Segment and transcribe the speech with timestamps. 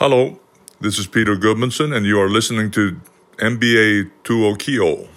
[0.00, 0.40] Hello,
[0.80, 2.80] this is Peter Goodmanson, and you are listening to
[3.50, 5.08] NBA 2 Kio.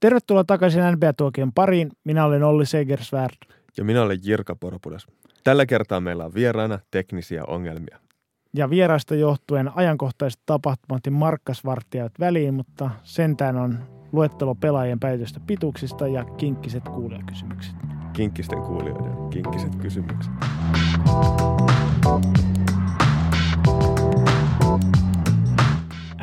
[0.00, 1.90] Tervetuloa takaisin NBA-tuokion pariin.
[2.04, 3.36] Minä olen Olli Segersvärd.
[3.76, 5.06] Ja minä olen Jirka Poropudas.
[5.44, 7.98] Tällä kertaa meillä on vieraana teknisiä ongelmia.
[8.54, 13.78] Ja vieraista johtuen ajankohtaiset tapahtumat ja markkasvartijat väliin, mutta sentään on
[14.12, 17.99] luettelo pelaajien päivitystä pituuksista ja kinkkiset kuulijakysymykset.
[18.12, 20.32] Kinkkisten kuulijoiden kinkkiset kysymykset.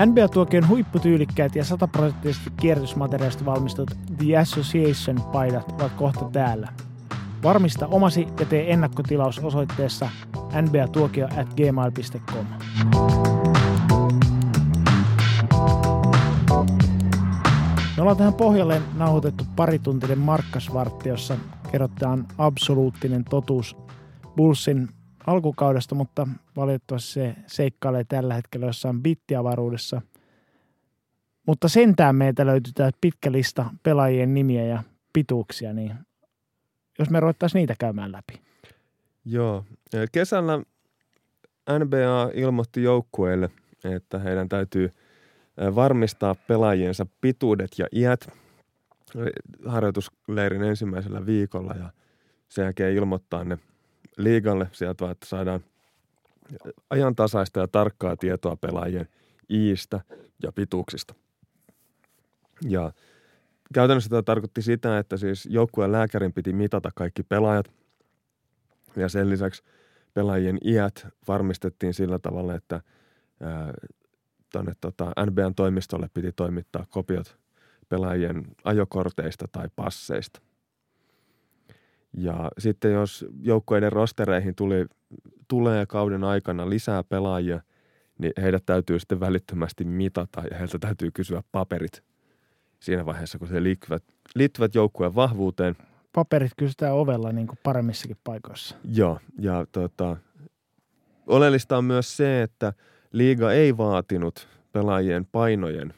[0.05, 6.68] NBA-tuokion huipputyylikkäät ja sataprosenttisesti kierrätysmateriaalista valmistetut The Association-paidat ovat kohta täällä.
[7.44, 10.09] Varmista omasi ja tee ennakkotilaus osoitteessa
[10.62, 12.45] nbatuokio at gmail.com.
[17.98, 21.36] Me ollaan tähän pohjalle nauhoitettu parituntinen markkasvartti, jossa
[21.72, 23.78] kerrotaan absoluuttinen totuus
[24.36, 24.90] Bullsin
[25.28, 30.02] alkukaudesta, mutta valitettavasti se seikkailee tällä hetkellä jossain bittiavaruudessa.
[31.48, 35.96] Mutta sentään meiltä löytyy tämä pitkä lista pelaajien nimiä ja pituuksia, niin
[37.00, 38.42] jos me ruvettaisiin niitä käymään läpi.
[39.26, 39.66] Joo.
[40.12, 40.58] Kesällä
[41.80, 43.50] NBA ilmoitti joukkueille,
[43.84, 44.94] että heidän täytyy
[45.76, 48.28] varmistaa pelaajiensa pituudet ja iät
[49.66, 51.89] harjoitusleirin ensimmäisellä viikolla ja
[52.50, 53.58] sen jälkeen ilmoittaa ne
[54.17, 55.63] liigalle sieltä, että saadaan
[56.89, 59.08] ajantasaista ja tarkkaa tietoa pelaajien
[59.50, 60.02] iistä
[60.44, 61.13] ja pituuksista.
[62.69, 62.91] Ja
[63.73, 67.72] käytännössä tämä tarkoitti sitä, että siis joukkueen lääkärin piti mitata kaikki pelaajat
[68.95, 69.63] ja sen lisäksi
[70.13, 72.81] pelaajien iät varmistettiin sillä tavalla, että
[74.52, 77.38] tuonne tota, NBN toimistolle piti toimittaa kopiot
[77.90, 80.42] pelaajien ajokorteista tai passeista.
[82.14, 84.86] Ja sitten jos joukkueiden rostereihin tuli,
[85.48, 87.62] tulee kauden aikana lisää pelaajia,
[88.18, 92.03] niin heidät täytyy sitten välittömästi mitata ja heiltä täytyy kysyä paperit
[92.80, 94.03] siinä vaiheessa, kun se liittyvät,
[94.36, 95.76] liittyvät joukkueen vahvuuteen.
[96.14, 98.76] Paperit kysytään ovella niin kuin paremmissakin paikoissa.
[98.84, 100.18] Joo, ja tota,
[101.28, 102.74] oleellista on myös se, että
[103.12, 105.94] liiga ei vaatinut pelaajien painojen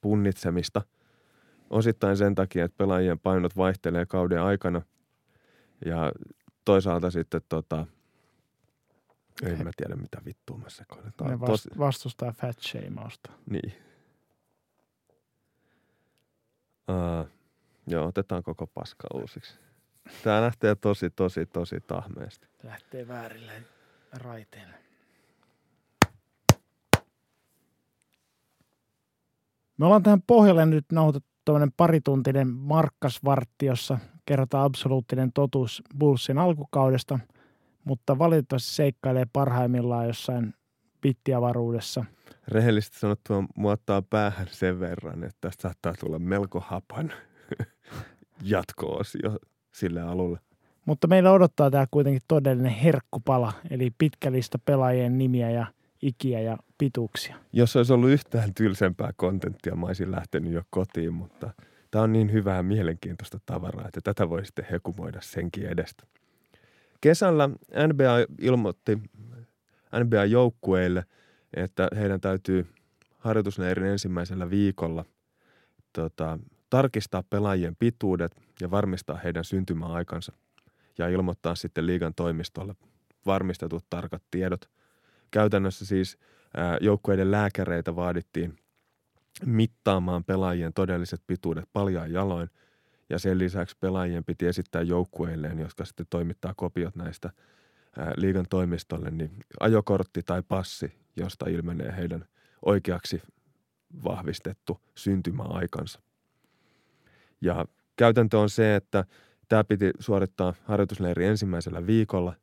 [0.00, 0.82] punnitsemista.
[1.70, 4.82] Osittain sen takia, että pelaajien painot vaihtelee kauden aikana–
[5.84, 6.12] ja
[6.64, 7.86] toisaalta sitten tota,
[9.42, 11.12] en mä tiedä mitä vittua mä sekoilen.
[11.24, 13.32] Ne vast, vastustaa fat shameausta.
[13.50, 13.72] Niin.
[16.90, 17.28] Uh,
[17.86, 19.58] joo, otetaan koko paska uusiksi.
[20.24, 22.48] Tää lähtee tosi, tosi, tosi tahmeesti.
[22.62, 23.62] Lähtee väärille
[24.12, 24.74] raiteille.
[29.78, 37.18] Me ollaan tähän pohjalle nyt nauhoitettu tämmöinen parituntinen markkasvartti, jossa kerrotaan absoluuttinen totuus Bullsin alkukaudesta,
[37.84, 40.54] mutta valitettavasti seikkailee parhaimmillaan jossain
[41.00, 42.04] pittiavaruudessa.
[42.48, 47.12] Rehellisesti sanottuna muottaa päähän sen verran, että tästä saattaa tulla melko hapan
[48.42, 49.38] jatko-osio
[49.74, 50.38] sille alulle.
[50.84, 55.66] Mutta meillä odottaa tämä kuitenkin todellinen herkkupala, eli pitkä lista pelaajien nimiä ja
[56.02, 57.36] ikiä ja pituuksia.
[57.52, 61.50] Jos olisi ollut yhtään tylsempää kontenttia, mä olisin lähtenyt jo kotiin, mutta–
[61.90, 66.06] Tämä on niin hyvää mielenkiintoista tavaraa, että tätä voi sitten hekumoida senkin edestä.
[67.00, 67.48] Kesällä
[67.88, 68.98] NBA ilmoitti
[70.04, 71.04] NBA-joukkueille,
[71.54, 72.66] että heidän täytyy
[73.18, 75.04] harjoitusleirin ensimmäisellä viikolla
[75.92, 76.38] tota,
[76.70, 80.32] tarkistaa pelaajien pituudet ja varmistaa heidän syntymäaikansa
[80.98, 82.74] ja ilmoittaa sitten liigan toimistolle
[83.26, 84.70] varmistetut tarkat tiedot.
[85.30, 86.18] Käytännössä siis
[86.80, 88.58] joukkueiden lääkäreitä vaadittiin
[89.46, 92.50] mittaamaan pelaajien todelliset pituudet paljaan jaloin.
[93.10, 97.30] Ja sen lisäksi pelaajien piti esittää joukkueilleen, jotka sitten toimittaa kopiot näistä
[98.16, 102.24] liigan toimistolle, niin ajokortti tai passi, josta ilmenee heidän
[102.64, 103.22] oikeaksi
[104.04, 106.00] vahvistettu syntymäaikansa.
[107.40, 107.64] Ja
[107.96, 109.04] käytäntö on se, että
[109.48, 112.34] tämä piti suorittaa harjoitusleiri ensimmäisellä viikolla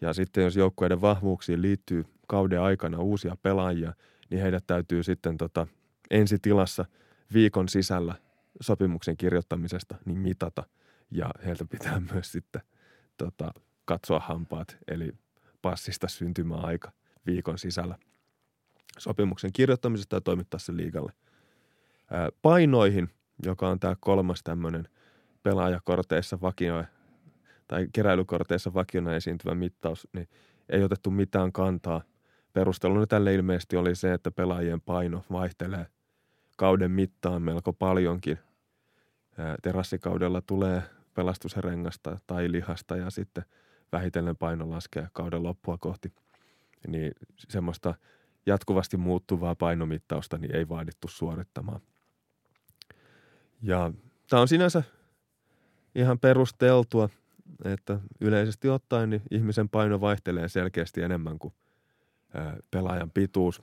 [0.00, 3.94] ja sitten jos joukkueiden vahvuuksiin liittyy kauden aikana uusia pelaajia,
[4.30, 5.66] niin heidät täytyy sitten tota,
[6.10, 6.84] ensi tilassa
[7.32, 8.14] viikon sisällä
[8.60, 10.62] sopimuksen kirjoittamisesta niin mitata
[11.10, 12.62] ja heiltä pitää myös sitten
[13.16, 13.52] tota,
[13.84, 15.12] katsoa hampaat, eli
[15.62, 16.92] passista syntymäaika
[17.26, 17.98] viikon sisällä
[18.98, 21.12] sopimuksen kirjoittamisesta ja toimittaa se liigalle.
[22.42, 23.10] Painoihin,
[23.44, 24.88] joka on tämä kolmas tämmöinen
[25.42, 26.84] pelaajakorteissa vakio
[27.68, 30.28] tai keräilykorteissa vakiona esiintyvä mittaus, niin
[30.68, 32.02] ei otettu mitään kantaa.
[32.52, 35.86] Perusteluna tälle ilmeisesti oli se, että pelaajien paino vaihtelee–
[36.56, 38.38] kauden mittaan melko paljonkin.
[39.62, 40.82] Terassikaudella tulee
[41.14, 43.44] pelastusrengasta tai lihasta ja sitten
[43.92, 46.12] vähitellen paino laskee kauden loppua kohti,
[46.88, 47.12] niin
[47.48, 47.94] semmoista
[48.46, 51.80] jatkuvasti muuttuvaa painomittausta niin ei vaadittu suorittamaan.
[53.62, 53.92] Ja
[54.28, 54.82] tämä on sinänsä
[55.94, 57.08] ihan perusteltua,
[57.64, 61.54] että yleisesti ottaen niin ihmisen paino vaihtelee selkeästi enemmän kuin
[62.70, 63.62] pelaajan pituus,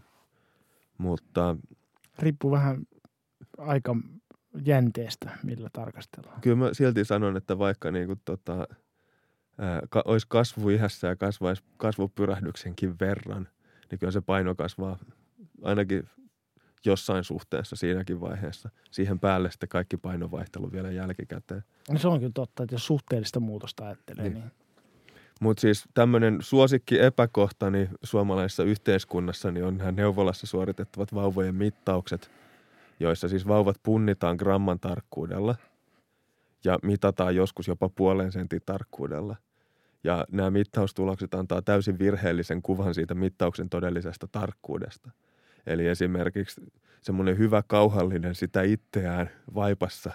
[0.97, 1.55] mutta...
[2.19, 2.87] Riippuu vähän
[3.57, 3.95] aika
[4.65, 6.41] jänteestä, millä tarkastellaan.
[6.41, 8.67] Kyllä mä silti sanon, että vaikka niin kuin tota,
[9.57, 13.47] ää, ka, olisi kasvu ihässä ja kasvaisi kasvupyrähdyksenkin verran,
[13.91, 14.97] niin kyllä se paino kasvaa
[15.63, 16.09] ainakin
[16.85, 18.69] jossain suhteessa siinäkin vaiheessa.
[18.91, 21.63] Siihen päälle sitten kaikki painovaihtelu vielä jälkikäteen.
[21.91, 24.51] No se on kyllä totta, että jos suhteellista muutosta ajattelee, niin, niin
[25.39, 32.31] mutta siis tämmöinen suosikki epäkohta niin suomalaisessa yhteiskunnassa niin on nämä neuvolassa suoritettavat vauvojen mittaukset,
[32.99, 35.55] joissa siis vauvat punnitaan gramman tarkkuudella
[36.63, 39.35] ja mitataan joskus jopa puolen sentin tarkkuudella.
[40.03, 45.09] Ja nämä mittaustulokset antaa täysin virheellisen kuvan siitä mittauksen todellisesta tarkkuudesta.
[45.67, 46.61] Eli esimerkiksi
[47.01, 50.11] semmoinen hyvä kauhallinen sitä itseään vaipassa,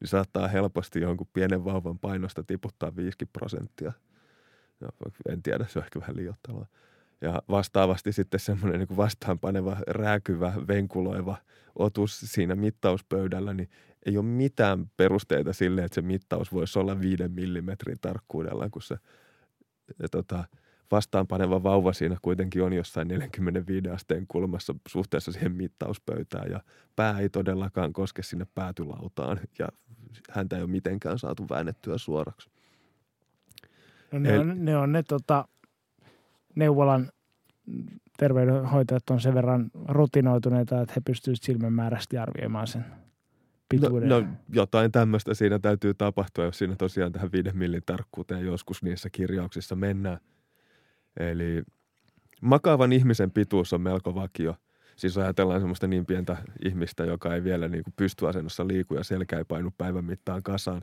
[0.00, 3.92] niin saattaa helposti jonkun pienen vauvan painosta tiputtaa 50 prosenttia–
[4.80, 4.88] No,
[5.28, 6.66] en tiedä, se on ehkä vähän liioittelua.
[7.20, 11.36] Ja vastaavasti sitten semmoinen niin vastaanpaneva, rääkyvä, venkuloiva
[11.74, 13.70] otus siinä mittauspöydällä, niin
[14.06, 18.96] ei ole mitään perusteita sille, että se mittaus voisi olla viiden millimetrin tarkkuudella, kun se
[20.02, 20.44] ja tota,
[20.90, 26.60] vastaanpaneva vauva siinä kuitenkin on jossain 45 asteen kulmassa suhteessa siihen mittauspöytään ja
[26.96, 29.68] pää ei todellakaan koske sinne päätylautaan ja
[30.30, 32.50] häntä ei ole mitenkään saatu väännettyä suoraksi.
[34.14, 35.48] No ne, on, ne on ne tota,
[36.54, 37.10] neuvolan
[38.16, 42.84] terveydenhoitajat on sen verran rutinoituneita, että he pystyvät silmämääräisesti arvioimaan sen
[43.68, 44.08] pituuden.
[44.08, 48.82] No, no jotain tämmöistä siinä täytyy tapahtua, jos siinä tosiaan tähän viiden millin tarkkuuteen joskus
[48.82, 50.18] niissä kirjauksissa mennään.
[51.16, 51.62] Eli
[52.40, 54.56] makaavan ihmisen pituus on melko vakio.
[54.96, 59.38] Siis ajatellaan semmoista niin pientä ihmistä, joka ei vielä niin kuin pystyasennossa liiku ja selkä
[59.38, 60.82] ei painu päivän mittaan kasaan.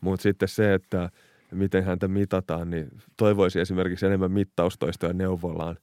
[0.00, 1.10] Mutta sitten se, että–
[1.52, 5.76] miten häntä mitataan, niin toivoisi esimerkiksi enemmän mittaustoistoja neuvolaan.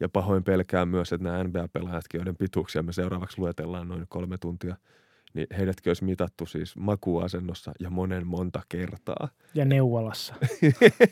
[0.00, 4.76] Ja pahoin pelkään myös, että nämä NBA-pelaajatkin, joiden pituuksia me seuraavaksi luetellaan noin kolme tuntia,
[5.34, 9.28] niin heidätkin olisi mitattu siis makuasennossa ja monen monta kertaa.
[9.54, 10.34] Ja neuvolassa.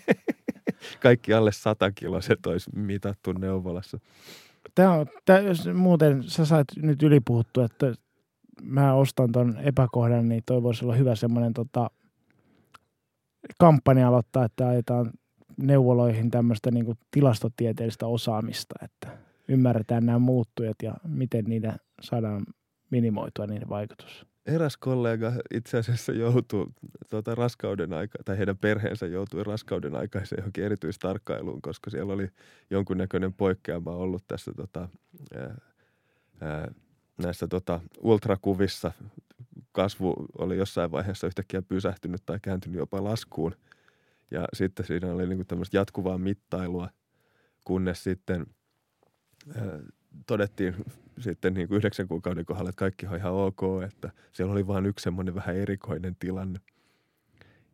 [1.03, 3.99] Kaikki alle sata kiloset olisi mitattu neuvolassa.
[4.75, 5.41] Tämä on, tämä,
[5.75, 7.95] muuten sä sait nyt ylipuhuttu, että
[8.63, 11.91] mä ostan ton epäkohdan, niin toi voisi olla hyvä semmoinen tota,
[13.59, 15.11] kampanja aloittaa, että ajetaan
[15.57, 19.19] neuvoloihin tämmöistä niin tilastotieteellistä osaamista, että
[19.49, 22.47] ymmärretään nämä muuttujat ja miten niitä saadaan
[22.91, 24.27] minimoitua niiden vaikutus.
[24.47, 26.67] Eräs kollega itse asiassa joutui
[27.11, 32.29] tuota, raskauden aika, tai heidän perheensä joutui raskauden aikaiseen johonkin erityistarkkailuun, koska siellä oli
[32.71, 34.89] jonkunnäköinen poikkeama ollut tässä tota,
[35.35, 35.59] ää,
[36.41, 36.71] ää,
[37.23, 38.93] näissä tota, ultrakuvissa
[39.79, 43.55] kasvu oli jossain vaiheessa yhtäkkiä pysähtynyt tai kääntynyt jopa laskuun.
[44.31, 46.89] Ja sitten siinä oli niin kuin tämmöistä jatkuvaa mittailua,
[47.65, 48.47] kunnes sitten
[49.57, 49.81] ää,
[50.27, 50.75] todettiin
[51.21, 54.87] sitten niin kuin yhdeksän kuukauden kohdalla, että kaikki on ihan ok, että siellä oli vain
[54.87, 56.61] yksi semmoinen vähän erikoinen tilanne.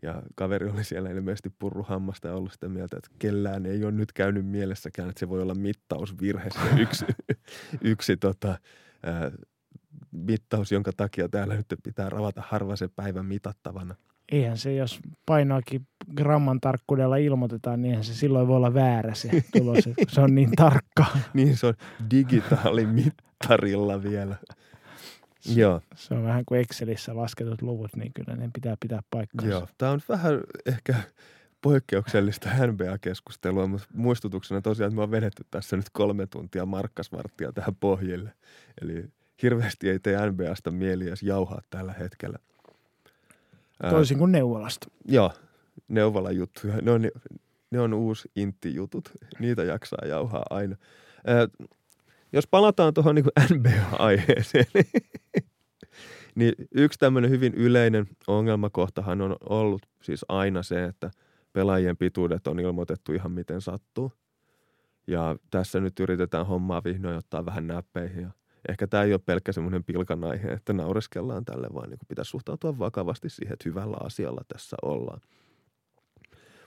[0.03, 3.93] Ja kaveri oli siellä ilmeisesti purru hammasta ja ollut sitä mieltä, että kellään ei ole
[3.93, 7.05] nyt käynyt mielessäkään, että se voi olla mittausvirhe se yksi,
[7.93, 8.59] yksi tota,
[9.03, 9.31] ää,
[10.15, 13.95] mittaus, jonka takia täällä nyt pitää ravata harva se päivä mitattavana.
[14.33, 19.45] Eihän se, jos painoakin gramman tarkkuudella ilmoitetaan, niin eihän se silloin voi olla väärä se
[19.59, 19.79] tulos,
[20.09, 21.07] se on niin tarkka.
[21.35, 21.75] niin se on
[22.11, 24.37] digitaalimittarilla vielä.
[25.41, 25.81] Se, Joo.
[25.95, 29.51] Se on vähän kuin Excelissä lasketut luvut, niin kyllä ne pitää pitää paikkansa.
[29.51, 30.95] Joo, tämä on vähän ehkä
[31.61, 37.75] poikkeuksellista NBA-keskustelua, mutta muistutuksena tosiaan, että me on vedetty tässä nyt kolme tuntia markkasvarttia tähän
[37.75, 38.33] pohjille.
[38.83, 39.05] Eli
[39.45, 42.39] hirveästi ei tee NBAsta mieli edes jauhaa tällä hetkellä.
[43.91, 44.89] Toisin kuin neuvolasta.
[45.09, 45.33] Joo,
[45.89, 46.77] neuvola-juttuja.
[46.83, 47.03] Ne on,
[47.71, 49.11] ne on uusi intti-jutut.
[49.39, 50.77] Niitä jaksaa jauhaa aina.
[51.27, 51.49] Ää,
[52.33, 53.25] jos palataan tuohon niin
[53.55, 54.67] NBA-aiheeseen,
[56.35, 61.11] niin yksi tämmöinen hyvin yleinen ongelmakohtahan on ollut siis aina se, että
[61.53, 64.13] pelaajien pituudet on ilmoitettu ihan miten sattuu.
[65.07, 68.31] Ja tässä nyt yritetään hommaa vihdoin ottaa vähän näppeihin ja–
[68.69, 72.79] ehkä tämä ei ole pelkkä semmoinen pilkan aihe, että naureskellaan tälle, vaan niin pitäisi suhtautua
[72.79, 75.21] vakavasti siihen, että hyvällä asialla tässä ollaan.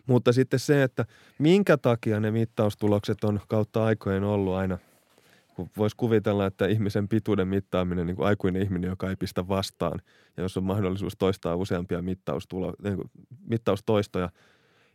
[0.07, 1.05] Mutta sitten se, että
[1.39, 4.77] minkä takia ne mittaustulokset on kautta aikojen ollut aina,
[5.55, 10.01] kun voisi kuvitella, että ihmisen pituuden mittaaminen, niin kuin aikuinen ihminen, joka ei pistä vastaan,
[10.37, 13.11] ja jos on mahdollisuus toistaa useampia mittaustulo, niin kuin
[13.45, 14.29] mittaustoistoja,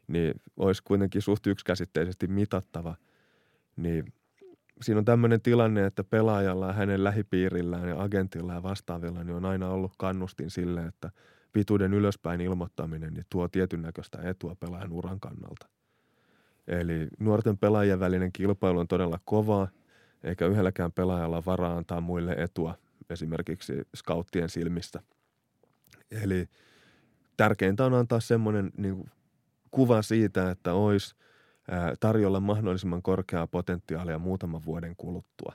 [0.09, 2.94] niin olisi kuitenkin suht yksikäsitteisesti mitattava,
[3.76, 4.12] niin
[4.82, 9.44] siinä on tämmöinen tilanne, että pelaajalla ja hänen lähipiirillään ja agentilla ja vastaavilla niin on
[9.44, 11.10] aina ollut kannustin sille, että
[11.52, 15.68] pituuden ylöspäin ilmoittaminen niin tuo tietyn näköistä etua pelaajan uran kannalta.
[16.66, 19.68] Eli nuorten pelaajien välinen kilpailu on todella kovaa,
[20.24, 22.78] eikä yhdelläkään pelaajalla varaa antaa muille etua
[23.10, 25.02] esimerkiksi scouttien silmissä.
[26.10, 26.46] Eli
[27.36, 29.10] tärkeintä on antaa semmoinen niin
[29.70, 31.14] kuva siitä, että olisi
[32.00, 35.52] tarjolla mahdollisimman korkeaa potentiaalia muutaman vuoden kuluttua.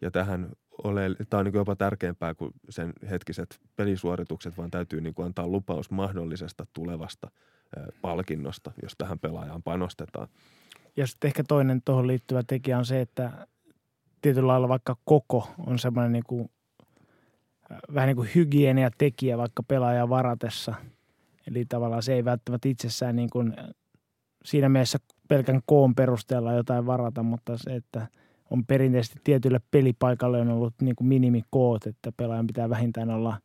[0.00, 0.48] Ja tähän
[0.84, 5.46] ole, tämä on niin jopa tärkeämpää kuin sen hetkiset pelisuoritukset, vaan täytyy niin kuin antaa
[5.46, 7.30] lupaus mahdollisesta tulevasta
[8.02, 10.28] palkinnosta, jos tähän pelaajaan panostetaan.
[10.96, 13.46] Ja sitten ehkä toinen tuohon liittyvä tekijä on se, että
[14.20, 16.50] tietyllä lailla vaikka koko on semmoinen niin kuin,
[17.94, 20.74] vähän niin kuin hygieniatekijä vaikka pelaajaa varatessa.
[21.46, 23.56] Eli tavallaan se ei välttämättä itsessään niin kuin
[24.44, 24.98] siinä mielessä
[25.28, 28.06] pelkän koon perusteella jotain varata, mutta se, että
[28.50, 33.38] on perinteisesti tietylle pelipaikalle on ollut niin kuin minimikoot, että pelaajan pitää vähintään olla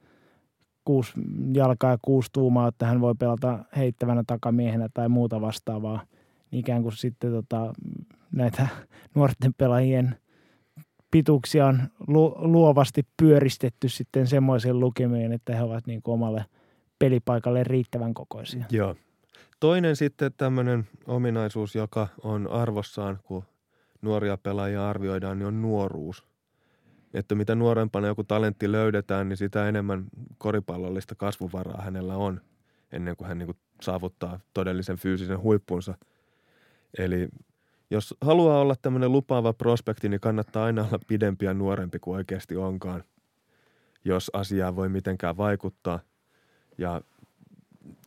[0.85, 1.11] kuusi
[1.53, 6.01] jalkaa ja kuusi tuumaa, että hän voi pelata heittävänä takamiehenä tai muuta vastaavaa.
[6.51, 7.73] Ikään kuin sitten tota,
[8.31, 8.67] näitä
[9.15, 10.15] nuorten pelaajien
[11.11, 16.45] pituuksia on lu- luovasti pyöristetty sitten semmoisen lukemiin, että he ovat niin kuin omalle
[16.99, 18.65] pelipaikalle riittävän kokoisia.
[18.71, 18.95] Joo,
[19.59, 23.43] Toinen sitten tämmöinen ominaisuus, joka on arvossaan, kun
[24.01, 26.23] nuoria pelaajia arvioidaan, niin on nuoruus.
[27.13, 30.05] Että mitä nuorempana joku talentti löydetään, niin sitä enemmän
[30.37, 32.41] koripallollista kasvuvaraa hänellä on
[32.91, 35.97] ennen kuin hän niin kuin saavuttaa todellisen fyysisen huippunsa.
[36.97, 37.29] Eli
[37.89, 42.55] jos haluaa olla tämmöinen lupaava prospekti, niin kannattaa aina olla pidempi ja nuorempi kuin oikeasti
[42.55, 43.03] onkaan,
[44.05, 45.99] jos asiaa voi mitenkään vaikuttaa.
[46.77, 47.01] Ja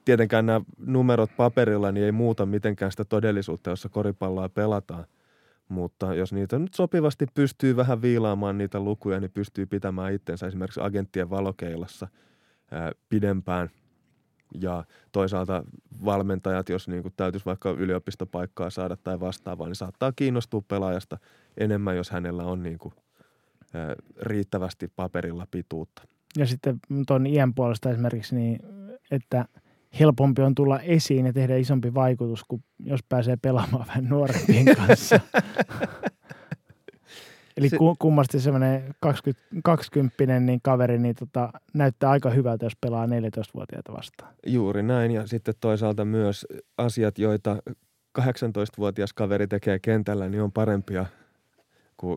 [0.05, 5.05] tietenkään nämä numerot paperilla niin ei muuta mitenkään sitä todellisuutta, jossa koripalloa pelataan.
[5.69, 10.81] Mutta jos niitä nyt sopivasti pystyy vähän viilaamaan niitä lukuja, niin pystyy pitämään itsensä esimerkiksi
[10.81, 12.09] agenttien valokeilassa
[12.71, 13.71] ää, pidempään.
[14.61, 15.65] Ja toisaalta
[16.05, 21.19] valmentajat, jos niin kuin täytyisi vaikka yliopistopaikkaa saada tai vastaavaa, niin saattaa kiinnostua pelaajasta
[21.57, 22.95] enemmän, jos hänellä on niin kuin,
[23.75, 26.03] ää, riittävästi paperilla pituutta.
[26.39, 28.59] Ja sitten tuon iän puolesta esimerkiksi, niin,
[29.11, 29.45] että–
[30.01, 35.21] helpompi on tulla esiin ja tehdä isompi vaikutus, kuin jos pääsee pelaamaan vähän nuorempien kanssa.
[37.57, 43.07] Eli se, kummasti semmoinen 20, 20 niin kaveri niin tota, näyttää aika hyvältä, jos pelaa
[43.07, 44.35] 14-vuotiaita vastaan.
[44.47, 46.47] Juuri näin ja sitten toisaalta myös
[46.79, 47.57] asiat, joita
[48.19, 51.07] 18-vuotias kaveri tekee kentällä, niin on parempia
[51.97, 52.17] kuin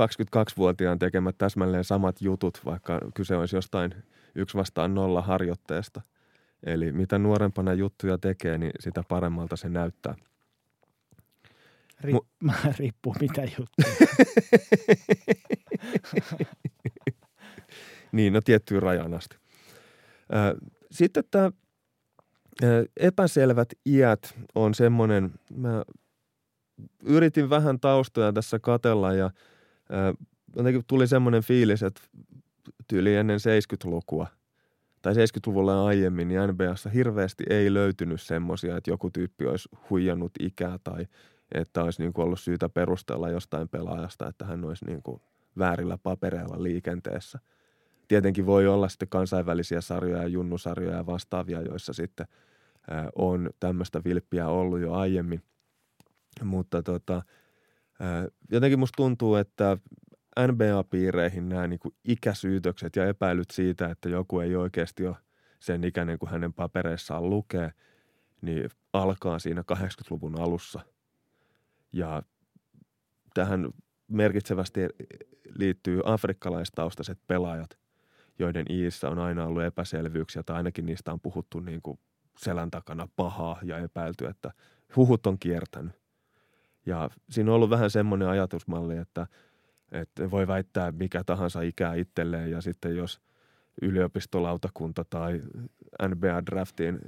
[0.00, 3.94] 22-vuotiaan tekemät täsmälleen samat jutut, vaikka kyse olisi jostain
[4.34, 6.00] yksi vastaan nolla harjoitteesta–
[6.66, 10.14] Eli mitä nuorempana juttuja tekee, niin sitä paremmalta se näyttää.
[12.02, 14.06] Ri- riippuu mitä juttuja.
[18.12, 19.36] niin, no tiettyyn rajan asti.
[20.90, 21.50] Sitten tämä
[22.96, 25.84] epäselvät iät on semmoinen, mä
[27.02, 29.30] yritin vähän taustoja tässä katella ja
[30.56, 32.00] jotenkin tuli semmoinen fiilis, että
[32.88, 34.26] tyyli ennen 70-lukua–
[35.04, 40.78] tai 70-luvulla aiemmin, niin NBAssa hirveästi ei löytynyt semmoisia, että joku tyyppi olisi huijannut ikää
[40.84, 41.06] tai
[41.54, 45.22] että olisi niin kuin ollut syytä perustella jostain pelaajasta, että hän olisi niin kuin
[45.58, 47.38] väärillä papereilla liikenteessä.
[48.08, 52.26] Tietenkin voi olla sitten kansainvälisiä sarjoja ja junnusarjoja ja vastaavia, joissa sitten
[53.14, 55.42] on tämmöistä vilppiä ollut jo aiemmin.
[56.44, 57.22] Mutta tota,
[58.50, 59.78] jotenkin musta tuntuu, että
[60.40, 65.16] NBA-piireihin nämä niin ikäsyytökset ja epäilyt siitä, että joku ei oikeasti ole
[65.60, 67.72] sen ikäinen kuin hänen papereissaan lukee,
[68.40, 70.80] niin alkaa siinä 80-luvun alussa.
[71.92, 72.22] Ja
[73.34, 73.68] tähän
[74.08, 74.80] merkitsevästi
[75.48, 77.78] liittyy afrikkalaistaustaiset pelaajat,
[78.38, 81.98] joiden iissä on aina ollut epäselvyyksiä tai ainakin niistä on puhuttu niin kuin
[82.38, 84.52] selän takana pahaa ja epäilty, että
[84.96, 85.92] huhut on kiertänyt.
[86.86, 89.26] Ja siinä on ollut vähän semmoinen ajatusmalli, että–
[89.92, 93.20] että voi väittää mikä tahansa ikää itselleen ja sitten jos
[93.82, 95.40] yliopistolautakunta tai
[96.02, 96.98] NBA-draftin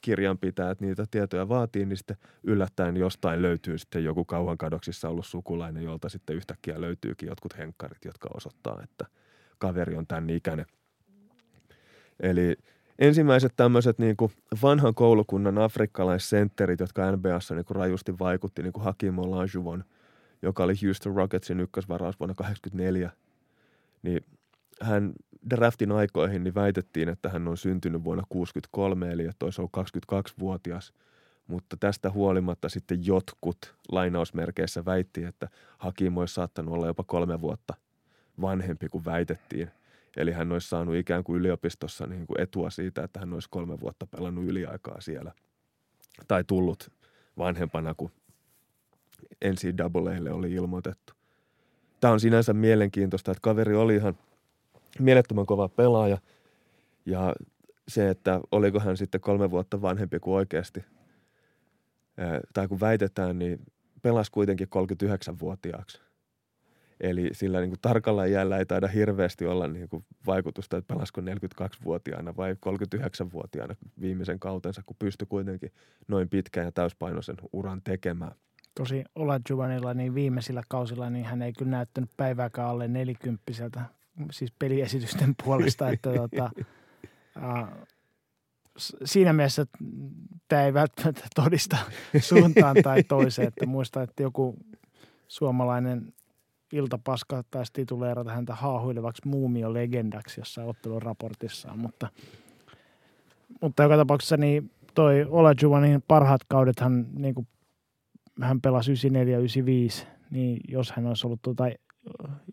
[0.00, 5.82] kirjanpitäjät niitä tietoja vaatii, niin sitten yllättäen jostain löytyy sitten joku kauan kadoksissa ollut sukulainen,
[5.82, 9.06] jolta sitten yhtäkkiä löytyykin jotkut henkkarit, jotka osoittaa, että
[9.58, 10.66] kaveri on tämän ikäinen.
[12.20, 12.56] Eli
[12.98, 14.32] ensimmäiset tämmöiset niin kuin
[14.62, 19.84] vanhan koulukunnan afrikkalaissentterit, jotka NBAssa niin kuin rajusti vaikutti, niin kuin Hakim Olajuwon–
[20.42, 23.10] joka oli Houston Rocketsin ykkösvaraus vuonna 1984,
[24.02, 24.20] niin
[24.82, 25.12] hän
[25.50, 30.92] draftin aikoihin niin väitettiin, että hän on syntynyt vuonna 1963, eli että olisi ollut 22-vuotias.
[31.46, 37.74] mutta tästä huolimatta sitten jotkut lainausmerkeissä väitti, että Hakim olisi saattanut olla jopa kolme vuotta
[38.40, 39.70] vanhempi kuin väitettiin.
[40.16, 43.80] Eli hän olisi saanut ikään kuin yliopistossa niin kuin etua siitä, että hän olisi kolme
[43.80, 45.32] vuotta pelannut yliaikaa siellä.
[46.28, 46.90] Tai tullut
[47.38, 48.12] vanhempana kuin
[49.44, 51.12] NCAAlle oli ilmoitettu.
[52.00, 54.18] Tämä on sinänsä mielenkiintoista, että kaveri oli ihan
[54.98, 56.18] mielettömän kova pelaaja
[57.06, 57.34] ja
[57.88, 60.84] se, että oliko hän sitten kolme vuotta vanhempi kuin oikeasti,
[62.54, 63.58] tai kun väitetään, niin
[64.02, 66.00] pelasi kuitenkin 39-vuotiaaksi.
[67.00, 71.20] Eli sillä niin kuin tarkalla iällä ei taida hirveästi olla niin kuin vaikutusta, että pelasko
[71.20, 75.72] 42-vuotiaana vai 39-vuotiaana viimeisen kautensa, kun pystyi kuitenkin
[76.08, 78.32] noin pitkään ja täyspainoisen uran tekemään.
[78.76, 83.80] Tosi Olajuwonilla niin viimeisillä kausilla niin hän ei kyllä näyttänyt päivääkään alle nelikymppiseltä,
[84.30, 86.50] siis peliesitysten puolesta, että tota,
[87.36, 87.68] äh,
[89.04, 89.66] siinä mielessä
[90.48, 91.76] tämä ei välttämättä todista
[92.20, 94.56] suuntaan tai toiseen, että muista, että joku
[95.28, 96.12] suomalainen
[96.72, 102.08] iltapaska taisi tituleerata häntä haahuilevaksi muumio-legendaksi jossain otteluraportissaan, mutta,
[103.60, 107.46] mutta joka tapauksessa niin toi Olajuwonin parhaat kaudethan niin kuin
[108.42, 108.92] hän pelasi
[110.02, 111.64] 94-95, niin jos hän olisi ollut tuota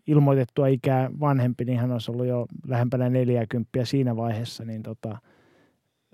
[0.06, 5.18] ilmoitettua ikää vanhempi, niin hän olisi ollut jo lähempänä 40 siinä vaiheessa, niin tota,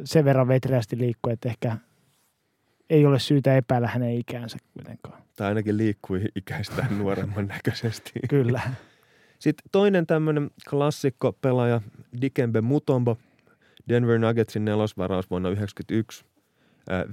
[0.04, 1.76] sen verran vetreästi liikkuu, että ehkä
[2.90, 5.22] ei ole syytä epäillä hänen ikäänsä kuitenkaan.
[5.36, 8.12] Tai ainakin liikkui ikäistään nuoremman näköisesti.
[8.28, 8.60] Kyllä.
[9.38, 11.80] Sitten toinen tämmöinen klassikko pelaaja
[12.20, 13.18] Dikembe Mutombo,
[13.88, 16.24] Denver Nuggetsin nelosvaraus vuonna 1991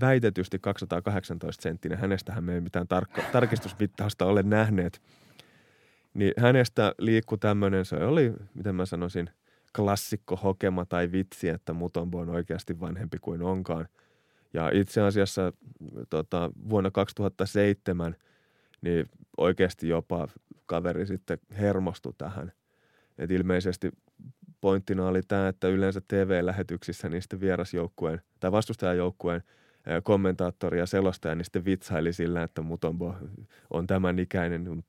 [0.02, 1.98] väitetysti 218 senttinen.
[1.98, 5.02] Hänestähän me ei mitään tarkka, tarkistusmittausta ole nähneet.
[6.14, 9.30] Niin hänestä liikkui tämmöinen, se oli, miten mä sanoisin,
[9.76, 13.88] klassikko hokema tai vitsi, että Mutombo on oikeasti vanhempi kuin onkaan.
[14.54, 15.54] Ja itse asiassa
[16.10, 18.16] tota, vuonna 2007
[18.82, 20.28] niin oikeasti jopa
[20.66, 22.52] kaveri sitten hermostui tähän.
[23.18, 23.92] Et ilmeisesti
[24.62, 29.44] pointtina oli tämä, että yleensä TV-lähetyksissä niistä vierasjoukkueen tai vastustajajoukkueen–
[30.04, 33.16] kommentaattori ja selostaja niin sitten vitsaili sillä, että Mutombo
[33.70, 34.84] on tämän ikäinen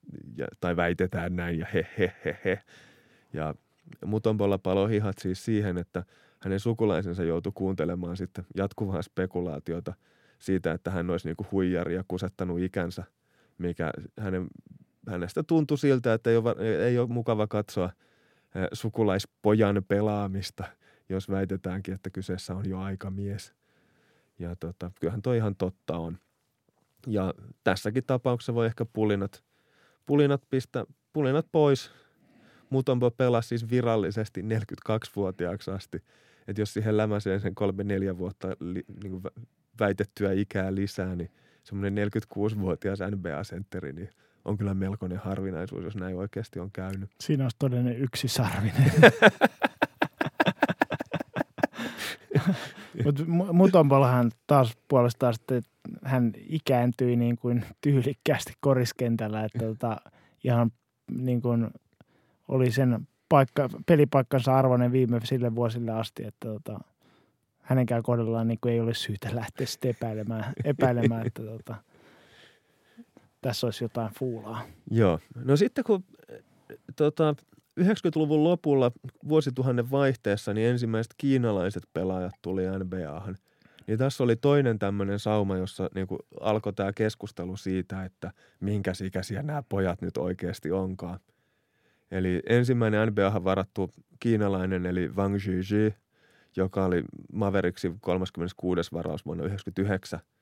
[0.59, 2.61] tai väitetään näin ja he he he he.
[3.33, 3.55] Ja
[4.05, 6.03] Mutombolla palo hihat siis siihen, että
[6.39, 9.93] hänen sukulaisensa joutui kuuntelemaan sitten jatkuvaa spekulaatiota
[10.39, 13.03] siitä, että hän olisi niin kuin huijari ja kusettanut ikänsä,
[13.57, 14.47] mikä hänen,
[15.09, 16.55] hänestä tuntui siltä, että ei ole,
[16.85, 17.89] ei ole mukava katsoa
[18.73, 20.63] sukulaispojan pelaamista,
[21.09, 23.53] jos väitetäänkin, että kyseessä on jo aikamies–
[24.39, 26.17] ja tota, kyllähän toi ihan totta on.
[27.07, 27.33] Ja
[27.63, 29.43] tässäkin tapauksessa voi ehkä pulinat,
[30.05, 31.91] pulinat, pistä, pulinat pois.
[32.69, 36.03] Mutombo pelasi siis virallisesti 42-vuotiaaksi asti.
[36.47, 39.21] Että jos siihen lämäsee sen kolme neljä vuotta li, niin
[39.79, 41.31] väitettyä ikää lisää, niin
[41.63, 44.09] semmoinen 46-vuotias NBA-sentteri, niin
[44.49, 47.09] on kyllä melkoinen harvinaisuus, jos näin oikeasti on käynyt.
[47.21, 48.91] Siinä olisi todellinen yksi sarvinen.
[53.03, 55.63] Mutta Mutombolahan taas puolestaan sitten,
[56.03, 59.97] hän ikääntyi niin kuin tyylikkäästi koriskentällä, että tota,
[60.43, 60.71] ihan
[61.11, 61.67] niin kuin
[62.47, 66.79] oli sen paikka, pelipaikkansa arvoinen viime sille vuosille asti, että tota,
[67.61, 71.75] hänenkään kohdallaan niin kuin ei ole syytä lähteä sitten epäilemään, epäilemään että tota,
[73.41, 74.61] tässä olisi jotain fuulaa.
[74.91, 75.19] Joo.
[75.45, 76.03] No sitten kun
[76.95, 77.35] tota,
[77.79, 78.91] 90-luvun lopulla
[79.29, 83.37] vuosituhannen vaihteessa niin ensimmäiset kiinalaiset pelaajat tuli NBAhan.
[83.87, 86.07] Niin tässä oli toinen tämmöinen sauma, jossa niin
[86.41, 91.19] alkoi tämä keskustelu siitä, että minkä ikäisiä nämä pojat nyt oikeasti onkaan.
[92.11, 95.95] Eli ensimmäinen NBAhan varattu kiinalainen eli Wang Zhizhi,
[96.55, 98.91] joka oli Mavericksi 36.
[98.91, 100.19] varaus vuonna 1999–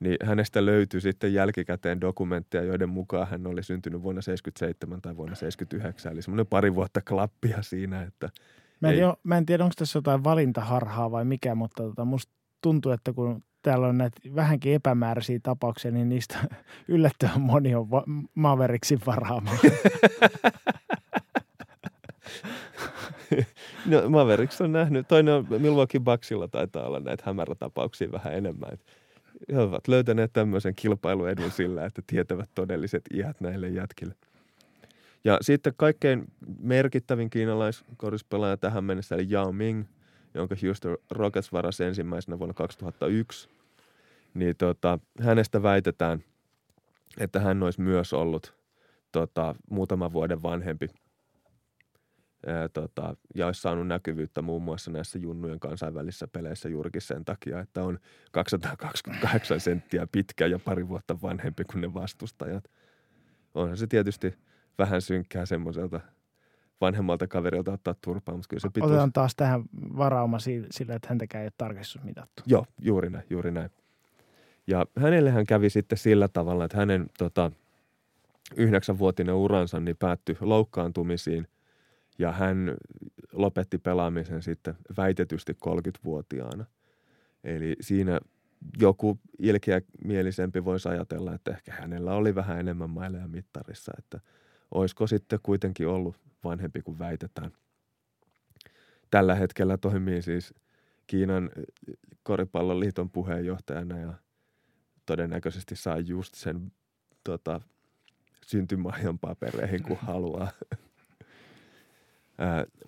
[0.00, 5.34] niin hänestä löytyi sitten jälkikäteen dokumentteja, joiden mukaan hän oli syntynyt vuonna 77 tai vuonna
[5.34, 6.12] 79.
[6.12, 8.30] Eli semmoinen pari vuotta klappia siinä, että
[8.80, 12.32] Mä en, jo, mä en tiedä, onko tässä jotain valintaharhaa vai mikä, mutta tota, musta
[12.60, 16.38] tuntuu, että kun täällä on näitä vähänkin epämääräisiä tapauksia, niin niistä
[16.88, 18.04] yllättävän moni on va-
[18.34, 19.50] Maveriksin varaama.
[23.86, 28.72] no Mavericks on nähnyt, toinen on Milwaukee Bucksilla taitaa olla näitä hämärätapauksia vähän enemmän.
[28.72, 28.92] Että
[29.52, 34.14] he ovat löytäneet tämmöisen kilpailuedun sillä, että tietävät todelliset iät näille jätkille.
[35.24, 36.24] Ja sitten kaikkein
[36.58, 39.84] merkittävin kiinalaiskorispelaaja tähän mennessä eli Yao Ming,
[40.34, 43.48] jonka Houston Rockets varasi ensimmäisenä vuonna 2001.
[44.34, 46.24] Niin tota, hänestä väitetään,
[47.18, 48.54] että hän olisi myös ollut
[49.12, 50.88] tota, muutaman vuoden vanhempi
[52.46, 57.60] ää, tota, ja olisi saanut näkyvyyttä muun muassa näissä junnujen kansainvälisissä peleissä juurikin sen takia,
[57.60, 57.98] että on
[58.32, 62.64] 228 senttiä pitkä ja pari vuotta vanhempi kuin ne vastustajat.
[63.54, 64.34] Onhan se tietysti
[64.78, 66.00] vähän synkkää semmoiselta
[66.80, 68.90] vanhemmalta kaverilta ottaa turpaa, mutta kyllä se pituus...
[68.90, 72.42] Otetaan taas tähän varauma sillä, että häntäkään ei ole tarkistusmitattu.
[72.46, 73.70] Joo, juuri näin, juuri näin.
[74.66, 77.52] Ja hänellehän kävi sitten sillä tavalla, että hänen tota,
[78.56, 81.48] yhdeksänvuotinen uransa niin päättyi loukkaantumisiin
[82.18, 82.76] ja hän
[83.32, 86.64] lopetti pelaamisen sitten väitetysti 30-vuotiaana.
[87.44, 88.20] Eli siinä
[88.80, 94.20] joku ilkeä mielisempi voisi ajatella, että ehkä hänellä oli vähän enemmän maileja mittarissa, että
[94.70, 97.52] olisiko sitten kuitenkin ollut vanhempi kuin väitetään.
[99.10, 100.54] Tällä hetkellä toimii siis
[101.06, 101.50] Kiinan
[102.22, 104.14] koripallon liiton puheenjohtajana ja
[105.06, 106.72] todennäköisesti saa just sen
[107.24, 107.60] tota,
[108.46, 110.50] syntymäajan papereihin, kun haluaa.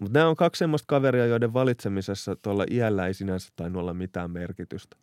[0.00, 4.30] Mutta nämä on kaksi semmoista kaveria, joiden valitsemisessa tuolla iällä ei sinänsä tainnut olla mitään
[4.30, 4.96] merkitystä.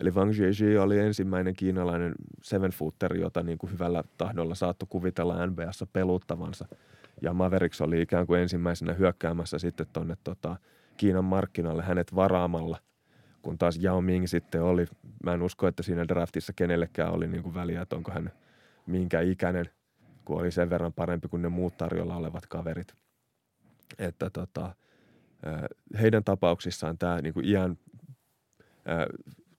[0.00, 5.46] Eli Wang Zheji oli ensimmäinen kiinalainen seven footer, jota niin kuin hyvällä tahdolla saattoi kuvitella
[5.46, 6.68] NBAssa peluttavansa.
[7.22, 10.56] Ja Mavericks oli ikään kuin ensimmäisenä hyökkäämässä sitten tuonne tota,
[10.96, 12.78] Kiinan markkinalle hänet varaamalla,
[13.42, 14.86] kun taas Yao Ming sitten oli,
[15.24, 18.32] mä en usko, että siinä draftissa kenellekään oli niin kuin väliä, että onko hän
[18.86, 19.70] minkä ikäinen,
[20.24, 22.94] kun oli sen verran parempi kuin ne muut tarjolla olevat kaverit.
[23.98, 24.74] Että tota,
[26.00, 27.78] heidän tapauksissaan tämä niin kuin iän,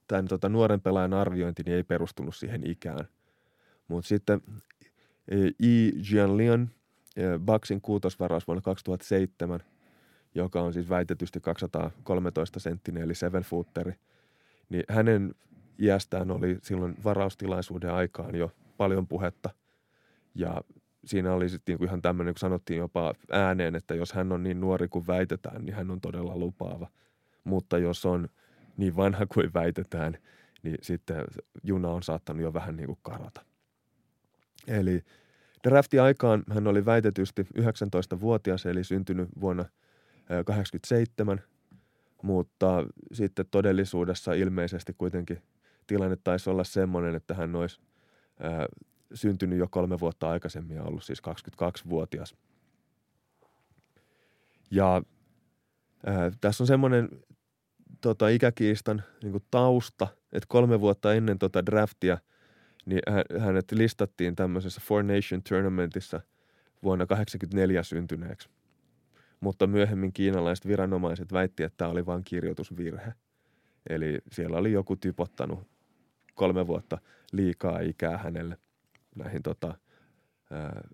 [0.07, 3.07] tämän tota, nuoren pelaajan arviointi niin ei perustunut siihen ikään.
[3.87, 4.41] Mutta sitten
[5.63, 6.69] Yi Jianlian,
[7.39, 9.59] Baksin kuutosvaraus vuonna 2007,
[10.35, 13.93] joka on siis väitetysti 213 senttinen eli seven footeri,
[14.69, 15.35] niin hänen
[15.79, 19.49] iästään oli silloin varaustilaisuuden aikaan jo paljon puhetta.
[20.35, 20.61] Ja
[21.05, 24.59] siinä oli sitten niinku ihan tämmöinen, kun sanottiin jopa ääneen, että jos hän on niin
[24.59, 26.89] nuori kuin väitetään, niin hän on todella lupaava.
[27.43, 28.29] Mutta jos on
[28.77, 30.17] niin vanha kuin väitetään,
[30.63, 31.23] niin sitten
[31.63, 33.41] juna on saattanut jo vähän niin kuin karata.
[34.67, 35.03] Eli
[35.63, 41.41] drafti aikaan hän oli väitetysti 19-vuotias, eli syntynyt vuonna 1987,
[42.21, 45.41] mutta sitten todellisuudessa ilmeisesti kuitenkin
[45.87, 47.79] tilanne taisi olla semmoinen, että hän olisi
[49.15, 52.35] syntynyt jo kolme vuotta aikaisemmin ja ollut siis 22-vuotias.
[54.71, 55.01] Ja
[56.05, 57.09] ää, tässä on semmoinen
[58.01, 62.17] tota, ikäkiistan niin tausta, että kolme vuotta ennen tota draftia
[62.85, 63.01] niin
[63.39, 66.21] hänet listattiin tämmöisessä Four Nation Tournamentissa
[66.83, 68.49] vuonna 1984 syntyneeksi.
[69.39, 73.13] Mutta myöhemmin kiinalaiset viranomaiset väitti, että tämä oli vain kirjoitusvirhe.
[73.89, 75.67] Eli siellä oli joku typottanut
[76.35, 76.97] kolme vuotta
[77.31, 78.57] liikaa ikää hänelle
[79.15, 79.77] näihin tota,
[80.51, 80.87] ää,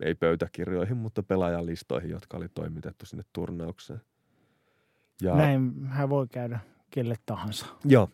[0.00, 4.00] ei pöytäkirjoihin, mutta pelaajalistoihin, jotka oli toimitettu sinne turnaukseen.
[5.22, 7.66] Ja, Näin hän voi käydä kelle tahansa.
[7.84, 8.10] Joo.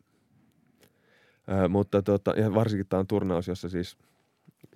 [1.46, 3.98] Ää, mutta tota, ja varsinkin tämä on turnaus, jossa siis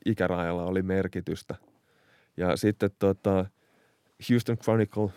[0.05, 1.55] ikärajalla oli merkitystä.
[2.37, 3.47] Ja sitten tota,
[4.31, 5.13] Houston Chronicle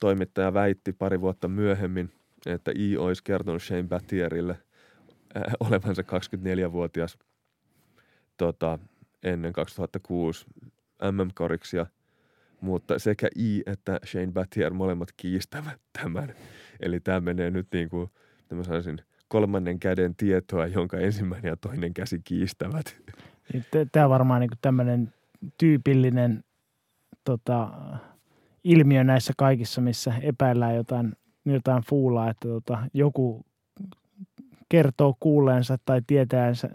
[0.00, 2.10] toimittaja väitti pari vuotta myöhemmin,
[2.46, 4.58] että E olisi kertonut Shane Battierille
[5.60, 7.18] olevansa 24-vuotias
[8.36, 8.78] tota,
[9.22, 10.46] ennen 2006
[11.12, 11.86] MM-koriksia,
[12.60, 16.34] mutta sekä I että Shane Battier molemmat kiistävät tämän.
[16.80, 18.10] Eli tämä menee nyt niin kuin,
[18.50, 22.96] mä sanoisin, kolmannen käden tietoa, jonka ensimmäinen ja toinen käsi kiistävät.
[23.52, 25.14] Niin, tämä on varmaan niin tämmöinen
[25.58, 26.44] tyypillinen
[27.24, 27.70] tota,
[28.64, 31.12] ilmiö näissä kaikissa, missä epäillään jotain,
[31.44, 33.46] jotain fuulaa, että tota, joku
[34.72, 36.68] kertoo kuulleensa tai tietäänsä,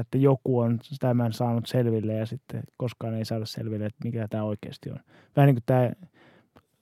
[0.00, 4.42] että joku on tämän saanut selville ja sitten koskaan ei saada selville, että mikä tämä
[4.42, 4.96] oikeasti on.
[5.36, 5.90] Vähän niin kuin tämä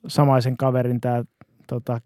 [0.07, 1.23] samaisen kaverin tämä
[1.67, 2.01] tota,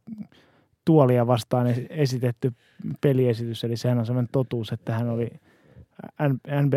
[0.85, 2.53] tuolia vastaan esitetty
[3.01, 5.29] peliesitys, eli sehän on sellainen totuus, että hän oli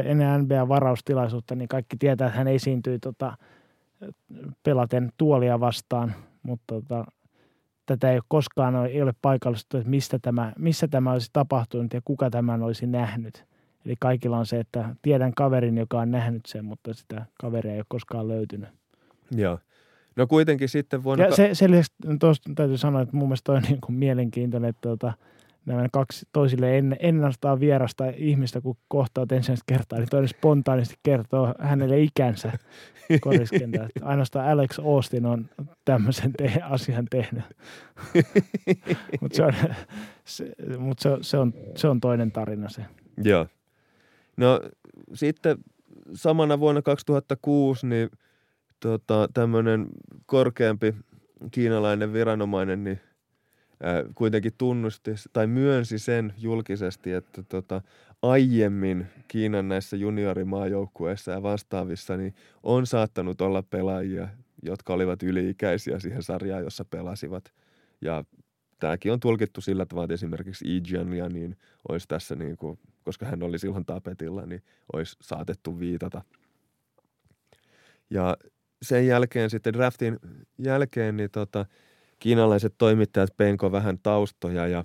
[0.05, 3.37] ennen NBA-varaustilaisuutta, niin kaikki tietää, että hän esiintyi tota,
[4.63, 7.05] pelaten tuolia vastaan, mutta tota,
[7.87, 12.01] tätä ei ole koskaan ei ole paikallista, että mistä tämä, missä tämä olisi tapahtunut ja
[12.05, 13.45] kuka tämän olisi nähnyt.
[13.87, 17.79] Eli kaikilla on se, että tiedän kaverin, joka on nähnyt sen, mutta sitä kaveria ei
[17.79, 18.69] ole koskaan löytynyt.
[19.31, 19.59] Joo.
[20.17, 21.25] No kuitenkin sitten vuonna...
[21.25, 24.81] Ja se, se lisäksi tuosta täytyy sanoa, että mun mielestä on niin kuin mielenkiintoinen, että
[24.81, 25.13] tuota,
[25.67, 31.55] nämä kaksi toisille en, ennastaan vierasta ihmistä, kun kohtaat ensimmäistä kertaa, niin toinen spontaanisti kertoo
[31.59, 32.53] hänelle ikänsä
[33.21, 33.89] koriskentä.
[34.03, 35.49] Ainoastaan Alex Austin on
[35.85, 37.45] tämmöisen te- asian tehnyt.
[39.21, 39.53] Mutta se, on,
[40.25, 42.83] se, mut se, se, on, se on toinen tarina se.
[43.25, 43.47] Joo.
[44.37, 44.61] No
[45.15, 45.59] sitten
[46.15, 48.11] samana vuonna 2006 niin
[48.81, 49.87] tota, tämmöinen
[50.27, 50.95] korkeampi
[51.51, 53.01] kiinalainen viranomainen niin
[54.15, 57.83] kuitenkin tunnusti tai myönsi sen julkisesti, että tota,
[58.23, 64.29] aiemmin Kiinan näissä juniorimaajoukkueissa ja vastaavissa niin on saattanut olla pelaajia,
[64.63, 67.53] jotka olivat yli-ikäisiä siihen sarjaan, jossa pelasivat.
[68.01, 68.25] Ja
[68.79, 71.57] tämäkin on tulkittu sillä tavalla, että esimerkiksi Ijiania niin
[71.89, 74.63] olisi tässä, niin kuin, koska hän oli silloin tapetilla, niin
[74.93, 76.23] olisi saatettu viitata.
[78.11, 78.37] Ja
[78.83, 80.19] sen jälkeen sitten draftin
[80.59, 81.67] jälkeen niin tota,
[82.19, 84.85] kiinalaiset toimittajat penko vähän taustoja ja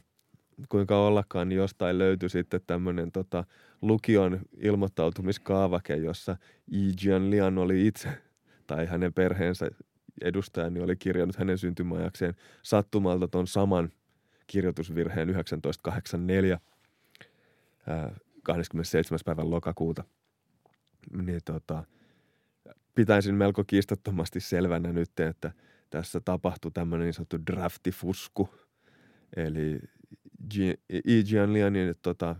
[0.69, 3.43] kuinka ollakaan, niin jostain löytyi sitten tämmöinen tota,
[3.81, 6.37] lukion ilmoittautumiskaavake, jossa
[6.73, 8.09] Yi Jianlian oli itse
[8.67, 9.69] tai hänen perheensä
[10.21, 13.89] edustajani oli kirjannut hänen syntymäajakseen sattumalta tuon saman
[14.47, 16.59] kirjoitusvirheen 1984
[17.87, 19.19] ää, 27.
[19.25, 20.03] päivän lokakuuta.
[21.21, 21.83] Niin tota,
[22.95, 25.51] pitäisin melko kiistattomasti selvänä nyt, että
[25.91, 28.49] tässä tapahtui tämmöinen niin sanottu draftifusku.
[29.35, 29.79] Eli
[31.07, 32.35] Yi Jianlianin tota,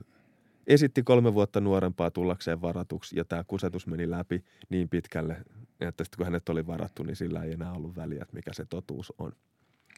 [0.67, 5.37] esitti kolme vuotta nuorempaa tullakseen varatuksi ja tämä kusetus meni läpi niin pitkälle,
[5.79, 8.65] että sitten kun hänet oli varattu, niin sillä ei enää ollut väliä, että mikä se
[8.65, 9.31] totuus on.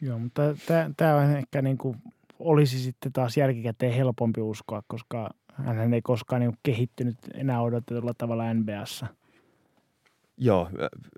[0.02, 0.42] Joo, mutta
[0.96, 1.96] tämä on ehkä niin kuin,
[2.38, 8.54] olisi sitten taas jälkikäteen helpompi uskoa, koska hän ei koskaan niin kehittynyt enää odotetulla tavalla
[8.54, 9.06] NBAssa.
[10.38, 10.70] Joo,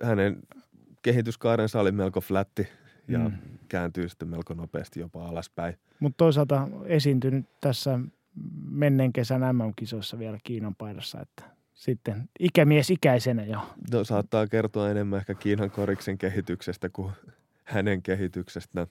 [0.02, 0.38] hänen
[1.06, 2.68] kehityskaarensa oli melko flätti
[3.08, 3.32] ja mm.
[3.68, 5.78] kääntyy sitten melko nopeasti jopa alaspäin.
[6.00, 8.00] Mutta toisaalta esiintynyt tässä
[8.68, 11.42] menneen kesän MM-kisoissa vielä Kiinan paidassa, että
[11.74, 13.74] sitten ikämies ikäisenä jo.
[13.92, 17.12] No, saattaa kertoa enemmän ehkä Kiinan koriksen kehityksestä kuin
[17.64, 18.86] hänen kehityksestä.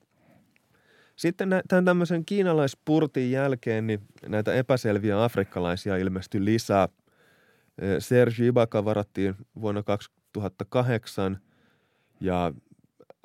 [1.16, 6.90] Sitten tämän tämmöisen kiinalaispurtin jälkeen niin näitä epäselviä afrikkalaisia ilmestyi lisää.
[8.00, 11.40] Serge Ibaka varattiin vuonna 2008
[12.26, 12.54] ja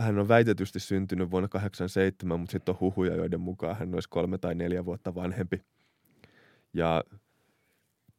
[0.00, 4.38] hän on väitetysti syntynyt vuonna 87, mutta sitten on huhuja, joiden mukaan hän olisi kolme
[4.38, 5.62] tai neljä vuotta vanhempi.
[6.74, 7.04] Ja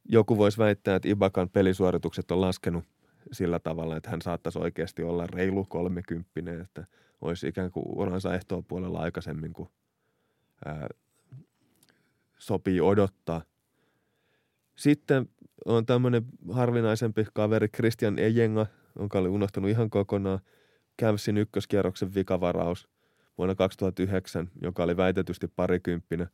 [0.08, 2.84] joku voisi väittää, että Ibakan pelisuoritukset on laskenut
[3.32, 6.86] sillä tavalla, että hän saattaisi oikeasti olla reilu kolmekymppinen, että
[7.20, 9.68] olisi ikään kuin uransa ehtoon puolella aikaisemmin kuin
[10.64, 10.88] ää,
[12.38, 13.42] sopii odottaa.
[14.76, 15.28] Sitten
[15.64, 18.66] on tämmöinen harvinaisempi kaveri Christian Ejenga,
[18.98, 20.40] jonka oli unohtanut ihan kokonaan
[21.00, 22.88] Cavsin ykköskierroksen vikavaraus
[23.38, 26.28] vuonna 2009, joka oli väitetysti parikymppinen,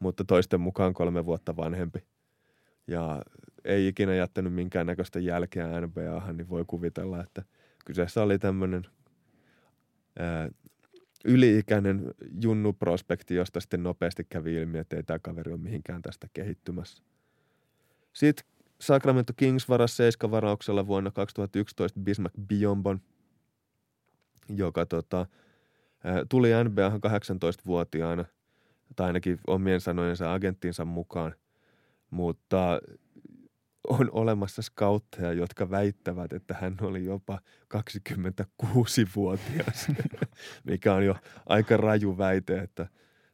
[0.00, 1.98] mutta toisten mukaan kolme vuotta vanhempi.
[2.86, 3.22] Ja
[3.64, 7.42] ei ikinä jättänyt minkäännäköistä jälkeä NBAhan, niin voi kuvitella, että
[7.84, 8.86] kyseessä oli tämmöinen
[11.24, 17.02] yli-ikäinen junnu-prospekti, josta sitten nopeasti kävi ilmi, että ei tämä kaveri ole mihinkään tästä kehittymässä.
[18.12, 18.46] Sitten
[18.80, 23.00] Sacramento Kings varasi seiskavarauksella vuonna 2011 Bismack Biombon,
[24.48, 25.26] joka tota,
[26.28, 28.24] tuli NBAhan 18-vuotiaana,
[28.96, 31.34] tai ainakin omien sanojensa agenttinsa mukaan,
[32.10, 32.80] mutta
[33.88, 37.38] on olemassa scoutteja, jotka väittävät, että hän oli jopa
[37.76, 39.86] 26-vuotias,
[40.70, 42.86] mikä on jo aika raju väite, että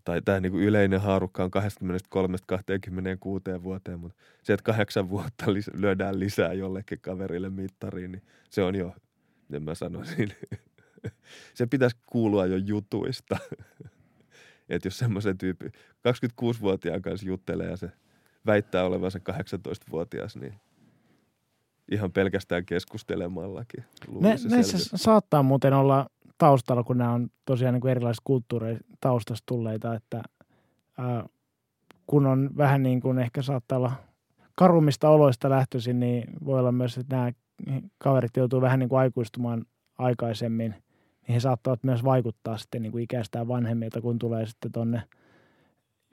[0.04, 1.50] tai tämä niin kuin yleinen haarukka on
[3.58, 5.44] 23-26 vuoteen, mutta se, että kahdeksan vuotta
[5.74, 8.94] lyödään lisää jollekin kaverille mittariin, niin se on jo,
[9.52, 10.32] en mä sanoisin,
[11.54, 13.36] se pitäisi kuulua jo jutuista.
[14.68, 15.66] että jos semmoisen tyyppi
[16.08, 17.90] 26-vuotiaan kanssa juttelee ja se
[18.46, 20.54] väittää olevansa 18-vuotias, niin
[21.92, 23.84] ihan pelkästään keskustelemallakin.
[24.20, 26.06] Ne, näissä saattaa muuten olla
[26.38, 30.22] taustalla, kun nämä on tosiaan niin kuin erilaiset kulttuuritaustasta tulleita, että
[30.98, 31.26] ää,
[32.06, 33.92] kun on vähän niin kuin ehkä saattaa olla
[34.54, 37.32] karummista oloista lähtöisin, niin voi olla myös, että nämä
[37.98, 39.64] kaverit joutuu vähän niin kuin aikuistumaan
[39.98, 40.74] aikaisemmin,
[41.28, 45.02] niin he saattavat myös vaikuttaa sitten niin kuin ikäistään vanhemmilta, kun tulee sitten tuonne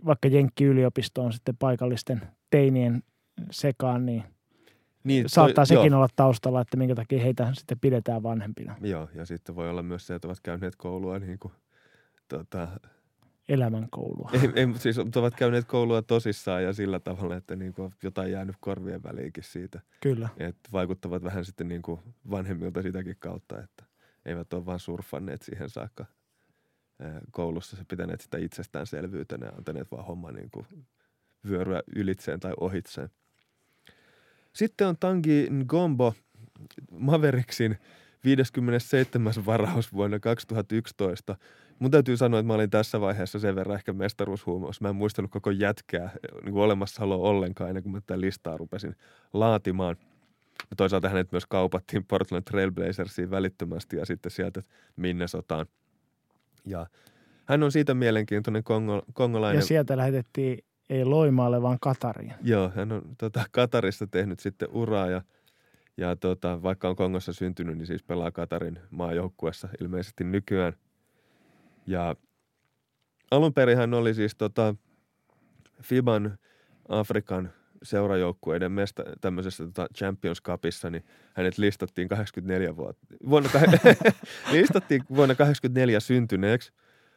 [0.05, 3.03] vaikka Jenkki-yliopistoon sitten paikallisten teinien
[3.51, 4.23] sekaan, niin–
[5.03, 5.97] niin, toi, Saattaa sekin joo.
[5.97, 8.75] olla taustalla, että minkä takia heitä sitten pidetään vanhempina.
[8.81, 11.53] Joo, ja sitten voi olla myös se, että ovat käyneet koulua niin kuin,
[12.27, 12.67] tota,
[13.49, 14.29] elämänkoulua.
[14.33, 18.31] Ei, ei mutta siis ovat käyneet koulua tosissaan ja sillä tavalla, että niin kuin jotain
[18.31, 19.81] jäänyt korvien väliinkin siitä.
[20.01, 20.29] Kyllä.
[20.37, 23.83] Että vaikuttavat vähän sitten niin kuin vanhemmilta sitäkin kautta, että
[24.25, 26.05] eivät ole vain surfanneet siihen saakka
[27.31, 30.67] koulussa se pitäneet sitä itsestäänselvyytenä ja antaneet vaan homma niin kuin
[31.49, 33.09] vyöryä ylitseen tai ohitseen.
[34.53, 36.13] Sitten on Tangi Ngombo
[36.91, 37.77] Maveriksin
[38.25, 39.33] 57.
[39.45, 41.35] varaus vuonna 2011.
[41.79, 44.81] Mun täytyy sanoa, että mä olin tässä vaiheessa sen verran ehkä mestaruushuumous.
[44.81, 46.11] Mä en muistanut koko jätkää
[46.43, 48.95] niin olemassaoloa ollenkaan ennen kuin mä tätä listaa rupesin
[49.33, 49.95] laatimaan.
[50.69, 54.61] Ja toisaalta hänet myös kaupattiin Portland Trailblazersiin välittömästi ja sitten sieltä
[54.95, 55.65] Minnesotaan.
[56.65, 56.87] Ja
[57.45, 59.59] hän on siitä mielenkiintoinen kongo, kongolainen.
[59.59, 62.33] Ja sieltä lähetettiin ei Loimaalle, vaan Katariin.
[62.41, 65.21] Joo, hän on tota, Katarissa tehnyt sitten uraa ja,
[65.97, 70.73] ja tota, vaikka on Kongossa syntynyt, niin siis pelaa Katarin maajoukkuessa ilmeisesti nykyään.
[71.87, 72.15] Ja
[73.31, 74.75] alun perin hän oli siis tota,
[75.83, 76.37] FIBAn
[76.89, 83.07] Afrikan seurajoukkueiden mesta, tämmöisessä tota Champions Cupissa, niin hänet listattiin 84 vuotta.
[83.29, 83.49] Vuonna,
[84.51, 86.71] listattiin vuonna 84 syntyneeksi,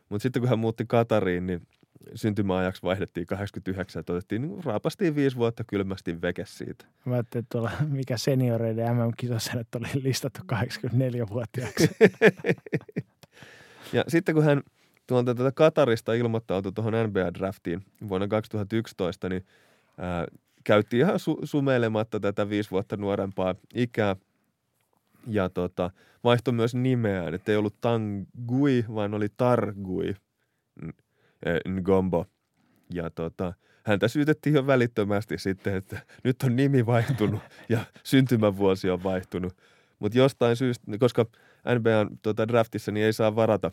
[0.09, 1.67] mutta sitten kun hän muutti Katariin, niin
[2.15, 6.85] syntymäajaksi vaihdettiin 89 ja otettiin, niin raapastiin viisi vuotta kylmästi veke siitä.
[7.05, 11.91] Mä ajattelin, että tuolla mikä senioreiden MM-kisossa oli listattu 84-vuotiaaksi.
[13.93, 14.63] ja sitten kun hän
[15.07, 19.47] tuolta tätä Katarista ilmoittautui tuohon NBA-draftiin vuonna 2011, niin
[19.99, 20.27] ää,
[20.65, 24.17] käytti ihan su- sumeilematta tätä viisi vuotta nuorempaa ikää
[25.27, 25.91] ja tota,
[26.25, 30.15] vaihtoi myös nimeään, että ei ollut Tangui, vaan oli Targui
[31.69, 32.27] Ngombo.
[32.95, 39.03] Ja tota, häntä syytettiin jo välittömästi sitten, että nyt on nimi vaihtunut ja syntymävuosi on
[39.03, 39.57] vaihtunut.
[39.99, 41.27] Mutta jostain syystä, koska
[41.79, 43.71] NBAn tota, draftissa niin ei saa varata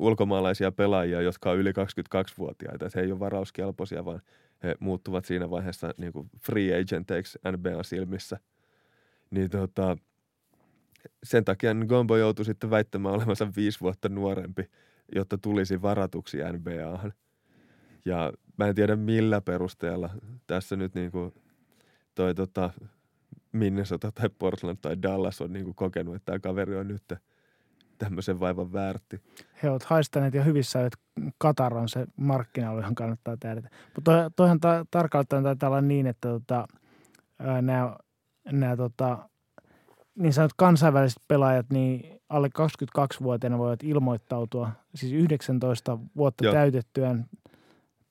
[0.00, 2.86] ulkomaalaisia pelaajia, jotka on yli 22-vuotiaita.
[2.86, 4.22] Että he ei ole varauskelpoisia, vaan
[4.62, 8.38] he muuttuvat siinä vaiheessa niin kuin free agenteiksi NBAn silmissä.
[9.30, 9.96] Niin tota,
[11.24, 14.70] sen takia Ngombo joutui sitten väittämään olevansa viisi vuotta nuorempi,
[15.14, 17.12] jotta tulisi varatuksi NBAhan.
[18.04, 20.10] Ja mä en tiedä millä perusteella
[20.46, 21.34] tässä nyt niin kuin
[22.14, 22.70] toi tota
[23.52, 27.02] Minnesota tai Portland tai Dallas on niin kuin kokenut, että tämä kaveri on nyt
[27.98, 29.20] tämmöisen vaivan väärti.
[29.62, 30.98] He ovat haistaneet jo hyvissä, että
[31.38, 33.70] Katar on se markkina, johon kannattaa tehdä.
[33.94, 36.68] Mutta toi, toihan ta- tarkalleen taitaa olla niin, että tota,
[37.62, 37.96] nämä,
[38.52, 39.28] nämä tota,
[40.18, 46.54] niin sanot kansainväliset pelaajat, niin alle 22-vuotiaana voivat ilmoittautua, siis 19 vuotta Joo.
[46.54, 47.26] täytettyään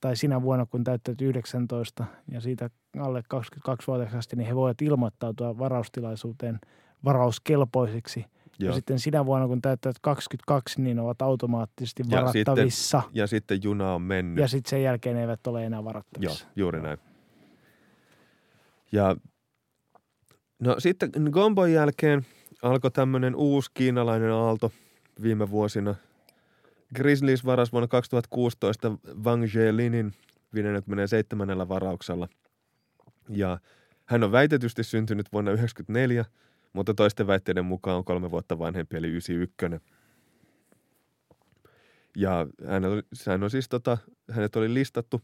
[0.00, 6.58] tai sinä vuonna, kun täyttävät 19 ja siitä alle 22-vuotiaasti, niin he voivat ilmoittautua varaustilaisuuteen
[7.04, 8.24] varauskelpoisiksi.
[8.58, 8.70] Joo.
[8.70, 12.96] Ja sitten sinä vuonna, kun täyttävät 22, niin ovat automaattisesti varattavissa.
[12.96, 14.42] Ja sitten, ja sitten juna on mennyt.
[14.42, 16.44] Ja sitten sen jälkeen eivät ole enää varattavissa.
[16.44, 16.98] Joo, juuri näin.
[18.92, 19.16] Ja
[20.58, 22.26] no sitten Gombon jälkeen
[22.62, 24.72] alkoi tämmöinen uusi kiinalainen aalto
[25.22, 25.94] viime vuosina–
[26.94, 28.92] Grizzlies varas vuonna 2016
[29.24, 30.12] Wang Jelinin
[30.54, 31.68] 57.
[31.68, 32.28] varauksella.
[33.28, 33.58] Ja
[34.04, 36.24] hän on väitetysti syntynyt vuonna 1994,
[36.76, 39.86] mutta toisten väitteiden mukaan on kolme vuotta vanhempi, eli 91.
[42.16, 43.98] Ja hän, oli, hän on siis tota,
[44.30, 45.22] hänet oli listattu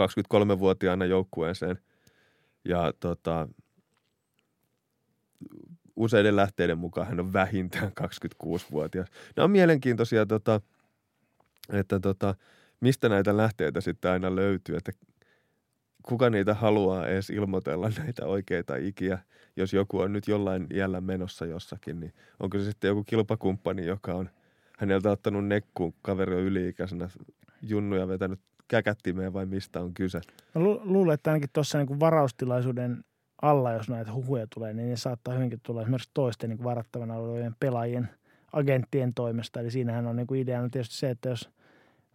[0.00, 1.78] 23-vuotiaana joukkueeseen.
[2.64, 3.48] Ja tota,
[5.96, 9.08] useiden lähteiden mukaan hän on vähintään 26-vuotias.
[9.36, 10.60] Nämä on mielenkiintoisia, tota,
[11.72, 12.34] että tota,
[12.80, 14.92] mistä näitä lähteitä sitten aina löytyy, että
[16.08, 19.18] kuka niitä haluaa edes ilmoitella näitä oikeita ikiä,
[19.56, 24.14] jos joku on nyt jollain iällä menossa jossakin, niin onko se sitten joku kilpakumppani, joka
[24.14, 24.30] on
[24.78, 27.08] häneltä ottanut nekkuun, kaveri on yli-ikäisenä
[27.62, 30.20] junnuja vetänyt käkättimeen vai mistä on kyse?
[30.54, 33.04] Mä luulen, että ainakin tuossa niin varautilaisuuden
[33.42, 37.56] alla, jos näitä huhuja tulee, niin ne saattaa hyvinkin tulla esimerkiksi toisten niin varattavana olevien
[37.60, 38.08] pelaajien
[38.52, 39.60] agenttien toimesta.
[39.60, 41.50] Eli siinähän on niin kuin ideana tietysti se, että jos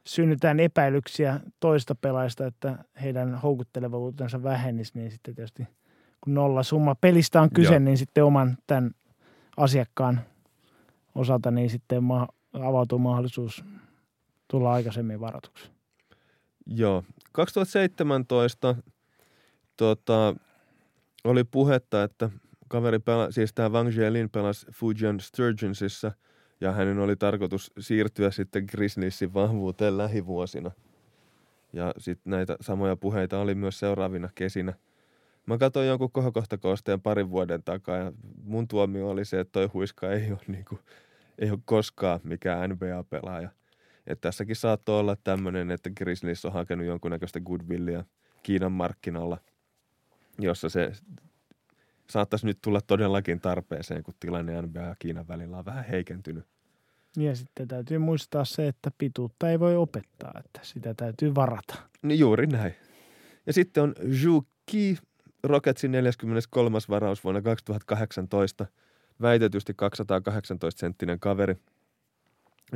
[0.08, 5.68] synnytään epäilyksiä toista pelaajista, että heidän houkuttelevuutensa vähennisi, niin sitten tietysti
[6.22, 7.80] kun nolla summa pelistä on kyse, Joo.
[7.80, 8.92] niin sitten oman tämän
[9.58, 10.22] asiakkaan
[11.16, 13.64] osalta niin sitten ma- avautuu mahdollisuus
[14.48, 15.72] tulla aikaisemmin varatuksi.
[16.68, 17.04] Joo.
[17.32, 18.76] 2017
[19.78, 20.36] tota,
[21.24, 22.30] oli puhetta, että
[22.68, 26.12] kaveri pela, siis tämä Wang Jielin pelasi Fujian Sturgeonsissa
[26.64, 30.72] ja hänen oli tarkoitus siirtyä sitten Grizzliesin vahvuuteen lähivuosina.
[31.74, 34.74] Ja sitten näitä samoja puheita oli myös seuraavina kesinä.
[35.46, 38.12] Mä katsoin jonkun kohokohtakoosteen parin vuoden takaa ja
[38.44, 40.80] mun tuomio oli se, että toi huiska ei ole, niinku,
[41.40, 43.50] ei ole koskaan mikään NBA-pelaaja.
[44.08, 48.04] Et tässäkin saattoi olla tämmöinen, että Grizzlies on hakenut jonkunnäköistä goodwillia
[48.44, 49.38] Kiinan markkinalla–
[50.40, 50.92] jossa se
[52.10, 56.46] saattaisi nyt tulla todellakin tarpeeseen, kun tilanne NBA ja Kiinan välillä on vähän heikentynyt.
[57.18, 61.76] Ja sitten täytyy muistaa se, että pituutta ei voi opettaa, että sitä täytyy varata.
[62.02, 62.76] Niin juuri näin.
[63.46, 64.98] Ja sitten on Zhu Ki,
[65.44, 66.78] Rocketsin 43.
[66.90, 68.66] varaus vuonna 2018,
[69.22, 71.56] väitetysti 218-senttinen kaveri.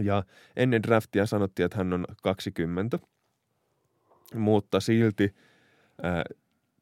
[0.02, 0.24] Ja
[0.56, 3.00] ennen draftia sanottiin, että hän on 20,
[4.36, 5.36] mutta silti
[6.04, 6.24] ää,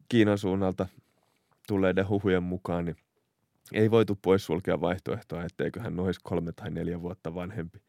[0.10, 0.88] Kiinan suunnalta
[1.68, 2.96] tulleiden huhujen mukaan, niin
[3.74, 7.82] ei voitu poissulkea vaihtoehtoa, etteikö hän olisi kolme tai neljä vuotta vanhempi.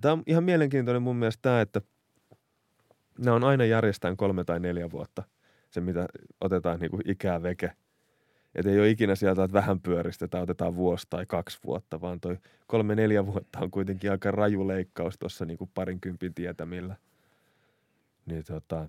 [0.00, 1.80] Tämä on ihan mielenkiintoinen mun mielestä tämä, että
[3.18, 5.22] nämä on aina järjestään kolme tai neljä vuotta,
[5.70, 6.08] se mitä
[6.40, 7.72] otetaan niin kuin ikää veke.
[8.54, 12.38] Että ei ole ikinä sieltä, että vähän pyöristetään, otetaan vuosi tai kaksi vuotta, vaan toi
[12.66, 16.96] kolme neljä vuotta on kuitenkin aika raju leikkaus tuossa niin parinkympin tietämillä.
[18.26, 18.88] Niin tota,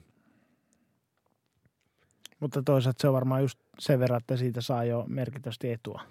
[2.43, 6.01] Mutta toisaalta se on varmaan just sen verran, että siitä saa jo merkittävästi etua.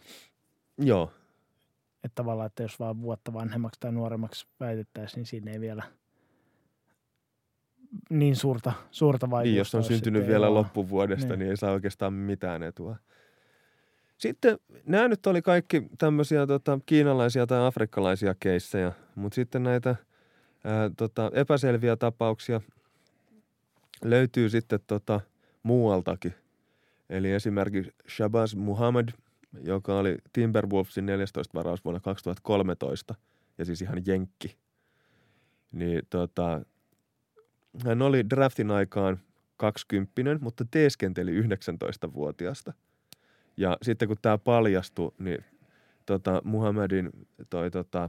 [0.79, 1.13] joo,
[2.05, 5.83] Että tavallaan, että jos vaan vuotta vanhemmaksi tai nuoremmaksi väitettäisiin, niin siinä ei vielä
[8.11, 10.55] niin suurta, suurta vaikutusta Niin, jos on ole syntynyt vielä eroa.
[10.55, 11.31] loppuvuodesta, niin.
[11.31, 11.39] Niin.
[11.39, 12.97] niin ei saa oikeastaan mitään etua.
[14.19, 19.97] Sitten nämä nyt oli kaikki tämmöisiä tota, kiinalaisia tai afrikkalaisia keissejä, mutta sitten näitä
[20.65, 22.61] ää, tota, epäselviä tapauksia
[24.05, 25.21] löytyy sitten tota,
[25.63, 26.35] muualtakin.
[27.11, 29.09] Eli esimerkiksi Shabazz Muhammad,
[29.63, 33.15] joka oli Timberwolvesin 14 varaus vuonna 2013,
[33.59, 34.57] ja siis ihan jenkki.
[35.73, 36.61] Niin tota,
[37.85, 39.21] hän oli draftin aikaan
[39.57, 42.73] 20, mutta teeskenteli 19-vuotiaasta.
[43.57, 45.45] Ja sitten kun tämä paljastui, niin
[46.07, 47.11] tota, Muhammadin
[47.51, 48.09] toi, tota,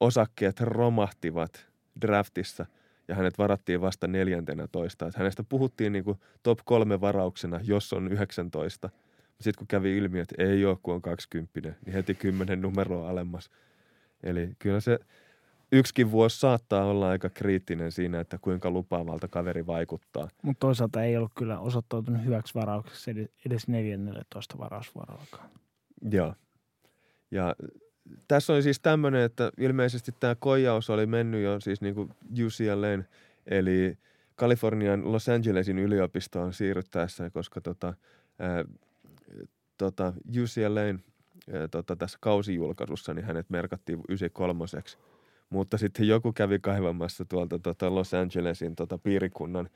[0.00, 1.66] osakkeet romahtivat
[2.00, 2.66] draftissa
[3.08, 5.06] ja hänet varattiin vasta 14.
[5.06, 8.90] Et hänestä puhuttiin niin kuin top kolme varauksena, jos on 19.
[9.40, 13.50] Sitten kun kävi ilmi, että ei ole, kun on 20, niin heti 10 numeroa alemmas.
[14.22, 14.98] Eli kyllä se
[15.72, 20.28] yksikin vuosi saattaa olla aika kriittinen siinä, että kuinka lupaavalta kaveri vaikuttaa.
[20.42, 25.50] Mutta toisaalta ei ollut kyllä osoittautunut hyväksi varaukseksi edes- edes 14 varausvuorollakaan.
[26.10, 26.34] Joo.
[27.30, 27.54] Ja
[28.28, 32.10] tässä oli siis tämmöinen, että ilmeisesti tämä koijaus oli mennyt jo siis niin kuin
[32.44, 33.04] UCLAn,
[33.46, 33.98] eli
[34.36, 37.94] Kalifornian Los Angelesin yliopistoon siirryttäessä, koska tota,
[38.38, 38.64] ää,
[39.78, 41.00] tota UCLAn
[41.52, 44.64] ää, tota, tässä kausijulkaisussa niin hänet merkattiin 93
[45.50, 49.68] mutta sitten joku kävi kaivamassa tuolta tota Los Angelesin tota piirikunnan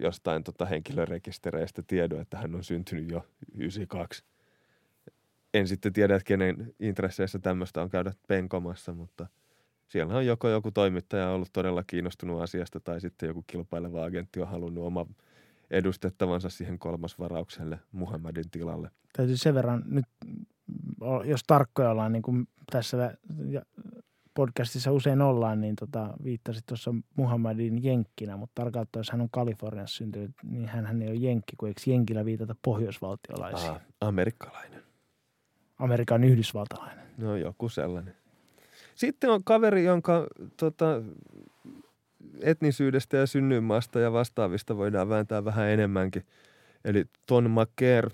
[0.00, 3.26] jostain tota henkilörekistereistä tiedon, että hän on syntynyt jo
[3.56, 4.24] 92
[5.54, 9.26] en sitten tiedä, että kenen intresseissä tämmöistä on käydä penkomassa, mutta
[9.88, 14.48] siellä on joko joku toimittaja ollut todella kiinnostunut asiasta tai sitten joku kilpaileva agentti on
[14.48, 15.06] halunnut oma
[15.70, 18.90] edustettavansa siihen kolmasvaraukselle Muhammadin tilalle.
[19.16, 20.04] Täytyy sen verran nyt,
[21.00, 23.16] o- jos tarkkoja ollaan, niin kuin tässä
[23.48, 23.62] ja-
[24.34, 29.96] podcastissa usein ollaan, niin tota, viittasit tuossa Muhammadin jenkkinä, mutta tarkoittaa, jos hän on Kaliforniassa
[29.96, 33.72] syntynyt, niin hän ei ole jenkki, kun eikö jenkillä viitata pohjoisvaltiolaisiin?
[34.00, 34.82] Amerikkalainen.
[35.80, 37.06] Amerikan yhdysvaltalainen.
[37.18, 38.14] No joku sellainen.
[38.94, 40.26] Sitten on kaveri, jonka
[40.56, 41.02] tota,
[42.40, 46.26] etnisyydestä ja synnyinmaasta ja vastaavista voidaan vääntää vähän enemmänkin.
[46.84, 48.10] Eli Ton McCare,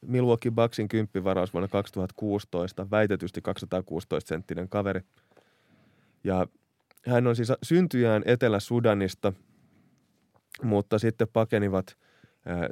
[0.00, 5.00] Milwaukee Bucksin kymppivaraus vuonna 2016, väitetysti 216-senttinen kaveri.
[6.24, 6.46] Ja
[7.06, 9.32] hän on siis syntyjään Etelä-Sudanista,
[10.62, 11.96] mutta sitten pakenivat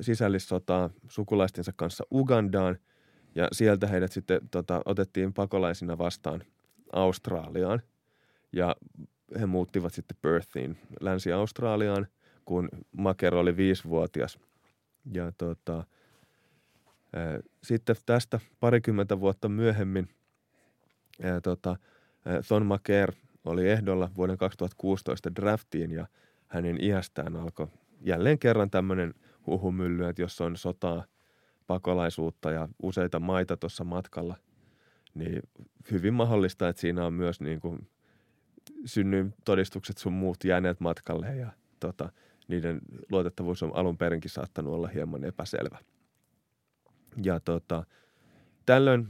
[0.00, 2.78] sisällissotaa sukulaistensa kanssa Ugandaan–
[3.34, 6.42] ja sieltä heidät sitten tota, otettiin pakolaisina vastaan
[6.92, 7.82] Australiaan.
[8.52, 8.76] Ja
[9.40, 12.06] he muuttivat sitten Perthiin, Länsi-Australiaan,
[12.44, 14.38] kun Maker oli viisivuotias.
[15.12, 15.84] Ja tota,
[17.12, 20.08] ää, sitten tästä parikymmentä vuotta myöhemmin
[21.22, 21.76] ää, tota,
[22.24, 23.12] ää, Thon Maker
[23.44, 26.06] oli ehdolla vuoden 2016 draftiin ja
[26.46, 27.68] hänen iästään alkoi
[28.00, 29.14] jälleen kerran tämmöinen
[29.46, 31.04] huhumylly, että jos on sotaa–
[31.70, 34.36] pakolaisuutta ja useita maita tuossa matkalla,
[35.14, 35.42] niin
[35.90, 37.88] hyvin mahdollista, että siinä on myös niin kuin
[38.84, 42.12] synnyin todistukset sun muut jääneet matkalle ja tota,
[42.48, 45.78] niiden luotettavuus on alun perinkin saattanut olla hieman epäselvä.
[47.22, 47.84] Ja tota,
[48.66, 49.08] tällöin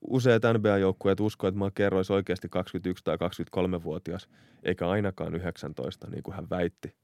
[0.00, 4.28] useat NBA-joukkueet uskoivat, että Maker olisi oikeasti 21 tai 23-vuotias,
[4.62, 6.94] eikä ainakaan 19, niin kuin hän väitti.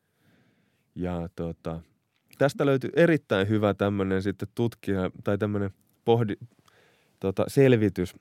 [0.94, 1.80] Ja tota,
[2.38, 5.70] tästä löytyy erittäin hyvä tämmöinen sitten tutkija tai tämmöinen
[6.04, 6.34] pohdi,
[7.20, 8.14] tota, selvitys.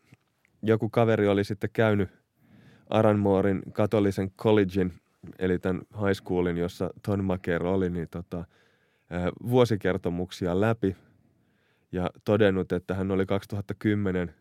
[0.62, 2.10] Joku kaveri oli sitten käynyt
[2.90, 4.94] Aranmoorin katolisen collegein,
[5.40, 8.46] eli tämän high schoolin, jossa Ton Maker oli, niin tota,
[9.50, 10.96] vuosikertomuksia läpi
[11.92, 14.36] ja todennut, että hän oli 2010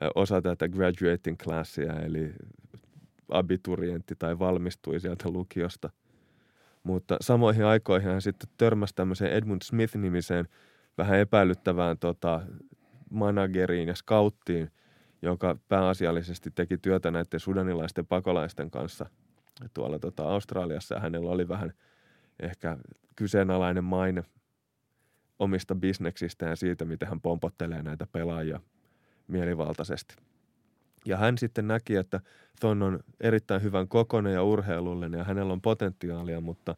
[0.00, 2.32] ää, osa tätä graduating classia, eli
[3.28, 5.90] abiturientti tai valmistui sieltä lukiosta–
[6.88, 10.48] mutta samoihin aikoihin hän sitten törmäsi tämmöiseen Edmund Smith-nimiseen
[10.98, 12.40] vähän epäilyttävään tota,
[13.10, 14.70] manageriin ja scouttiin,
[15.22, 19.06] joka pääasiallisesti teki työtä näiden sudanilaisten pakolaisten kanssa
[19.74, 20.94] tuolla tota, Australiassa.
[20.94, 21.72] Ja hänellä oli vähän
[22.40, 22.76] ehkä
[23.16, 24.24] kyseenalainen maine
[25.38, 28.60] omista bisneksistä ja siitä, miten hän pompottelee näitä pelaajia
[29.26, 30.16] mielivaltaisesti.
[31.08, 32.20] Ja hän sitten näki, että
[32.60, 36.74] Thon on erittäin hyvän kokonen ja urheilullinen ja hänellä on potentiaalia, mutta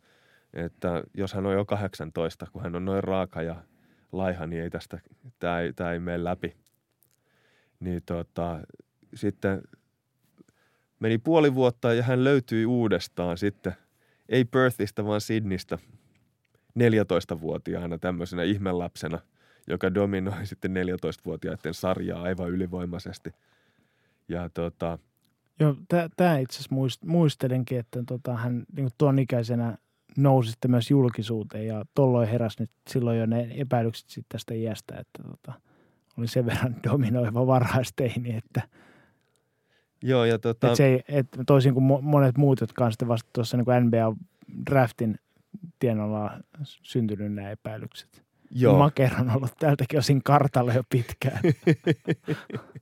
[0.55, 3.57] että jos hän on jo 18, kun hän on noin raaka ja
[4.13, 5.01] laiha, niin ei tästä,
[5.39, 6.57] tämä ei, tämä ei mene läpi.
[7.81, 8.61] Niin tota,
[9.15, 9.63] sitten
[11.01, 13.73] meni puoli vuotta ja hän löytyi uudestaan sitten,
[14.29, 15.79] ei Perthistä vaan Sydneystä,
[16.79, 19.19] 14-vuotiaana tämmöisenä ihmelapsena,
[19.67, 23.31] joka dominoi sitten 14-vuotiaiden sarjaa aivan ylivoimaisesti.
[24.31, 24.99] Ja tota,
[25.61, 25.77] Joo,
[26.17, 29.79] tämä itse asiassa muist, muistelenkin, että tota, hän niin tuon ikäisenä
[30.17, 34.95] nousi sitten myös julkisuuteen ja tolloin heräsi nyt silloin jo ne epäilykset sitten tästä iästä,
[34.99, 35.61] että tota,
[36.19, 38.63] oli sen verran dominoiva varhaisteini, että
[40.03, 40.69] Joo, ja tota...
[40.69, 45.15] et se ei, et toisin kuin monet muut, jotka on sitten vasta tuossa niin NBA-draftin
[45.79, 48.25] tienolla syntynyt nämä epäilykset.
[48.51, 48.79] Joo.
[48.79, 51.41] Maker on ollut tältäkin osin kartalla jo pitkään.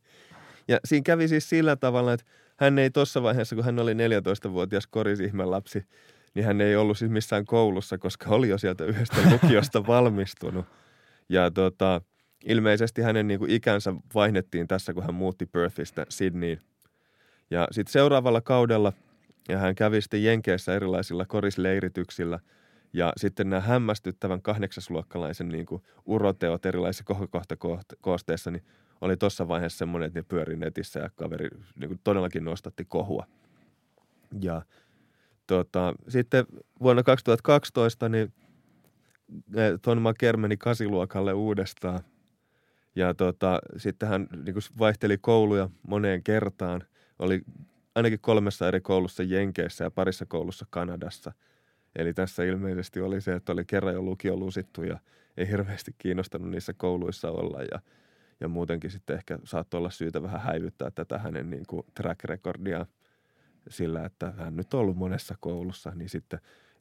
[0.68, 4.86] ja siinä kävi siis sillä tavalla, että hän ei tuossa vaiheessa, kun hän oli 14-vuotias
[4.86, 5.84] korisihmän lapsi,
[6.34, 10.66] niin hän ei ollut siis missään koulussa, koska oli jo sieltä yhdestä lukiosta valmistunut.
[11.28, 12.00] Ja tota,
[12.44, 16.60] ilmeisesti hänen niin kuin ikänsä vaihdettiin tässä, kun hän muutti Perthistä Sydneyin.
[17.50, 18.92] Ja sitten seuraavalla kaudella
[19.48, 22.38] ja hän kävi sitten Jenkeissä erilaisilla korisleirityksillä–
[22.92, 28.64] ja sitten nämä hämmästyttävän kahdeksasluokkalaisen niin kuin uroteot erilaisissa kohokohtakoosteissa, niin
[29.00, 33.26] oli tuossa vaiheessa semmoinen, että ne pyöri netissä ja kaveri niin kuin todellakin nostatti kohua.
[34.40, 34.62] Ja
[35.46, 36.46] tota, sitten
[36.82, 38.32] vuonna 2012 niin
[39.82, 42.00] Ton Maker meni kasiluokalle uudestaan.
[42.94, 46.82] Ja tota, sitten hän niin kuin vaihteli kouluja moneen kertaan.
[47.18, 47.42] Oli
[47.94, 51.32] ainakin kolmessa eri koulussa Jenkeissä ja parissa koulussa Kanadassa–
[51.98, 54.98] Eli tässä ilmeisesti oli se, että oli kerran jo lukio lusittu ja
[55.36, 57.80] ei hirveästi kiinnostanut niissä kouluissa olla ja,
[58.40, 62.86] ja muutenkin sitten ehkä saattoi olla syytä vähän häivyttää tätä hänen niin kuin track recordia
[63.68, 66.40] sillä, että hän nyt on ollut monessa koulussa, niin sitten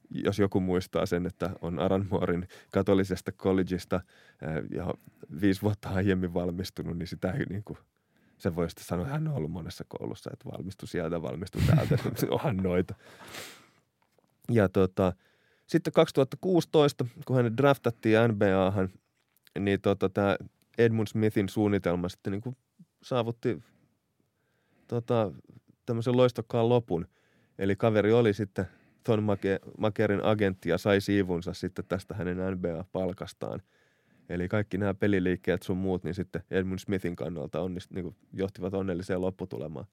[0.10, 4.02] jos joku muistaa sen, että on Aranmuorin katolisesta collegeista
[4.72, 4.94] ja
[5.42, 7.78] viisi vuotta aiemmin valmistunut, niin sitä ei niin kuin,
[8.38, 11.98] se voi sitten sanoa, että hän on ollut monessa koulussa, että valmistui sieltä, valmistui täältä,
[12.30, 12.96] onhan noita.
[14.52, 15.14] Ja tota,
[15.68, 18.90] sitten 2016, kun hän draftattiin NBAhan,
[19.60, 20.38] niin tota, tämä
[20.78, 22.58] Edmund Smithin suunnitelma sitten niin kuin
[23.04, 23.62] saavutti
[24.88, 25.32] tota,
[25.86, 27.08] tämmöisen loistokkaan lopun.
[27.60, 28.66] Eli kaveri oli sitten
[29.04, 29.24] Thon
[29.78, 33.62] Makerin agentti ja sai siivunsa sitten tästä hänen NBA-palkastaan.
[34.30, 39.22] Eli kaikki nämä peliliikkeet sun muut, niin sitten Edmund Smithin kannalta onnist, niin johtivat onnelliseen
[39.22, 39.86] lopputulemaan.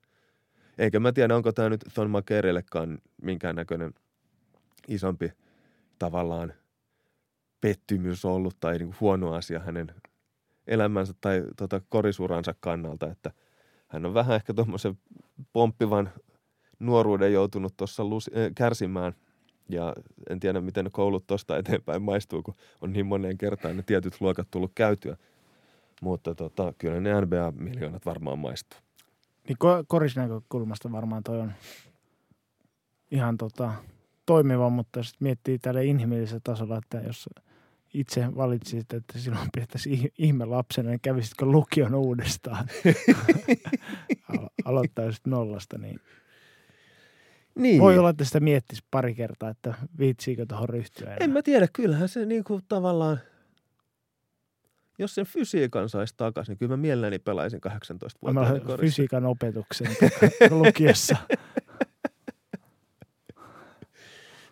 [0.78, 3.94] Eikä mä tiedä, onko tämä nyt Thon Makerillekaan minkäännäköinen
[4.88, 5.32] isompi
[5.98, 6.52] tavallaan
[7.60, 9.86] pettymys ollut tai niin kuin huono asia hänen
[10.66, 13.30] elämänsä tai tota korisuransa kannalta, että
[13.88, 14.98] hän on vähän ehkä tuommoisen
[15.52, 16.10] pomppivan
[16.78, 19.12] nuoruuden joutunut tuossa äh, kärsimään
[19.68, 19.94] ja
[20.30, 24.50] en tiedä, miten koulut tuosta eteenpäin maistuu, kun on niin moneen kertaan ne tietyt luokat
[24.50, 25.16] tullut käytyä.
[26.02, 28.80] Mutta tota, kyllä ne NBA-miljoonat varmaan maistuu.
[29.48, 31.52] Niin korisnäkökulmasta varmaan toi on
[33.10, 33.72] ihan tota,
[34.26, 37.28] toimiva, mutta sitten miettii tälle inhimillisellä tasolla, että jos
[37.94, 42.68] itse valitsisit, että silloin pidettäisiin ihme lapsena, niin kävisitkö lukion uudestaan?
[44.64, 46.00] Aloittaisit nollasta, niin
[47.54, 47.80] niin.
[47.80, 51.18] Voi olla, että sitä miettisi pari kertaa, että viitsiikö tuohon ryhtyä enää.
[51.20, 53.18] En mä tiedä, kyllähän se niinku tavallaan,
[54.98, 58.40] jos sen fysiikan saisi takaisin, niin kyllä mä mielelläni pelaisin 18 vuotta.
[58.40, 59.86] Mä fysiikan opetuksen
[60.50, 61.16] lukiossa.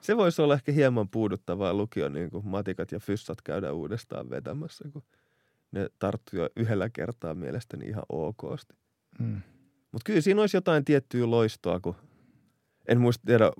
[0.02, 4.84] se voisi olla ehkä hieman puuduttavaa lukio, niin kuin matikat ja fyssat käydä uudestaan vetämässä,
[4.92, 5.02] kun
[5.72, 8.74] ne tarttuu jo yhdellä kertaa mielestäni ihan okosti.
[9.18, 9.40] Hmm.
[9.92, 11.94] Mutta kyllä siinä olisi jotain tiettyä loistoa, kun
[12.88, 13.52] en muista tiedä,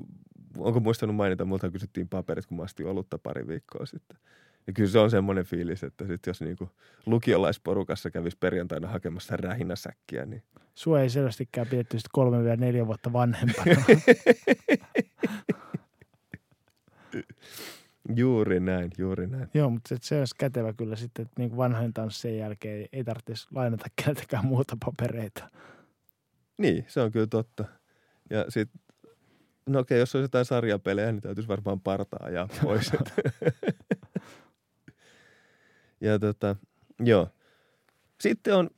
[0.58, 4.18] onko muistanut mainita, multa kysyttiin paperit, kun mä astin olutta pari viikkoa sitten.
[4.66, 6.70] Ja kyllä se on semmoinen fiilis, että sit jos niinku
[7.06, 10.42] lukiolaisporukassa kävisi perjantaina hakemassa rähinäsäkkiä, niin...
[10.74, 13.76] Sua ei selvästikään pidetty kolme vielä neljä vuotta vanhempana.
[18.16, 19.48] Juuri näin, juuri näin.
[19.54, 23.86] Joo, mutta se olisi kätevä kyllä sitten, että niin vanhojen tanssien jälkeen ei tarvitsisi lainata
[24.04, 25.50] keltäkään muuta papereita.
[26.58, 27.64] Niin, se on kyllä totta.
[28.30, 28.80] Ja sitten,
[29.66, 32.92] no okei, jos olisi jotain sarjapelejä, niin täytyisi varmaan partaa ja pois.
[36.00, 36.56] ja tota,
[37.00, 37.28] joo.
[38.20, 38.70] Sitten on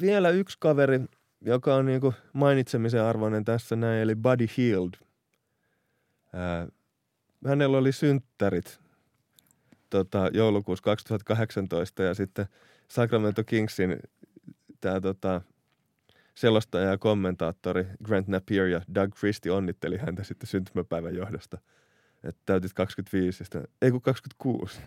[0.00, 1.00] vielä yksi kaveri,
[1.40, 4.90] joka on niinku mainitsemisen arvoinen tässä näin, eli Buddy Hield.
[6.32, 6.68] Ää,
[7.46, 8.80] hänellä oli synttärit
[9.90, 12.46] tota, joulukuussa 2018 ja sitten
[12.88, 13.98] Sacramento Kingsin
[14.80, 15.40] tämä tota,
[16.34, 21.58] selostaja ja kommentaattori Grant Napier ja Doug Christie onnitteli häntä sitten syntymäpäivän johdosta.
[22.24, 24.80] Että täytit 25, ja sitten, ei kun 26.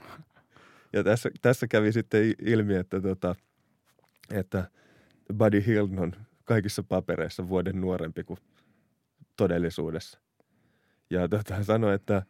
[0.94, 3.36] Ja tässä, tässä kävi sitten ilmi, että, tota,
[4.32, 4.72] että
[5.38, 6.14] Buddy Hill on
[6.46, 8.40] kaikissa papereissa vuoden nuorempi kuin
[9.38, 10.20] todellisuudessa.
[11.10, 12.22] Ja tota, sanoi, että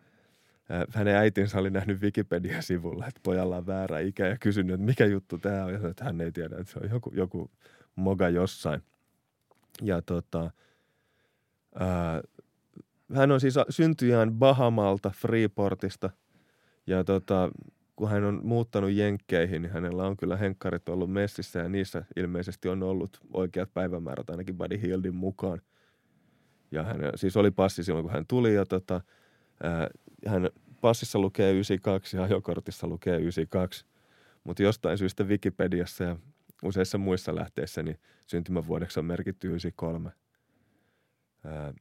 [0.93, 5.37] hänen äitinsä oli nähnyt Wikipedia-sivulla, että pojalla on väärä ikä ja kysynyt, että mikä juttu
[5.37, 5.71] tämä on.
[5.71, 7.51] Ja sanoi, että hän ei tiedä, että se on joku, joku
[7.95, 8.81] moga jossain.
[9.81, 10.51] Ja tota,
[11.79, 12.21] ää,
[13.13, 16.09] hän on siis syntyjään Bahamalta, Freeportista.
[16.87, 17.49] Ja tota,
[17.95, 22.69] kun hän on muuttanut Jenkkeihin, niin hänellä on kyllä henkkarit ollut messissä ja niissä ilmeisesti
[22.69, 25.61] on ollut oikeat päivämäärät ainakin Buddy Hieldin mukaan.
[26.71, 29.01] Ja hän siis oli passi silloin, kun hän tuli ja tota,
[29.63, 29.87] ää,
[30.25, 30.49] hän
[30.81, 33.85] passissa lukee 92 ja ajokortissa lukee 92.
[34.43, 36.17] Mutta jostain syystä Wikipediassa ja
[36.63, 40.11] useissa muissa lähteissä niin syntymävuodeksi on merkitty 93.
[41.45, 41.73] Ää,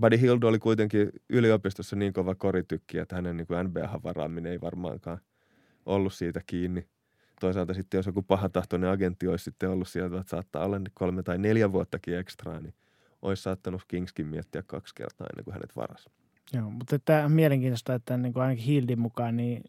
[0.00, 5.18] Buddy Hield oli kuitenkin yliopistossa niin kova koritykki, että hänen niin NBA-varaaminen ei varmaankaan
[5.86, 6.88] ollut siitä kiinni.
[7.40, 11.38] Toisaalta sitten jos joku pahatahtoinen agentti olisi sitten ollut sieltä, että saattaa olla kolme tai
[11.38, 12.74] neljä vuottakin ekstraa, niin
[13.22, 16.10] olisi saattanut Kingskin miettiä kaksi kertaa ennen kuin hänet varasi.
[16.52, 19.64] Joo, mutta tämä on mielenkiintoista, että niin kuin ainakin Hildin mukaan niin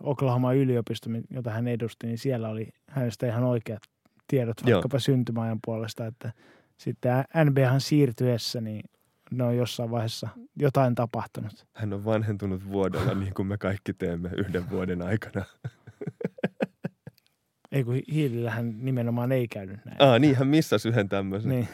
[0.00, 3.82] Oklahoma yliopisto, jota hän edusti, niin siellä oli hänestä ihan oikeat
[4.28, 5.00] tiedot vaikkapa Joo.
[5.00, 6.32] syntymäajan puolesta, että
[6.76, 8.82] sitten NBAhan siirtyessä, niin
[9.30, 11.66] ne on jossain vaiheessa jotain tapahtunut.
[11.74, 15.44] Hän on vanhentunut vuodella niin kuin me kaikki teemme yhden vuoden aikana.
[17.72, 19.96] Ei kun hiilillähän nimenomaan ei käynyt näin.
[19.98, 21.50] Ah, niin hän missasi yhden tämmöisen.
[21.50, 21.68] Niin.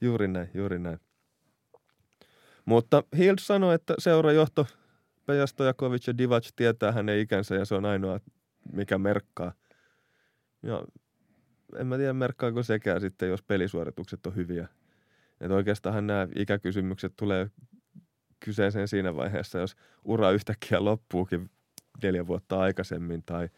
[0.00, 0.98] Juuri näin, juuri näin.
[2.68, 4.66] Mutta Hild sanoi, että seurajohto
[5.26, 8.20] Pejastojakovic ja Divac tietää hänen ikänsä ja se on ainoa,
[8.72, 9.52] mikä merkkaa.
[10.62, 10.84] Ja
[11.76, 14.68] en mä tiedä, merkkaako sekään sitten, jos pelisuoritukset on hyviä.
[15.40, 17.50] Että oikeastaan nämä ikäkysymykset tulee
[18.40, 21.50] kyseeseen siinä vaiheessa, jos ura yhtäkkiä loppuukin
[22.02, 23.48] neljä vuotta aikaisemmin tai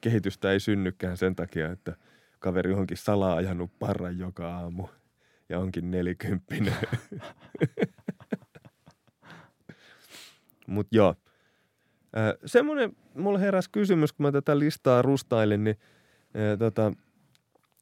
[0.00, 1.96] kehitystä ei synnykään sen takia, että
[2.38, 4.88] kaveri onkin salaa ajanut parran joka aamu
[5.48, 6.76] ja onkin nelikymppinen.
[10.68, 11.14] Mutta joo.
[12.46, 15.76] semmoinen, mulla heräsi kysymys, kun mä tätä listaa rustailin, niin
[16.58, 16.92] tota,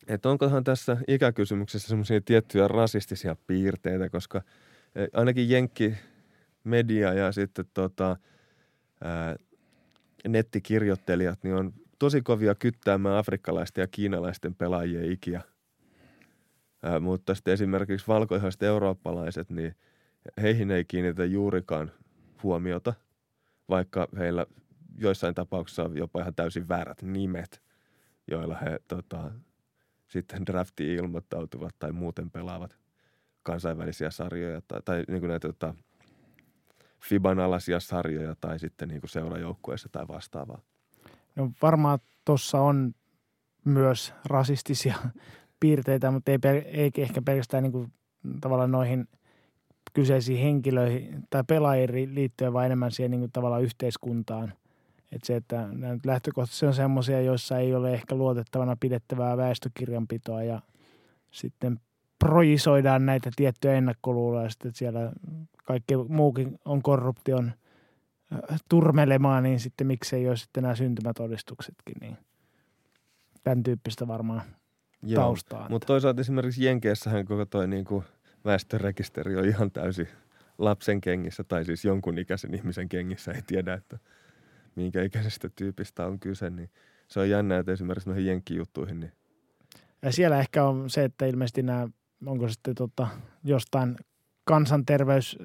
[0.08, 4.42] että onkohan tässä ikäkysymyksessä semmoisia tiettyjä rasistisia piirteitä, koska
[5.12, 5.94] ainakin Jenkki
[6.64, 8.16] media ja sitten tota,
[9.04, 9.36] ää,
[10.28, 15.42] nettikirjoittelijat niin on tosi kovia kyttäämään afrikkalaisten ja kiinalaisten pelaajien ikiä.
[16.82, 19.74] Ää, mutta sitten esimerkiksi valkoihoiset eurooppalaiset, niin
[20.42, 21.92] heihin ei kiinnitä juurikaan
[22.42, 22.94] huomiota,
[23.68, 24.46] vaikka heillä
[24.98, 27.62] joissain tapauksissa on jopa ihan täysin väärät nimet,
[28.30, 29.30] joilla he tota,
[30.08, 32.76] sitten draftiin ilmoittautuvat tai muuten pelaavat
[33.42, 35.74] kansainvälisiä sarjoja tai, tai niin kuin näitä tota,
[37.04, 40.60] FIBAn alaisia sarjoja tai sitten niin seurajoukkueessa tai vastaavaa.
[41.36, 42.94] No varmaan tuossa on
[43.64, 44.94] myös rasistisia
[45.60, 47.92] piirteitä, mutta ei, ei ehkä pelkästään niin kuin,
[48.40, 49.08] tavallaan noihin
[49.96, 54.52] kyseisiin henkilöihin tai pelaajiin liittyen, vaan enemmän siihen niin kuin, tavallaan yhteiskuntaan–
[55.12, 55.68] että se, että
[56.06, 60.60] lähtökohtaisesti on semmoisia, joissa ei ole ehkä luotettavana pidettävää väestökirjanpitoa ja
[61.30, 61.80] sitten
[62.18, 65.12] projisoidaan näitä tiettyjä ennakkoluuloja sitten, että siellä
[65.64, 67.52] kaikki muukin on korruption
[68.32, 72.16] äh, turmelemaan, niin sitten miksei ole sitten nämä syntymätodistuksetkin, niin
[73.44, 74.42] tämän tyyppistä varmaan
[75.02, 75.68] Joo, taustaa.
[75.68, 78.04] Mutta toisaalta esimerkiksi Jenkeissähän koko toi niin kuin
[78.46, 80.08] väestörekisteri on ihan täysin
[80.58, 83.98] lapsen kengissä tai siis jonkun ikäisen ihmisen kengissä, ei tiedä, että–
[84.76, 86.70] minkä ikäisestä tyypistä on kyse, niin
[87.08, 89.00] se on jännä, että esimerkiksi noihin jenkkijuttuihin.
[89.00, 89.12] Niin...
[90.02, 91.88] Ja siellä ehkä on se, että ilmeisesti nämä,
[92.26, 93.08] onko sitten tota,
[93.44, 93.96] jostain
[94.50, 95.38] kansanterveys-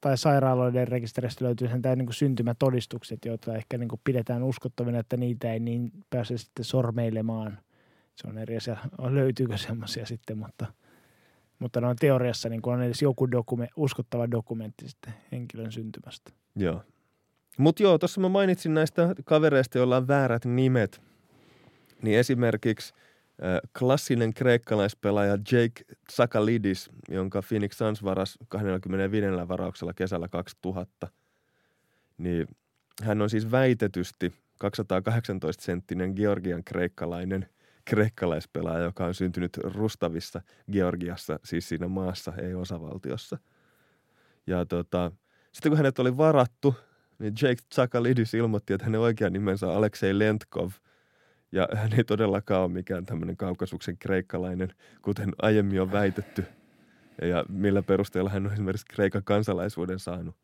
[0.00, 5.16] tai sairaaloiden rekisteristä löytyy sen niin kuin syntymätodistukset, joita ehkä niin kuin pidetään uskottavina, että
[5.16, 7.58] niitä ei niin pääse sitten sormeilemaan.
[8.14, 10.66] Se on eri asia, löytyykö semmoisia sitten, mutta,
[11.58, 16.32] mutta noin teoriassa niin on edes joku dokume, uskottava dokumentti sitten henkilön syntymästä.
[16.56, 16.82] Joo,
[17.58, 21.00] mutta joo, tuossa mä mainitsin näistä kavereista, joilla on väärät nimet.
[22.02, 31.08] Niin esimerkiksi äh, klassinen kreikkalaispelaaja Jake Tsakalidis, jonka Phoenix Suns varas 25 varauksella kesällä 2000.
[32.18, 32.46] Niin
[33.02, 34.32] hän on siis väitetysti
[34.64, 37.48] 218-senttinen Georgian kreikkalainen
[37.90, 40.40] kreikkalaispelaaja, joka on syntynyt Rustavissa,
[40.72, 43.38] Georgiassa, siis siinä maassa, ei osavaltiossa.
[44.46, 45.12] Ja tota,
[45.52, 46.74] sitten kun hänet oli varattu–
[47.18, 50.70] niin Jake Tsakalidis ilmoitti, että hänen oikean nimensä on Aleksei Lentkov.
[51.52, 54.68] Ja hän ei todellakaan ole mikään tämmöinen kaukasuksen kreikkalainen,
[55.02, 56.44] kuten aiemmin on väitetty.
[57.22, 60.36] Ja millä perusteella hän on esimerkiksi Kreikan kansalaisuuden saanut.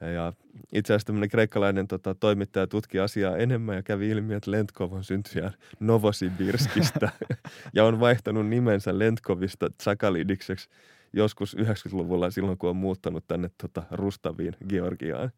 [0.00, 0.32] Ja
[0.72, 5.04] itse asiassa tämmöinen kreikkalainen tota, toimittaja tutki asiaa enemmän ja kävi ilmi, että Lentkov on
[5.04, 7.10] syntyjä Novosibirskistä
[7.74, 10.68] ja on vaihtanut nimensä Lentkovista Tsakalidikseksi
[11.12, 15.32] joskus 90-luvulla silloin, kun on muuttanut tänne tota, Rustaviin, Georgiaan.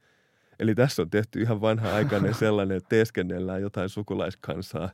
[0.58, 4.90] Eli tässä on tehty ihan vanha-aikainen sellainen, että teeskennellään jotain sukulaiskansaa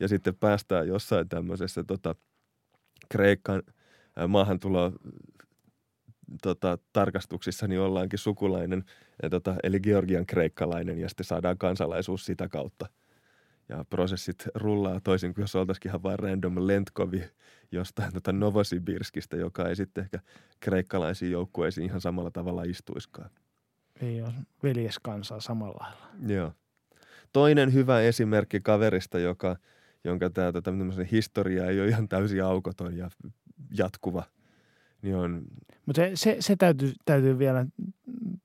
[0.00, 2.14] ja sitten päästään jossain tämmöisessä tota,
[3.08, 3.62] Kreikkan
[4.28, 4.92] maahantulo
[6.42, 8.84] tota, tarkastuksissa niin ollaankin sukulainen,
[9.22, 12.86] ja, tota, eli Georgian kreikkalainen, ja sitten saadaan kansalaisuus sitä kautta.
[13.68, 17.24] Ja prosessit rullaa toisin kuin jos oltaisikin ihan vain random lentkovi
[17.72, 20.18] jostain tota Novosibirskistä, joka ei sitten ehkä
[20.60, 23.30] kreikkalaisiin joukkueisiin ihan samalla tavalla istuiskaan.
[24.00, 26.06] Ei ole veljeskansaa samalla lailla.
[26.34, 26.52] Joo.
[27.32, 29.56] Toinen hyvä esimerkki kaverista, joka,
[30.04, 30.70] jonka tämä tota,
[31.12, 33.10] historia ei ole ihan täysin aukoton ja
[33.78, 34.24] jatkuva,
[35.02, 35.42] niin on...
[35.86, 37.66] Mutta se, se, se täytyy, täytyy vielä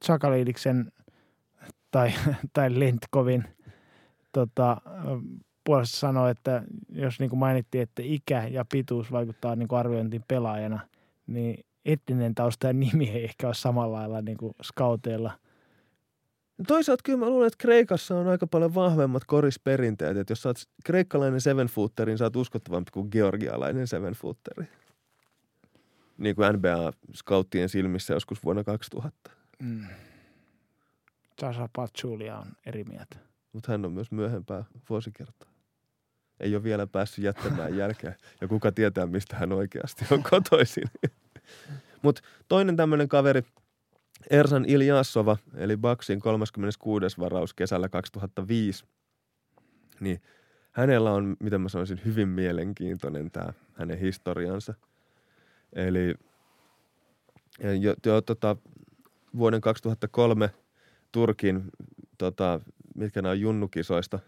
[0.04, 0.92] Sakaliidiksen
[1.92, 2.14] tai,
[2.54, 3.44] tai Lentkovin
[4.32, 4.82] tota,
[5.64, 10.24] puolesta sanoa, että jos niin kuin mainittiin, että ikä ja pituus vaikuttaa niin kuin arviointiin
[10.28, 10.80] pelaajana,
[11.28, 15.32] niin etninen tausta ja nimi ei ehkä ole samalla lailla niin kuin scouteilla–
[16.68, 20.18] Toisaalta kyllä mä luulen, että Kreikassa on aika paljon vahvemmat korisperinteet.
[20.18, 24.68] Että jos sä oot kreikkalainen seven footer, niin sä oot uskottavampi kuin georgialainen seven footeri.
[26.18, 29.32] Niin kuin NBA-scouttien silmissä joskus vuonna 2000.
[29.60, 29.86] Mm.
[31.42, 33.16] Sasa Patsulia on eri mieltä.
[33.54, 35.50] Mutta hän on myös myöhempää vuosikertaa.
[36.40, 38.16] Ei ole vielä päässyt jättämään jälkeä.
[38.42, 40.92] Ja kuka tietää, mistä hän oikeasti on kotoisin.
[42.04, 43.42] Mutta toinen tämmöinen kaveri–
[44.30, 47.18] Ersan Iljasova, eli Baksin 36.
[47.20, 48.86] varaus kesällä 2005,
[50.00, 50.22] niin
[50.72, 54.74] hänellä on, miten mä sanoisin, hyvin mielenkiintoinen tämä hänen historiansa.
[55.74, 56.16] Eli
[57.82, 58.56] jo, jo tota,
[59.38, 60.50] vuoden 2003
[61.12, 61.64] Turkin,
[62.18, 62.60] tota,
[62.96, 64.20] mitkä nämä on junnukisoista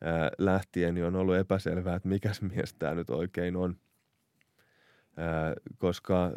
[0.00, 3.76] ää, lähtien, niin on ollut epäselvää, että mikäs mies tämä nyt oikein on.
[5.16, 6.32] Ää, koska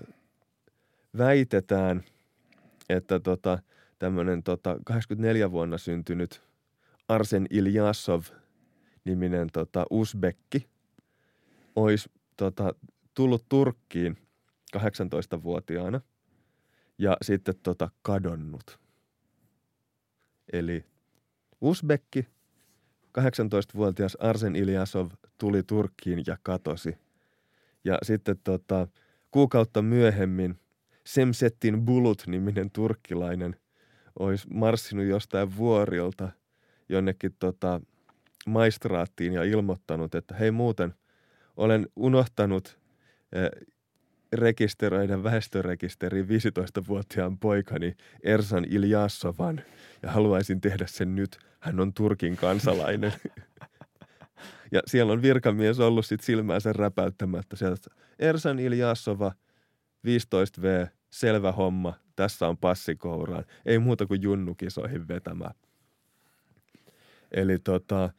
[1.18, 2.04] väitetään–
[2.90, 3.60] että tota,
[4.00, 6.42] tämmöinen tota, 84 vuonna syntynyt
[7.08, 8.22] Arsen Iljasov
[9.06, 10.68] niminen tota, Uzbekki
[11.76, 12.74] olisi tota,
[13.14, 14.18] tullut Turkkiin
[14.78, 16.02] 18-vuotiaana
[16.98, 18.80] ja sitten tota, kadonnut.
[20.54, 20.86] Eli
[21.62, 22.28] Uzbekki,
[23.20, 26.98] 18-vuotias Arsen Iljasov tuli Turkkiin ja katosi.
[27.84, 28.88] Ja sitten tota,
[29.32, 30.60] kuukautta myöhemmin
[31.06, 33.56] Semsettin Bulut-niminen turkkilainen
[34.20, 36.32] olisi marssinut jostain vuorilta
[36.90, 37.82] jonnekin tota,
[38.48, 40.94] maistraattiin ja ilmoittanut, että hei muuten,
[41.58, 42.80] olen unohtanut
[44.34, 49.62] rekisteröidä väestörekisteriin 15-vuotiaan poikani Ersan Iljasovan
[50.04, 51.38] ja haluaisin tehdä sen nyt.
[51.60, 53.14] Hän on Turkin kansalainen.
[54.72, 57.90] ja siellä on virkamies ollut sit silmäänsä räpäyttämättä sieltä.
[58.20, 59.32] Ersan Iljasova–
[60.08, 63.46] 15V, selvä homma, tässä on passikouraan.
[63.66, 65.54] Ei muuta kuin junnukisoihin vetämään.
[67.32, 68.10] Eli tota,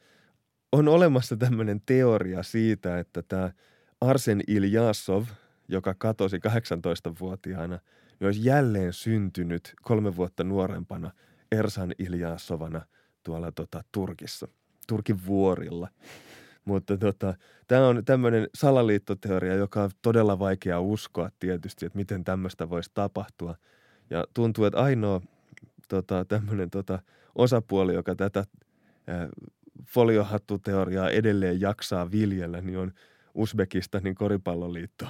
[0.71, 3.51] on olemassa tämmöinen teoria siitä, että tämä
[4.05, 5.23] Arsen Iljasov,
[5.67, 7.79] joka katosi 18-vuotiaana,
[8.19, 11.11] niin olisi jälleen syntynyt kolme vuotta nuorempana
[11.51, 12.81] Ersan Iljasovana
[13.23, 14.47] tuolla tota, Turkissa,
[14.87, 15.87] Turkin vuorilla.
[16.65, 17.33] Mutta tota,
[17.67, 23.55] tämä on tämmöinen salaliittoteoria, joka on todella vaikea uskoa tietysti, että miten tämmöistä voisi tapahtua.
[24.09, 25.21] Ja tuntuu, että ainoa
[25.87, 26.99] tota, tämmöinen tota,
[27.35, 28.43] osapuoli, joka tätä
[29.07, 29.29] ää,
[29.85, 32.91] foliohattuteoriaa edelleen jaksaa viljellä, niin on
[33.35, 35.05] Uzbekistanin koripalloliitto,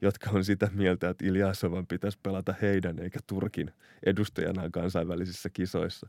[0.00, 3.72] jotka on sitä mieltä, että Iljasovan pitäisi pelata heidän eikä Turkin
[4.06, 6.08] edustajana kansainvälisissä kisoissa.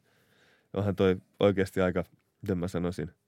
[0.73, 2.03] Onhan toi oikeasti aika,
[2.41, 3.11] miten mä sanoisin–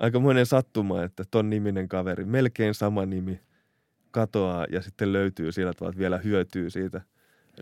[0.00, 3.40] aikamoinen sattuma, että ton niminen kaveri, melkein sama nimi,
[4.10, 7.00] katoaa ja sitten löytyy sillä tavalla, että vielä hyötyy siitä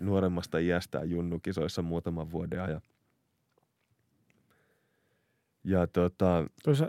[0.01, 2.81] nuoremmasta iästään junnukisoissa muutaman vuoden ajan.
[5.69, 6.45] Ja tota...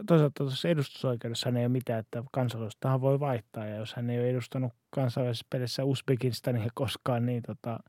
[0.07, 3.65] Toisaalta tuossa edustusoikeudessa hän ei ole mitään, että kansalaisuuttahan voi vaihtaa.
[3.65, 7.79] Ja jos hän ei ole edustanut kansainvälisessä pelissä Uzbekistania koskaan, niin tota,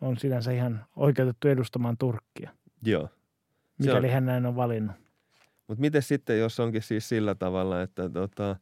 [0.00, 2.50] on sinänsä ihan oikeutettu edustamaan Turkkia.
[2.82, 3.08] Joo.
[3.78, 4.12] Mikäli on...
[4.12, 4.96] hän näin on valinnut.
[5.68, 8.56] Mutta miten sitten, jos onkin siis sillä tavalla, että tota,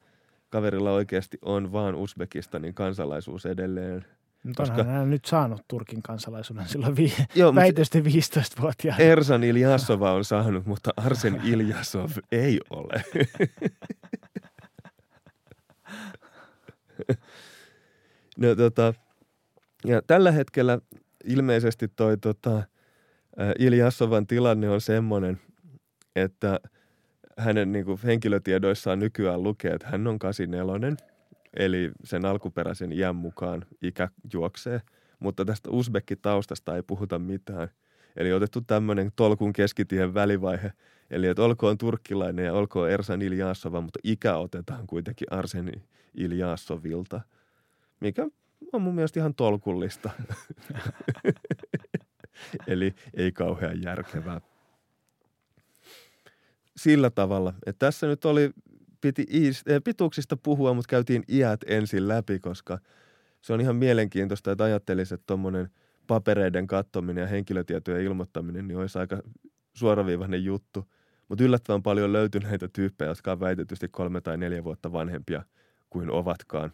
[0.51, 4.07] kaverilla oikeasti on vaan Uzbekistanin kansalaisuus edelleen,
[4.43, 9.05] Mutta Koska- onhan hän nyt saanut Turkin kansalaisuuden silloin vi- Joo, väitösti 15-vuotiaana.
[9.05, 13.05] Ersan Iljasova on saanut, mutta Arsen Iljasov ei ole.
[18.39, 18.95] no tota,
[19.85, 20.79] ja tällä hetkellä
[21.25, 22.63] ilmeisesti toi tota,
[23.59, 25.41] Iljasovan tilanne on semmoinen,
[26.17, 26.61] että
[27.39, 30.97] hänen niin kuin, henkilötiedoissaan nykyään lukee, että hän on 84,
[31.59, 34.83] eli sen alkuperäisen iän mukaan ikä juoksee,
[35.19, 37.69] mutta tästä Uzbekki-taustasta ei puhuta mitään.
[38.17, 40.73] Eli otettu tämmöinen tolkun keskitien välivaihe,
[41.11, 45.73] eli että olkoon turkkilainen ja olkoon Ersan Iljasova, mutta ikä otetaan kuitenkin Arsen
[46.15, 47.21] Iljasovilta,
[48.01, 48.29] mikä
[48.73, 50.11] on mun mielestä ihan tolkullista.
[52.67, 54.41] eli ei kauhean järkevää.
[56.77, 58.51] Sillä tavalla, että tässä nyt oli,
[59.01, 62.79] piti iis, eh, pituuksista puhua, mutta käytiin iät ensin läpi, koska
[63.41, 65.71] se on ihan mielenkiintoista, että ajattelisi, että tuommoinen
[66.07, 69.23] papereiden kattominen ja henkilötietojen ilmoittaminen niin olisi aika
[69.75, 70.85] suoraviivainen juttu.
[71.29, 75.43] Mutta yllättävän paljon löytyy näitä tyyppejä, jotka on väitetysti kolme tai neljä vuotta vanhempia
[75.91, 76.73] kuin ovatkaan.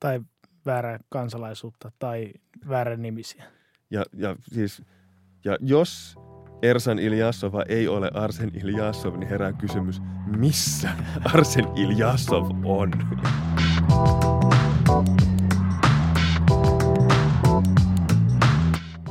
[0.00, 0.20] Tai
[0.66, 2.32] väärää kansalaisuutta tai
[2.68, 3.44] väärän nimisiä.
[3.90, 4.82] Ja, ja siis,
[5.44, 6.18] ja jos
[6.62, 10.88] Ersan Iljasova ei ole Arsen Iljasov, niin herää kysymys, missä
[11.34, 12.92] Arsen Iljasov on?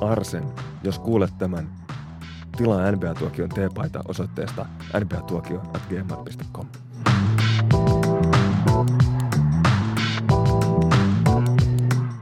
[0.02, 0.44] Arsen,
[0.84, 1.70] jos kuulet tämän,
[2.58, 4.66] tilaa NBA-tuokion teepaita osoitteesta
[5.04, 6.68] nbatuokio.gmail.com.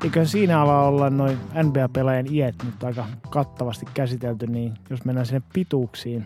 [0.06, 5.42] Eikö siinä ala olla noin NBA-pelaajien iät nyt aika kattavasti käsitelty, niin jos mennään sinne
[5.54, 6.26] pituuksiin,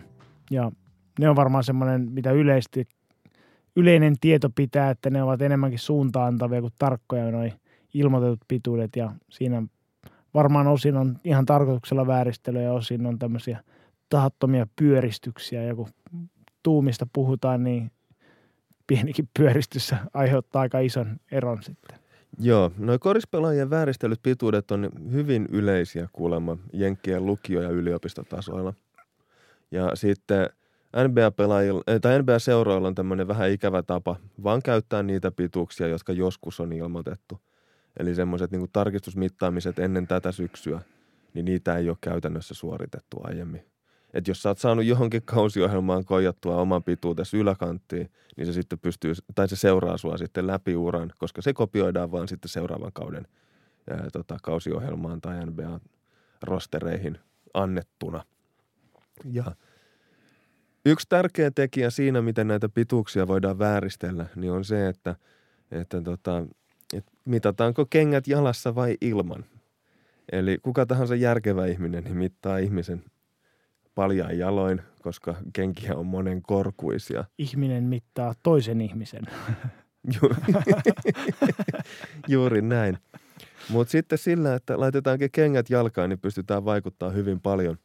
[0.50, 0.72] ja
[1.18, 2.88] ne on varmaan semmoinen, mitä yleisesti,
[3.76, 7.52] yleinen tieto pitää, että ne ovat enemmänkin suuntaantavia kuin tarkkoja noin
[7.94, 9.62] ilmoitetut pituudet, ja siinä
[10.34, 13.64] varmaan osin on ihan tarkoituksella vääristelyä ja osin on tämmöisiä
[14.08, 15.88] tahattomia pyöristyksiä, ja kun
[16.62, 17.90] tuumista puhutaan, niin
[18.86, 22.09] pienikin pyöristys aiheuttaa aika ison eron sitten.
[22.38, 28.74] Joo, noi korispelaajien vääristelyt pituudet on hyvin yleisiä kuulemma Jenkkien lukio- ja yliopistotasoilla.
[29.70, 30.50] Ja sitten
[30.96, 36.60] NBA-pelaajilla, eh, tai NBA-seuroilla on tämmöinen vähän ikävä tapa vaan käyttää niitä pituuksia, jotka joskus
[36.60, 37.40] on ilmoitettu.
[37.98, 40.80] Eli semmoiset niin tarkistusmittaamiset ennen tätä syksyä,
[41.34, 43.69] niin niitä ei ole käytännössä suoritettu aiemmin.
[44.14, 49.14] Et jos sä oot saanut johonkin kausiohjelmaan koijattua oman pituutesi yläkanttiin, niin se sitten pystyy,
[49.34, 53.26] tai se seuraa sua sitten läpi uran, koska se kopioidaan vaan sitten seuraavan kauden
[53.90, 57.18] ää, tota, kausiohjelmaan tai NBA-rostereihin
[57.54, 58.24] annettuna.
[59.32, 59.44] Ja
[60.86, 65.16] yksi tärkeä tekijä siinä, miten näitä pituuksia voidaan vääristellä, niin on se, että,
[65.70, 66.46] että tota,
[66.92, 69.44] että mitataanko kengät jalassa vai ilman.
[70.32, 73.04] Eli kuka tahansa järkevä ihminen niin mittaa ihmisen
[74.00, 77.24] paljain jaloin, koska kenkiä on monen korkuisia.
[77.38, 79.22] Ihminen mittaa toisen ihmisen.
[80.14, 80.36] Ju-
[82.28, 82.98] Juuri näin.
[83.68, 87.78] Mutta sitten sillä, että laitetaankin kengät jalkaan, niin pystytään vaikuttaa hyvin paljon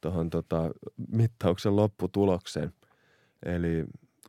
[0.00, 0.70] tuohon tota,
[1.12, 2.72] mittauksen lopputulokseen.
[3.46, 3.84] Eli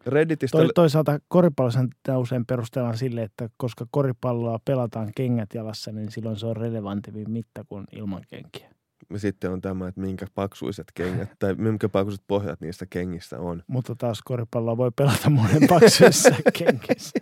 [0.06, 0.58] Redditistä...
[0.58, 6.36] Toi, toisaalta koripallossa tätä usein perustellaan sille, että koska koripalloa pelataan kengät jalassa, niin silloin
[6.36, 8.77] se on relevantivin mitta kuin ilman kenkiä.
[9.16, 13.64] Sitten on tämä, että minkä paksuiset kengät tai minkä paksuiset pohjat niistä kengissä on.
[13.68, 16.30] Mutta taas koripalloa voi pelata monen paksuissa
[16.60, 17.20] kenkissä.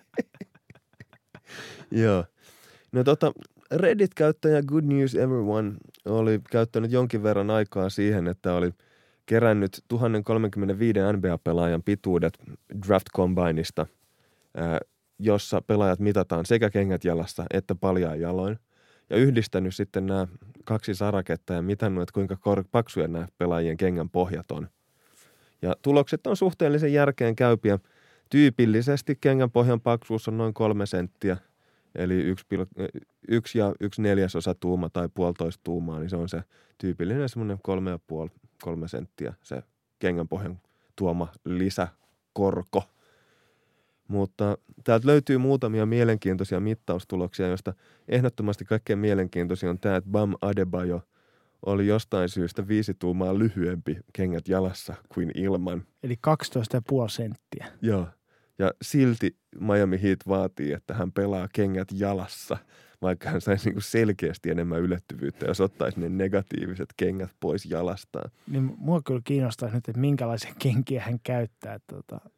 [1.92, 2.26] Joo.
[2.92, 3.32] No tota,
[3.72, 5.74] Reddit-käyttäjä Good News Everyone
[6.06, 8.72] oli käyttänyt jonkin verran aikaa siihen, että oli
[9.26, 12.34] kerännyt 1035 NBA-pelaajan pituudet
[12.88, 13.86] Draft Combineista,
[15.20, 18.60] jossa pelaajat mitataan sekä kengät jalassa että paljain jaloin.
[19.10, 20.28] Ja yhdistänyt sitten nämä
[20.66, 24.70] kaksi saraketta ja mitannut, että kuinka kor- paksuja nämä pelaajien kengän pohjat on.
[25.62, 27.80] Ja tulokset on suhteellisen järkeen käypiä.
[28.30, 31.38] Tyypillisesti kengän pohjan paksuus on noin kolme senttiä,
[31.96, 36.44] eli yksi, pil- yksi ja yksi neljäsosa tuuma tai puolitoista tuumaa, niin se on se
[36.78, 38.30] tyypillinen semmoinen kolme ja puoli,
[38.62, 39.64] kolme senttiä se
[40.00, 40.60] kengän pohjan
[40.96, 42.84] tuoma lisäkorko.
[44.08, 47.74] Mutta täältä löytyy muutamia mielenkiintoisia mittaustuloksia, joista
[48.08, 51.02] ehdottomasti kaikkein mielenkiintoisin on tämä, että Bam Adebayo
[51.66, 55.84] oli jostain syystä viisi tuumaa lyhyempi kengät jalassa kuin ilman.
[56.04, 57.66] Eli 12,5 senttiä.
[57.82, 58.08] Joo.
[58.60, 62.58] Ja silti Miami Heat vaatii, että hän pelaa kengät jalassa,
[63.02, 68.32] vaikka hän saisi niinku selkeästi enemmän ylettyvyyttä, jos ottaisi ne negatiiviset kengät pois jalastaan.
[68.48, 71.74] Niin mua kyllä kiinnostaa nyt, että minkälaisia kenkiä hän käyttää.
[71.74, 72.30] Että tota,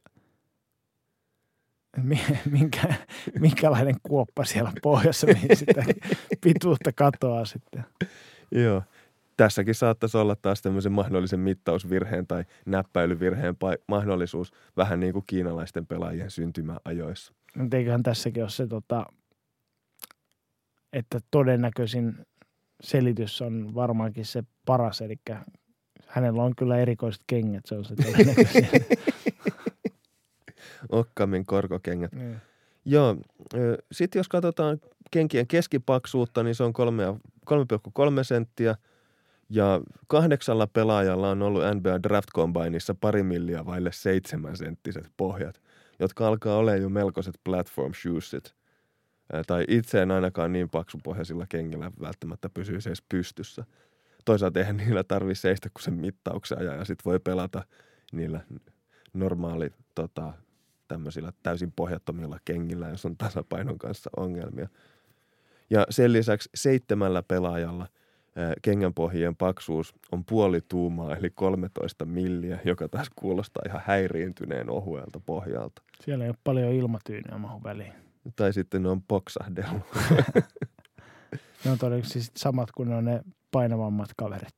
[2.52, 2.94] minkä,
[3.40, 5.84] minkälainen kuoppa siellä pohjassa, mihin sitä
[6.42, 7.86] pituutta katoaa sitten.
[8.52, 8.84] Joo.
[9.38, 13.56] Tässäkin saattaisi olla taas tämmöisen mahdollisen mittausvirheen tai näppäilyvirheen
[13.88, 17.34] mahdollisuus vähän niin kuin kiinalaisten pelaajien syntymäajoissa.
[17.56, 19.06] Mutta eiköhän tässäkin ole se, tota,
[20.94, 22.16] että todennäköisin
[22.82, 25.16] selitys on varmaankin se paras, eli
[26.08, 27.96] hänellä on kyllä erikoiset kengät, se on se
[30.90, 32.12] Okkamin korkokengät.
[32.12, 32.36] Mm.
[32.86, 33.16] Joo,
[33.92, 34.80] sitten jos katsotaan
[35.12, 38.76] kenkien keskipaksuutta, niin se on 3,3 senttiä.
[39.50, 45.62] Ja kahdeksalla pelaajalla on ollut NBA Draft Combineissa pari milliä vaille seitsemän senttiset pohjat,
[46.00, 48.56] jotka alkaa olla jo melkoiset platform shoesit.
[49.48, 53.66] Tai itse en ainakaan niin paksupohjaisilla kengillä välttämättä pysyisi edes pystyssä.
[54.26, 57.64] Toisaalta eihän niillä tarvitse seistä kuin sen mittauksen ja sitten voi pelata
[58.12, 58.42] niillä
[59.14, 60.34] normaali tota,
[60.88, 64.70] tämmöisillä täysin pohjattomilla kengillä, jos on tasapainon kanssa ongelmia.
[65.70, 67.88] Ja sen lisäksi seitsemällä pelaajalla
[68.62, 75.82] kengänpohjien paksuus on puoli tuumaa, eli 13 milliä, joka taas kuulostaa ihan häiriintyneen ohuelta pohjalta.
[76.04, 77.94] Siellä ei ole paljon ilmatyyniä mahu väliin.
[78.36, 79.84] Tai sitten ne on poksahdellut.
[81.66, 83.22] ne on todennäköisesti samat kuin ne on ne
[83.52, 84.56] painavammat kaverit.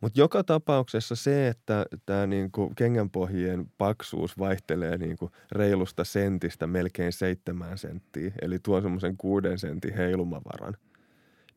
[0.00, 7.78] Mutta joka tapauksessa se, että tämä niinku kengänpohjien paksuus vaihtelee niinku reilusta sentistä melkein seitsemään
[7.78, 10.76] senttiä, eli tuo semmoisen kuuden sentin heilumavaran,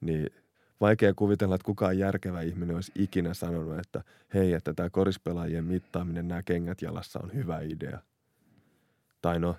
[0.01, 0.29] niin
[0.81, 6.27] vaikea kuvitella, että kukaan järkevä ihminen olisi ikinä sanonut, että hei, että tämä korispelaajien mittaaminen,
[6.27, 7.99] nämä kengät jalassa on hyvä idea.
[9.21, 9.55] Tai no,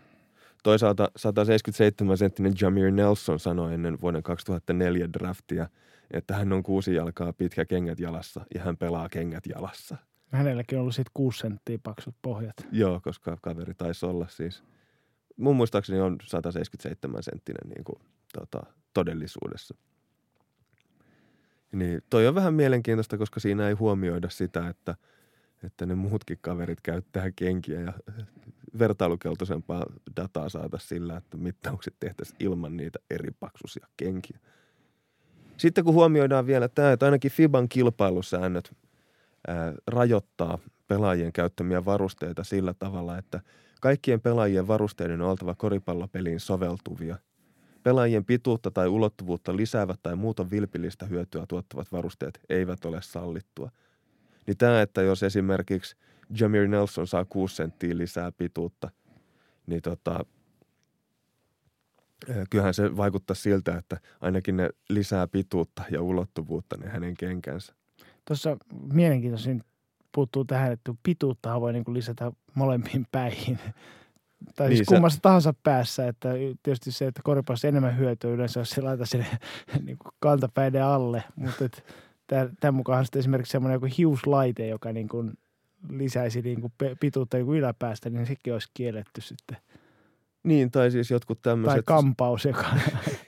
[0.63, 5.69] toisaalta 177 senttinen Jamir Nelson sanoi ennen vuoden 2004 draftia–
[6.11, 9.97] että hän on kuusi jalkaa pitkä kengät jalassa ja hän pelaa kengät jalassa.
[10.33, 12.57] Hänelläkin on ollut sitten kuusi senttiä paksut pohjat.
[12.73, 14.63] Joo, koska kaveri taisi olla siis,
[15.37, 17.99] mun muistaakseni on 177 senttinen niin kuin,
[18.33, 19.75] tota, todellisuudessa.
[21.73, 24.95] Niin toi on vähän mielenkiintoista, koska siinä ei huomioida sitä, että,
[25.65, 27.93] että ne muutkin kaverit käyttää kenkiä ja
[28.79, 34.39] vertailukeltoisempaa dataa saada sillä, että mittaukset tehtäisiin ilman niitä eri paksuisia kenkiä.
[35.57, 38.77] Sitten kun huomioidaan vielä tämä, että ainakin FIBAn kilpailusäännöt
[39.49, 40.59] ää, rajoittaa
[40.89, 43.41] pelaajien käyttämiä varusteita sillä tavalla, että
[43.81, 47.17] kaikkien pelaajien varusteiden on oltava koripallopeliin soveltuvia.
[47.83, 53.71] Pelaajien pituutta tai ulottuvuutta lisäävät tai muuta vilpillistä hyötyä tuottavat varusteet eivät ole sallittua.
[54.47, 55.97] Niin tämä, että jos esimerkiksi
[56.41, 58.91] Jamir Nelson saa 6 senttiä lisää pituutta,
[59.67, 60.25] niin tota,
[62.51, 67.75] kyllähän se vaikuttaa siltä, että ainakin ne lisää pituutta ja ulottuvuutta ne hänen kenkänsä.
[68.25, 68.57] Tuossa
[68.93, 69.61] mielenkiintoisin
[70.13, 73.59] puuttuu tähän, että pituutta voi niin kuin lisätä molempiin päihin.
[74.57, 75.23] tai siis niin, kummassa sä...
[75.23, 76.29] tahansa päässä, että
[76.63, 79.27] tietysti se, että koripallossa enemmän hyötyä yleensä, jos se laita sinne
[79.87, 81.65] niin kuin kantapäiden alle, mutta
[82.61, 85.33] tämän mukaan sitten esimerkiksi semmoinen joku hiuslaite, joka niin kuin
[85.89, 89.57] lisäisi niin kuin pituutta niin kuin yläpäästä, niin sekin olisi kielletty sitten–
[90.43, 91.85] niin, tai siis jotkut tämmöiset...
[91.85, 92.65] Tai kampaus, joka...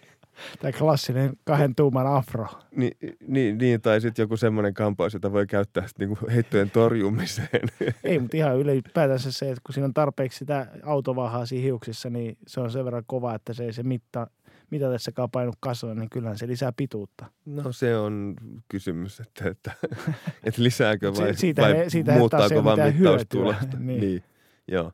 [0.63, 2.47] tai klassinen kahden tuuman afro.
[2.77, 2.91] Ni,
[3.27, 7.69] niin, niin, tai sitten joku semmoinen kampaus, jota voi käyttää niinku heittojen torjumiseen.
[8.05, 12.39] Ei, mutta ihan ylipäätänsä se, että kun siinä on tarpeeksi sitä autovahaa siinä hiuksissa, niin
[12.47, 14.27] se on sen verran kova, että se ei se mitta,
[14.73, 17.27] mitä tässä painut kasvaa, niin kyllähän se lisää pituutta.
[17.47, 18.35] No se on
[18.69, 19.73] kysymys, että, että,
[20.45, 23.67] että lisääkö vai, siitä, vai siitä muuttaako vaan mittaustulosta.
[23.79, 24.01] niin.
[24.01, 24.25] niin,
[24.69, 24.93] joo.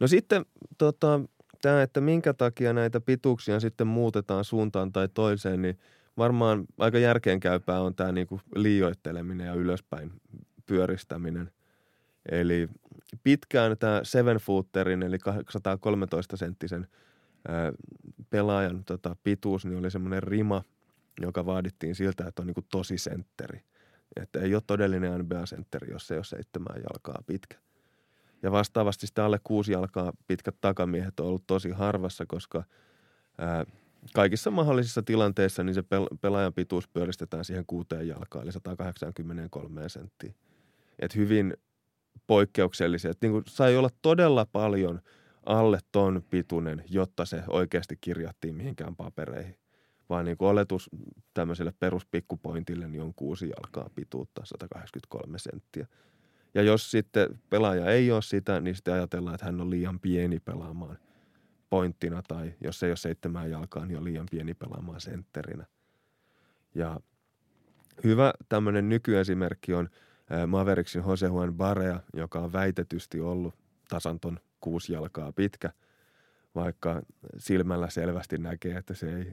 [0.00, 0.44] No sitten
[0.78, 1.20] tota,
[1.62, 5.78] tämä, että minkä takia näitä pituuksia sitten muutetaan suuntaan tai toiseen, niin
[6.18, 10.12] varmaan aika järkeenkäypää on tämä niinku liioitteleminen ja ylöspäin
[10.66, 11.50] pyöristäminen.
[12.30, 12.68] Eli
[13.22, 15.18] pitkään tämä seven footerin eli
[15.48, 16.86] 113 senttisen
[18.30, 20.62] pelaajan tota, pituus niin oli semmoinen rima,
[21.20, 23.60] joka vaadittiin siltä, että on niinku tosi sentteri.
[24.16, 27.56] Että ei ole todellinen NBA-sentteri, jos ei ole seitsemän jalkaa pitkä.
[28.42, 32.64] Ja vastaavasti sitten alle kuusi jalkaa pitkät takamiehet on ollut tosi harvassa, koska
[33.38, 33.64] ää,
[34.14, 40.34] kaikissa mahdollisissa tilanteissa niin se pel- pelaajan pituus pyöristetään siihen kuuteen jalkaan, eli 183 senttiä.
[40.98, 41.54] Et hyvin
[42.26, 43.10] poikkeuksellisia.
[43.10, 45.00] Et niin sai olla todella paljon
[45.50, 49.56] alle ton pituinen, jotta se oikeasti kirjattiin mihinkään papereihin.
[50.08, 50.90] Vaan niin kuin oletus
[51.34, 55.86] tämmöiselle peruspikkupointille niin on kuusi jalkaa pituutta, 183 senttiä.
[56.54, 60.40] Ja jos sitten pelaaja ei ole sitä, niin sitten ajatellaan, että hän on liian pieni
[60.40, 60.98] pelaamaan
[61.70, 65.66] pointtina tai jos ei ole seitsemän jalkaa, niin on liian pieni pelaamaan sentterinä.
[66.74, 67.00] Ja
[68.04, 69.88] hyvä tämmöinen nykyesimerkki on
[70.46, 73.54] Mavericksin Jose Juan Barea, joka on väitetysti ollut
[73.88, 75.70] tasanton kuusi jalkaa pitkä.
[76.54, 77.02] vaikka
[77.38, 79.32] silmällä selvästi näkee, että se ei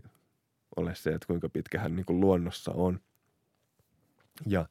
[0.76, 3.00] ole se, että kuinka pitkä hän niin kuin luonnossa on.
[4.46, 4.66] Ja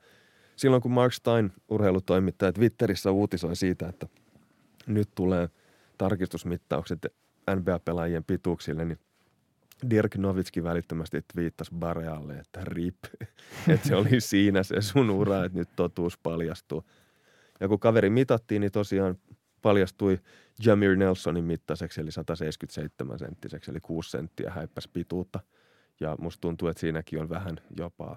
[0.56, 4.06] silloin kun Mark Stein, urheilutoimittaja, Twitterissä uutisoi siitä, että
[4.86, 5.48] nyt tulee
[5.98, 7.06] tarkistusmittaukset
[7.50, 8.98] NBA-pelaajien pituuksille, niin
[9.90, 12.96] Dirk Novitski välittömästi twiittasi Barealle, että rip,
[13.68, 16.84] että se oli siinä se sun ura, että nyt totuus paljastuu.
[17.60, 19.18] Ja kun kaveri mitattiin, niin tosiaan
[19.66, 20.18] paljastui
[20.64, 25.40] Jamir Nelsonin mittaiseksi, eli 177 senttiseksi, eli 6 senttiä häippäs pituutta.
[26.00, 28.16] Ja musta tuntuu, että siinäkin on vähän jopa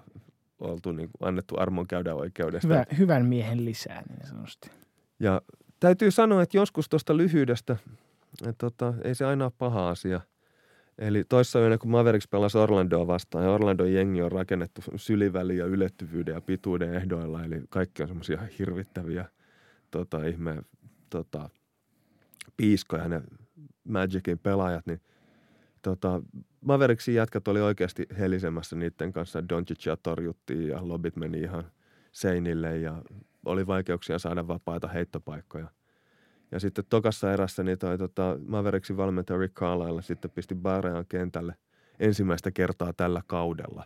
[0.58, 2.68] oltu niin kuin annettu armon käydä oikeudesta.
[2.68, 4.70] Hyvä, hyvän miehen lisää niin sanotusti.
[5.20, 5.42] Ja
[5.80, 7.76] täytyy sanoa, että joskus tuosta lyhyydestä,
[8.46, 10.20] että tota, ei se aina ole paha asia.
[10.98, 15.66] Eli toissa yönä, kun Mavericks pelasi Orlandoa vastaan, ja Orlandon jengi on rakennettu syliväli ja
[15.66, 19.24] ylettyvyyden ja pituuden ehdoilla, eli kaikki on semmoisia hirvittäviä
[19.90, 20.62] tota, ihme
[21.10, 21.50] tota,
[22.56, 23.22] piiskoja, ne
[23.84, 25.00] Magicin pelaajat, niin
[25.82, 26.22] tota,
[26.60, 29.48] Mavericksin jätkät oli oikeasti helisemässä niiden kanssa.
[29.48, 31.64] Doncicia torjuttiin ja lobit meni ihan
[32.12, 33.02] seinille ja
[33.46, 35.68] oli vaikeuksia saada vapaita heittopaikkoja.
[36.52, 41.54] Ja sitten tokassa erässä niin toi tota, Mavericksin valmentaja Rick Carlisle sitten pisti Barean kentälle
[42.00, 43.84] ensimmäistä kertaa tällä kaudella.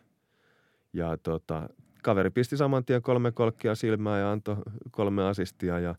[0.93, 1.69] Ja tota,
[2.03, 4.57] kaveri pisti saman tien kolme kolkkia silmää ja antoi
[4.91, 5.95] kolme asistia ja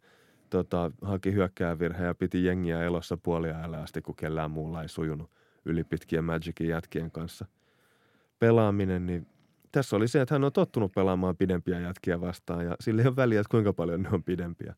[0.49, 5.31] tota, haki hyökkäävirhe ja piti jengiä elossa puoliajalla asti, kun kellään muulla ei sujunut
[5.65, 7.45] yli pitkien Magicin jätkien kanssa.
[8.39, 9.27] Pelaaminen, niin
[9.71, 13.15] tässä oli se, että hän on tottunut pelaamaan pidempiä jätkiä vastaan ja sillä ei ole
[13.15, 14.75] väliä, että kuinka paljon ne on pidempiä.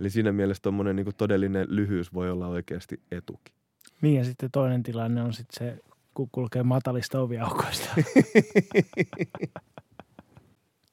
[0.00, 3.54] Eli siinä mielessä tuommoinen niin todellinen lyhyys voi olla oikeasti etukin.
[4.00, 5.78] Niin ja sitten toinen tilanne on sitten se,
[6.14, 7.88] kun kulkee matalista oviaukoista.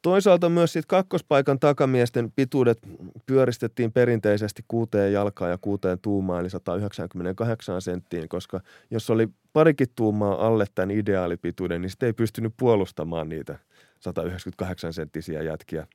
[0.02, 2.80] Toisaalta myös sit kakkospaikan takamiesten pituudet
[3.26, 10.48] pyöristettiin perinteisesti kuuteen jalkaan ja kuuteen tuumaan, eli 198 senttiin, koska jos oli parikin tuumaa
[10.48, 13.60] alle tämän ideaalipituuden, niin sitten ei pystynyt puolustamaan niitä
[14.00, 15.88] 198 senttisiä jätkiä.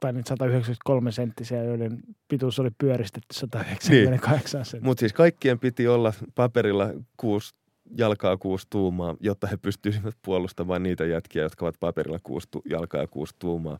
[0.00, 4.64] Tai niitä 193 senttisiä, joiden pituus oli pyöristetty 198 niin.
[4.64, 4.86] senttiä.
[4.86, 7.54] Mutta siis kaikkien piti olla paperilla 6
[7.96, 13.00] jalkaa kuusi tuumaa, jotta he pystyisivät puolustamaan niitä jätkiä, jotka ovat paperilla kuusi tu- jalkaa
[13.00, 13.78] ja kuusi tuumaa.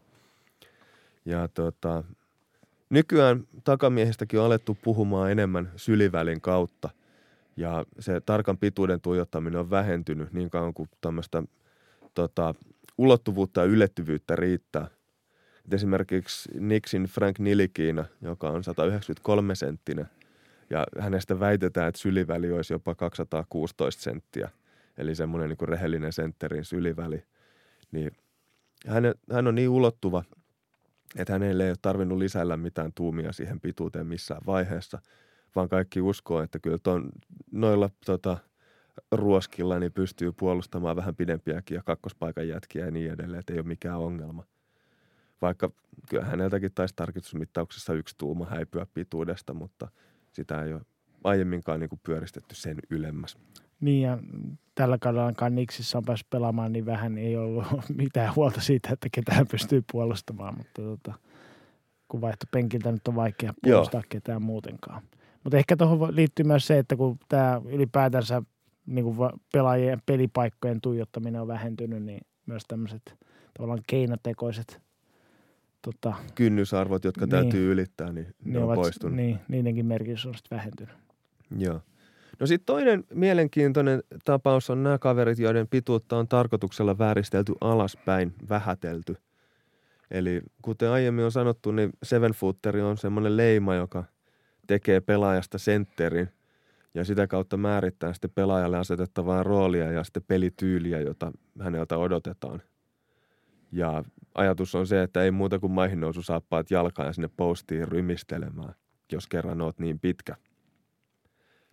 [1.25, 2.05] Ja tota,
[2.91, 6.91] nykyään takamiehistäkin on alettu puhumaan enemmän sylivälin kautta.
[7.57, 11.43] Ja se tarkan pituuden tuijottaminen on vähentynyt niin kauan kuin tämmöistä
[12.15, 12.55] tota,
[12.99, 14.87] ulottuvuutta ja ylettyvyyttä riittää.
[15.65, 20.09] Et esimerkiksi Nixin Frank Nilikiina, joka on 193 senttinen–
[20.71, 24.51] ja hänestä väitetään, että syliväli olisi jopa 216 senttiä,
[24.99, 27.25] eli semmoinen niin rehellinen sentterin syliväli.
[27.93, 28.11] Niin
[28.87, 30.25] hän, hän on niin ulottuva,
[31.17, 34.99] että hänelle ei ole tarvinnut lisäillä mitään tuumia siihen pituuteen missään vaiheessa,
[35.57, 37.11] vaan kaikki uskoo, että kyllä ton,
[37.53, 38.39] noilla tota,
[39.13, 43.67] ruoskilla niin pystyy puolustamaan vähän pidempiäkin ja kakkospaikan jätkiä ja niin edelleen, että ei ole
[43.67, 44.45] mikään ongelma.
[45.43, 45.71] Vaikka
[46.09, 49.89] kyllä häneltäkin taisi tarkistusmittauksessa yksi tuuma häipyä pituudesta, mutta–
[50.33, 50.83] sitä ei ole
[51.25, 53.39] aiemminkaan niin kuin pyöristetty sen ylemmäs.
[53.81, 54.19] Niin ja
[54.75, 57.67] tällä kaudella Niksissä on päässyt pelaamaan niin vähän, niin ei ollut
[58.03, 61.15] mitään huolta siitä, että ketään pystyy puolustamaan, mutta tota,
[62.09, 64.07] kun vaihto penkiltä nyt on vaikea puolustaa Joo.
[64.09, 65.03] ketään muutenkaan.
[65.45, 68.43] Mutta ehkä tuohon liittyy myös se, että kun tämä ylipäätänsä
[68.87, 73.03] niin kuin pelaajien pelipaikkojen tuijottaminen on vähentynyt, niin myös tämmöiset
[73.55, 74.81] tavallaan keinotekoiset
[75.83, 79.17] tota, kynnysarvot, jotka niin, täytyy ylittää, niin ne, ne on ovat, poistunut.
[79.17, 80.95] Niin, niidenkin merkitys on sitten vähentynyt.
[81.59, 81.81] Joo.
[82.41, 89.17] No sitten toinen mielenkiintoinen tapaus on nämä kaverit, joiden pituutta on tarkoituksella vääristelty alaspäin, vähätelty.
[90.11, 94.05] Eli kuten aiemmin on sanottu, niin seven footeri on semmoinen leima, joka
[94.67, 96.29] tekee pelaajasta sentterin
[96.95, 102.63] ja sitä kautta määrittää sitten pelaajalle asetettavaa roolia ja sitten pelityyliä, jota häneltä odotetaan–
[103.73, 104.05] ja
[104.39, 108.75] ajatus on se, että ei muuta kuin maihin nousu saappaat jalkaan ja sinne postiin rymistelemään,
[109.13, 110.37] jos kerran oot niin pitkä.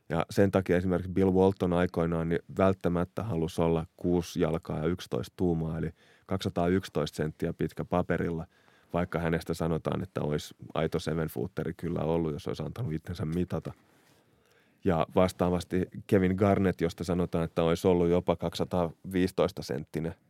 [0.09, 5.33] Ja sen takia esimerkiksi Bill Walton aikoinaan niin välttämättä halusi olla 6 jalkaa ja 11
[5.37, 5.91] tuumaa, eli
[6.25, 8.47] 211 senttiä pitkä paperilla,
[8.93, 13.73] vaikka hänestä sanotaan, että olisi aito seven footeri kyllä ollut, jos olisi antanut itsensä mitata.
[14.83, 20.15] Ja vastaavasti Kevin Garnett, josta sanotaan, että olisi ollut jopa 215 senttinen–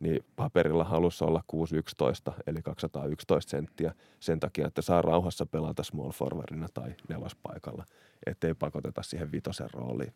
[0.00, 6.10] niin paperilla halussa olla 611 eli 211 senttiä sen takia, että saa rauhassa pelata small
[6.10, 7.84] forwardina tai nelospaikalla,
[8.26, 10.14] ettei pakoteta siihen vitosen rooliin.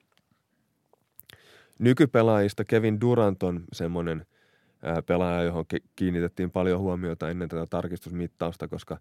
[1.78, 4.26] Nykypelaajista Kevin Durant on semmoinen
[5.06, 5.64] pelaaja, johon
[5.96, 8.98] kiinnitettiin paljon huomiota ennen tätä tarkistusmittausta, koska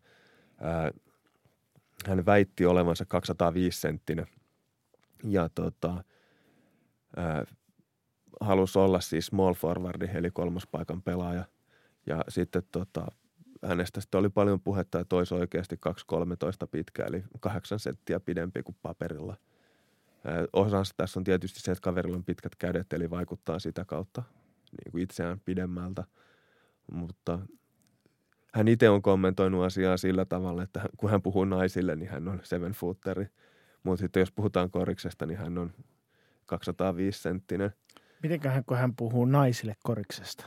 [2.07, 4.27] hän väitti olevansa 205 senttinen.
[5.23, 6.03] Ja tota,
[8.43, 11.45] halusi olla siis small forwardi, eli kolmospaikan pelaaja.
[12.05, 13.05] Ja sitten tota,
[13.65, 18.75] hänestä sitten oli paljon puhetta, että olisi oikeasti 2-13 pitkä, eli 8 senttiä pidempi kuin
[18.81, 19.37] paperilla.
[20.53, 24.23] Osansa tässä on tietysti se, että kaverilla on pitkät kädet, eli vaikuttaa sitä kautta
[24.71, 26.03] niin kuin itseään pidemmältä.
[26.91, 27.39] Mutta
[28.53, 32.39] hän itse on kommentoinut asiaa sillä tavalla, että kun hän puhuu naisille, niin hän on
[32.43, 33.27] seven footeri.
[33.83, 35.73] Mutta sitten jos puhutaan koriksesta, niin hän on
[36.45, 37.73] 205 senttinen.
[38.23, 40.45] Mitenköhän, kun hän puhuu naisille koriksesta?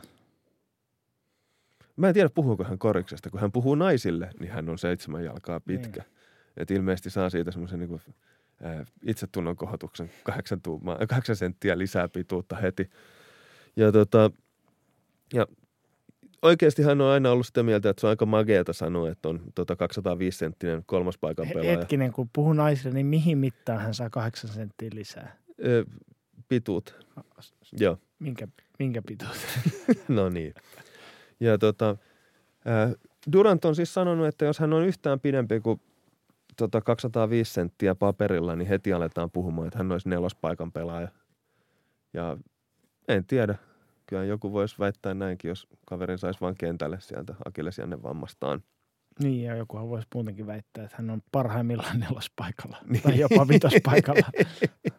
[1.97, 3.31] Mä en tiedä, puhuuko hän koriksesta.
[3.31, 6.03] Kun hän puhuu naisille, niin hän on seitsemän jalkaa pitkä.
[6.03, 6.17] Niin.
[6.57, 8.01] Et ilmeisesti saa siitä semmoisen niin
[9.07, 12.91] itsetunnon kohotuksen kahdeksan, tuumaa, kahdeksan senttiä lisää pituutta heti.
[13.77, 14.31] Ja, tota,
[15.35, 15.47] ja
[16.43, 19.41] oikeasti hän on aina ollut sitä mieltä, että se on aika mageeta sanoa, että on
[19.55, 21.79] tota 205 senttinen kolmas paikan pelaaja.
[21.79, 25.37] Hetkinen, kun puhuu naisille, niin mihin mittaan hän saa kahdeksan senttiä lisää?
[26.49, 27.07] Pituut.
[27.81, 27.99] Joo.
[28.19, 28.49] Minkä,
[28.79, 29.37] minkä pituut?
[30.09, 30.55] no niin.
[31.41, 31.97] Ja tota,
[33.33, 35.81] Durant on siis sanonut, että jos hän on yhtään pidempi kuin
[36.57, 41.09] tota 205 senttiä paperilla, niin heti aletaan puhumaan, että hän olisi nelospaikan pelaaja.
[42.15, 42.37] Ja
[43.09, 43.55] en tiedä.
[44.07, 48.63] Kyllä joku voisi väittää näinkin, jos kaverin saisi vain kentälle sieltä Akillesiannen vammastaan.
[49.23, 53.03] Niin, ja jokuhan voisi muutenkin väittää, että hän on parhaimmillaan nelospaikalla niin.
[53.03, 54.27] tai jopa vitospaikalla.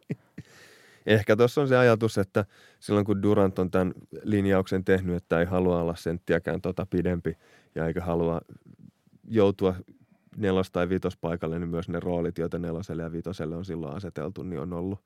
[1.07, 2.45] Ehkä tuossa on se ajatus, että
[2.79, 3.93] silloin kun Durant on tämän
[4.23, 7.37] linjauksen tehnyt, että ei halua olla senttiäkään tota pidempi
[7.75, 8.41] ja eikä halua
[9.27, 9.75] joutua
[10.37, 14.59] nelos- tai vitospaikalle, niin myös ne roolit, joita neloselle ja vitoselle on silloin aseteltu, niin
[14.59, 14.99] on ollut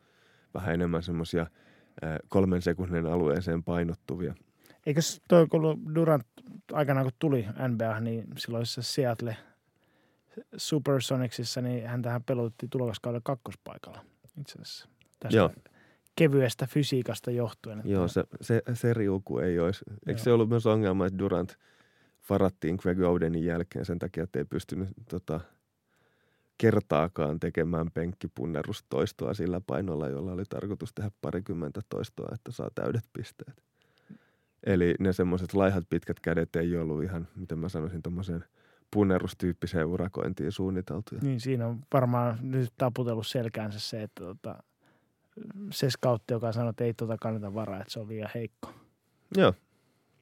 [0.54, 1.48] vähän enemmän semmoisia
[2.28, 4.36] kolmen sekunnin alueeseen painottuvia.
[4.86, 6.28] Eikö toi, kun Durant
[6.74, 9.38] aikanaan kun tuli NBA, niin silloin se Seattle
[10.58, 14.06] Supersonicsissa, niin hän tähän pelotti tulokaskauden kakkospaikalla
[14.40, 14.88] itse asiassa.
[15.20, 15.52] Tästä Joo
[16.16, 17.80] kevyestä fysiikasta johtuen.
[17.80, 19.86] Että Joo, se, se, se riuku ei olisi.
[19.90, 20.24] Eikö Joo.
[20.24, 21.58] se ollut myös ongelma, että Durant
[22.30, 25.40] varattiin Greg Odenin jälkeen sen takia, että ei pystynyt tota,
[26.58, 33.64] kertaakaan tekemään penkkipunnerustoistoa sillä painolla, jolla oli tarkoitus tehdä parikymmentä toistoa, että saa täydet pisteet.
[34.66, 38.46] Eli ne semmoiset laihat pitkät kädet ei ollut ihan, miten mä sanoisin, tuommoiseen
[38.94, 41.22] punnerustyyppiseen urakointiin suunniteltuja.
[41.22, 44.64] Niin, siinä on varmaan nyt taputellut selkäänsä se, että tota,
[45.72, 48.74] se scoutti, joka sanoi, että ei tuota kannata varaa, että se on liian heikko.
[49.38, 49.54] Joo,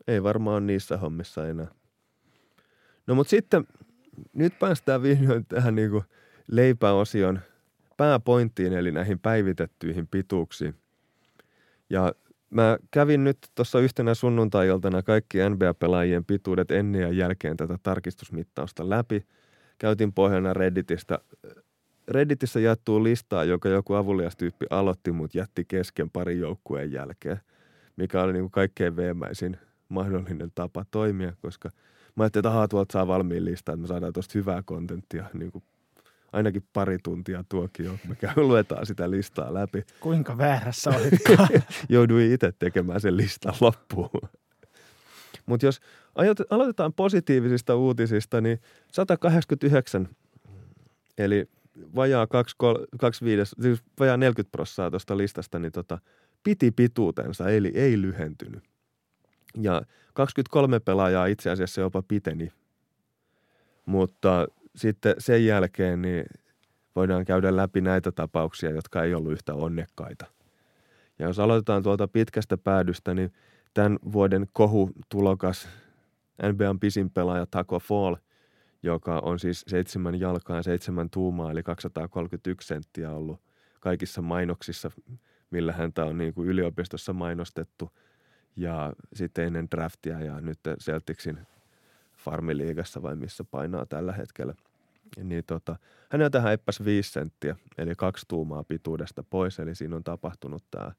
[0.08, 1.68] ei varmaan niissä hommissa enää.
[3.08, 3.68] No mutta sitten
[4.34, 6.04] nyt päästään vihdoin tähän niinku
[6.52, 7.40] leipäosion
[7.98, 10.76] pääpointtiin, eli näihin päivitettyihin pituuksiin.
[11.90, 12.14] Ja
[12.50, 19.26] mä kävin nyt tuossa yhtenä sunnuntai-iltana kaikki NBA-pelaajien pituudet ennen ja jälkeen tätä tarkistusmittausta läpi.
[19.78, 21.20] Käytin pohjana Redditistä
[22.10, 27.40] Redditissä jaettuu listaa, joka joku avuliastyyppi aloitti, mutta jätti kesken parin joukkueen jälkeen,
[27.96, 29.58] mikä oli niin kuin kaikkein veemäisin
[29.90, 31.70] mahdollinen tapa toimia, koska
[32.16, 35.52] mä ajattelin, että ahaa, tuolta saa valmiin listaa, että me saadaan tuosta hyvää kontenttia, niin
[35.52, 35.64] kuin
[36.34, 39.84] ainakin pari tuntia tuokio, me käy, luetaan sitä listaa läpi.
[40.00, 41.50] Kuinka väärässä olitkaan?
[41.90, 44.30] Jouduin itse tekemään sen listan loppuun.
[45.46, 45.80] Mutta jos
[46.50, 48.62] aloitetaan positiivisista uutisista, niin
[48.92, 50.10] 189,
[51.18, 51.50] eli
[51.96, 55.98] vajaa 25, siis vajaa 40 prosenttia tuosta listasta, niin tota,
[56.44, 58.64] piti pituutensa, eli ei lyhentynyt.
[59.62, 59.82] Ja
[60.14, 62.52] 23 pelaajaa itse asiassa jopa piteni.
[63.86, 66.26] Mutta sitten sen jälkeen niin
[66.96, 70.26] voidaan käydä läpi näitä tapauksia, jotka ei ollut yhtä onnekkaita.
[71.20, 73.34] Ja jos aloitetaan tuolta pitkästä päädystä, niin
[73.74, 75.68] tämän vuoden kohu-tulokas
[76.52, 78.16] NBAn pisin pelaaja Taco Fall–
[78.84, 83.42] joka on siis seitsemän jalkaa ja seitsemän tuumaa, eli 231 senttiä ollut
[83.80, 84.92] kaikissa mainoksissa,
[85.52, 87.90] millä häntä on niin kuin yliopistossa mainostettu
[88.56, 91.40] ja sitten ennen draftia ja nyt Celticsin
[92.18, 94.56] farmiliigassa vai missä painaa tällä hetkellä.
[95.24, 95.76] Niin tota,
[96.10, 100.92] häneltä häippäsi viisi senttiä, eli kaksi tuumaa pituudesta pois, eli siinä on tapahtunut tämä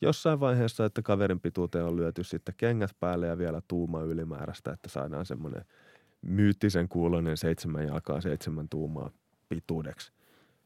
[0.00, 4.88] jossain vaiheessa, että kaverin pituuteen on lyöty sitten kengät päälle ja vielä tuuma ylimääräistä, että
[4.88, 5.64] saadaan semmoinen–
[6.22, 9.10] myyttisen kuulonen seitsemän jalkaa seitsemän tuumaa
[9.48, 10.12] pituudeksi,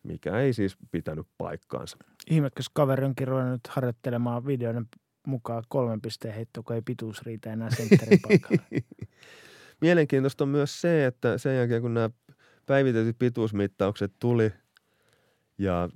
[0.03, 1.97] mikä ei siis pitänyt paikkaansa.
[2.31, 4.87] Ihmetkö, kaveri onkin ruvennut harjoittelemaan videoiden
[5.27, 8.63] mukaan kolmen pisteen heitto, kun ei pituus riitä enää sentterin paikalla.
[9.81, 12.11] Mielenkiintoista on myös se, että sen jälkeen kun nämä
[12.67, 14.53] päivitetyt pituusmittaukset tuli
[15.59, 15.89] ja,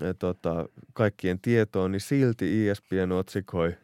[0.00, 3.74] ja tota, kaikkien tietoon, niin silti ESPN otsikoi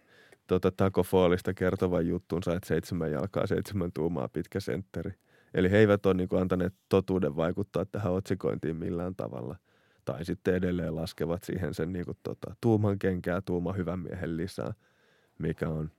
[0.58, 5.12] Taco Fallista kertovan juttunsa, että seitsemän jalkaa, seitsemän tuumaa pitkä sentteri.
[5.54, 9.56] Eli he eivät ole niin antaneet totuuden vaikuttaa tähän otsikointiin millään tavalla.
[10.04, 14.72] Tai sitten edelleen laskevat siihen sen niin kuin, tota, tuuman kenkää, tuuman hyvän miehen lisää,
[15.38, 15.90] mikä on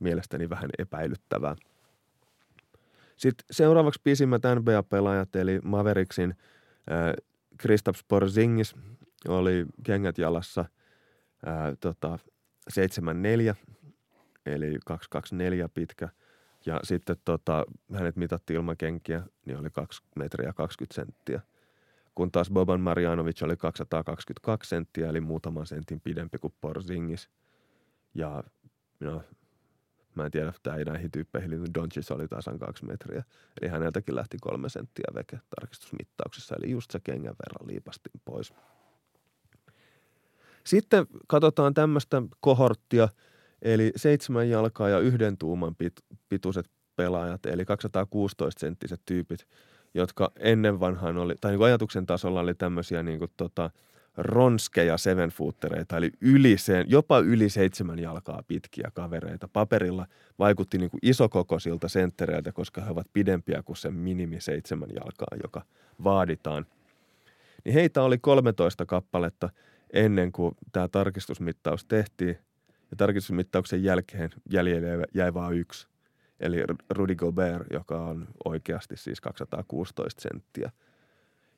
[0.00, 1.56] mielestäni vähän epäilyttävää.
[3.16, 6.34] Sitten seuraavaksi pisimmät NBA-pelaajat, eli Mavericksin
[6.92, 7.12] äh,
[7.56, 8.74] Kristaps Porzingis
[9.28, 10.64] oli kengät jalassa
[11.46, 12.18] ää, tota,
[12.70, 13.54] 74,
[14.46, 16.08] eli 224 pitkä.
[16.66, 21.40] Ja sitten tota, hänet mitattiin ilman kenkiä, niin oli 2 metriä 20 senttiä.
[22.14, 27.30] Kun taas Boban Marjanovic oli 222 senttiä, eli muutaman sentin pidempi kuin Porzingis.
[28.14, 28.44] Ja
[29.00, 29.22] no,
[30.14, 31.64] mä en tiedä, tämä ei näihin tyyppeihin liity.
[31.74, 33.24] Doncic oli tasan kaksi metriä.
[33.60, 36.56] Eli häneltäkin lähti kolme senttiä veke tarkistusmittauksessa.
[36.58, 38.54] Eli just se kengän verran liipastiin pois.
[40.70, 43.08] Sitten katsotaan tämmöistä kohorttia,
[43.62, 45.92] eli seitsemän jalkaa ja yhden tuuman pit,
[46.28, 46.66] pituiset
[46.96, 49.46] pelaajat, eli 216-senttiset tyypit,
[49.94, 53.70] jotka ennen vanhaan oli, tai niin ajatuksen tasolla oli tämmöisiä niin kuin tota,
[54.16, 59.48] ronskeja sevenfootereita, eli yli sen, jopa yli seitsemän jalkaa pitkiä kavereita.
[59.48, 60.06] Paperilla
[60.38, 65.62] vaikutti niin kuin isokokoisilta senttereiltä, koska he ovat pidempiä kuin se minimi seitsemän jalkaa, joka
[66.04, 66.66] vaaditaan.
[67.64, 69.50] Niin heitä oli 13 kappaletta
[69.92, 72.38] ennen kuin tämä tarkistusmittaus tehtiin.
[72.90, 75.88] Ja tarkistusmittauksen jälkeen jäljelle jäi vain yksi.
[76.40, 76.56] Eli
[76.90, 80.70] Rudy Gobert, joka on oikeasti siis 216 senttiä–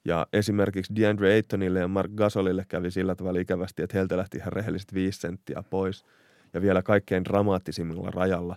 [0.04, 4.52] ja esimerkiksi DeAndre Aytonille ja Mark Gasolille kävi sillä tavalla ikävästi, että heiltä lähti ihan
[4.52, 6.04] rehellisesti viisi senttiä pois.
[6.54, 8.56] Ja vielä kaikkein dramaattisimmilla rajalla.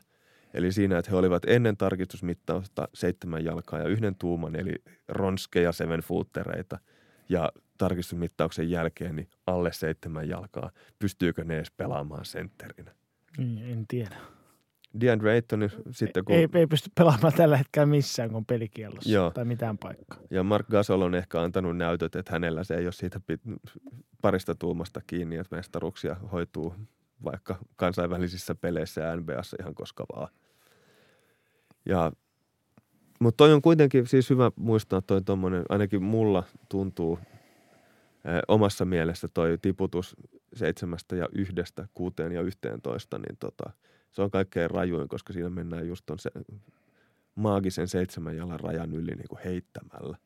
[0.53, 4.73] Eli siinä, että he olivat ennen tarkistusmittausta seitsemän jalkaa ja yhden tuuman, eli
[5.07, 6.79] ronskeja seven footereita.
[7.29, 10.71] Ja tarkistusmittauksen jälkeen niin alle seitsemän jalkaa.
[10.99, 12.91] Pystyykö ne edes pelaamaan sentterinä?
[13.37, 14.15] Niin, en tiedä.
[15.01, 16.35] DeAndre Ayton sitten kun...
[16.35, 19.31] Ei, ei pysty pelaamaan tällä hetkellä missään, kun pelikielossa Joo.
[19.31, 20.19] tai mitään paikkaa.
[20.29, 23.19] Ja Mark Gasol on ehkä antanut näytöt, että hänellä se ei ole siitä
[24.21, 26.75] parista tuumasta kiinni, että mestaruksia hoituu
[27.23, 30.27] vaikka kansainvälisissä peleissä ja NBAssa ihan koska vaan.
[31.85, 32.11] Ja,
[33.19, 37.19] mutta toi on kuitenkin siis hyvä muistaa toi tommonen, ainakin mulla tuntuu
[38.47, 40.15] omassa mielessä toi tiputus
[40.53, 43.69] seitsemästä ja yhdestä kuuteen ja yhteentoista, niin tota–
[44.15, 46.29] se on kaikkein rajuin, koska siinä mennään just on se
[47.35, 50.17] maagisen seitsemän jalan rajan yli niin kuin heittämällä.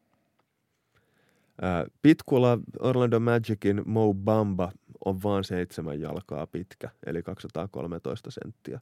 [1.61, 4.71] Ää, Pitkula Orlando Magicin Mo Bamba
[5.05, 8.79] on vain seitsemän jalkaa pitkä, eli 213 senttiä.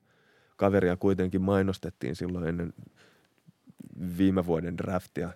[0.58, 2.74] Kaveria kuitenkin mainostettiin silloin ennen
[4.18, 5.30] viime vuoden draftia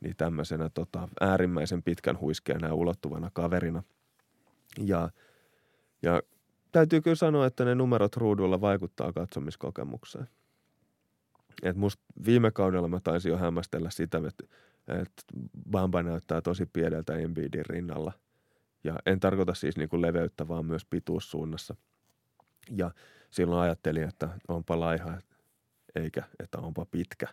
[0.00, 3.82] niin tämmöisenä tota, äärimmäisen pitkän huiskeena ja ulottuvana kaverina.
[4.78, 5.10] Ja,
[6.02, 6.22] ja
[6.72, 10.28] täytyy kyllä sanoa, että ne numerot ruudulla vaikuttaa katsomiskokemukseen.
[11.62, 14.44] Et musta viime kaudella mä taisin jo hämmästellä sitä, että,
[14.88, 15.22] että
[15.70, 18.12] Bamba näyttää tosi pieneltä Embiidin rinnalla.
[18.84, 21.74] Ja en tarkoita siis niin kuin leveyttä, vaan myös pituussuunnassa.
[22.70, 22.90] Ja
[23.30, 25.18] silloin ajattelin, että onpa laiha,
[25.94, 27.26] eikä että onpa pitkä.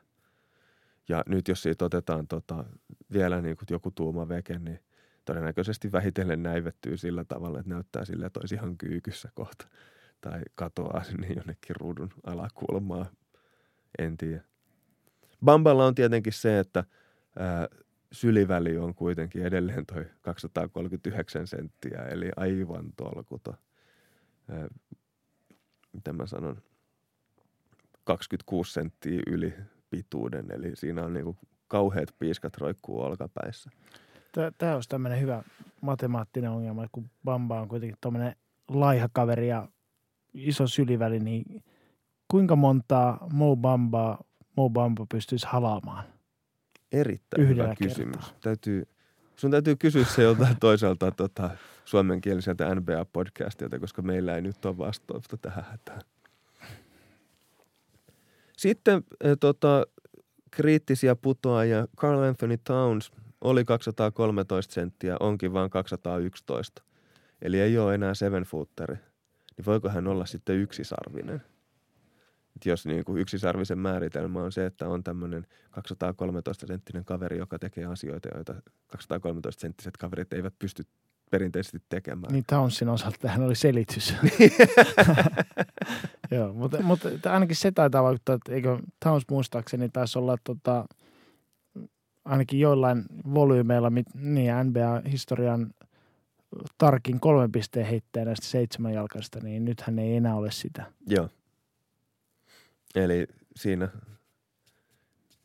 [1.10, 2.66] Ja nyt jos siitä otetaan tota,
[3.14, 4.80] vielä niin kuin joku tuuma veke, niin–
[5.26, 9.68] todennäköisesti vähitellen näivettyy sillä tavalla, että näyttää sille, että olisi ihan kyykyssä kohta
[10.22, 13.06] tai katoaa sinne jonnekin ruudun alakulmaa.
[14.00, 14.44] En tiedä.
[15.46, 16.84] Bamballa on tietenkin se, että
[17.40, 17.68] ää,
[18.12, 23.58] syliväli on kuitenkin edelleen toi 239 senttiä, eli aivan tolkuta.
[24.50, 24.68] Ää,
[25.94, 26.62] miten mä sanon,
[28.04, 29.54] 26 senttiä yli
[29.96, 33.70] pituuden, eli siinä on niinku kauheat piiskat roikkuu olkapäissä
[34.58, 35.44] tämä olisi tämmöinen hyvä
[35.82, 38.36] matemaattinen ongelma, kun Bamba on kuitenkin tuommoinen
[38.70, 39.68] laiha kaveri ja
[40.34, 41.64] iso syliväli, niin
[42.28, 44.24] kuinka montaa Mo Bambaa
[44.58, 46.06] Mo Bamba pystyisi halaamaan?
[46.92, 47.96] Erittäin Yhdellä hyvä kertaa.
[47.96, 48.34] kysymys.
[48.42, 48.88] Täytyy,
[49.36, 51.50] sun täytyy kysyä se joltain toiselta tota,
[51.86, 56.02] suomenkieliseltä NBA-podcastilta, koska meillä ei nyt ole vastausta tähän hätään.
[58.58, 59.86] Sitten eh, tota,
[60.52, 61.88] kriittisiä putoajia.
[61.98, 63.12] Carl Anthony Towns–
[63.46, 66.84] oli 213 senttiä, onkin vain 211.
[67.42, 68.96] Eli ei ole enää seven footeri.
[69.58, 71.42] Niin voiko hän olla sitten yksisarvinen?
[72.56, 77.60] Et jos niin kuin yksisarvisen määritelmä on se, että on tämmöinen 213 senttinen kaveri, joka
[77.60, 78.56] tekee asioita, joita
[78.88, 80.84] 213 senttiset kaverit eivät pysty
[81.32, 82.34] perinteisesti tekemään.
[82.34, 84.14] Niin Townsin osalta tähän oli selitys.
[86.32, 90.86] Joo, mutta, mutta ainakin se taitaa vaikuttaa, että eikö Towns muistaakseni taisi olla tota,
[92.26, 95.74] ainakin joillain volyymeilla, niin NBA-historian
[96.78, 100.86] tarkin kolmen pisteen heittäjä näistä seitsemän jalkaista, niin nythän ei enää ole sitä.
[101.08, 101.30] Joo.
[102.96, 103.90] Eli siinä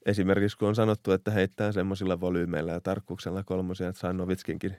[0.06, 4.76] esimerkiksi kun on sanottu, että heittää semmoisilla volyymeilla ja tarkkuuksella kolmosia, että saa Novitskinkin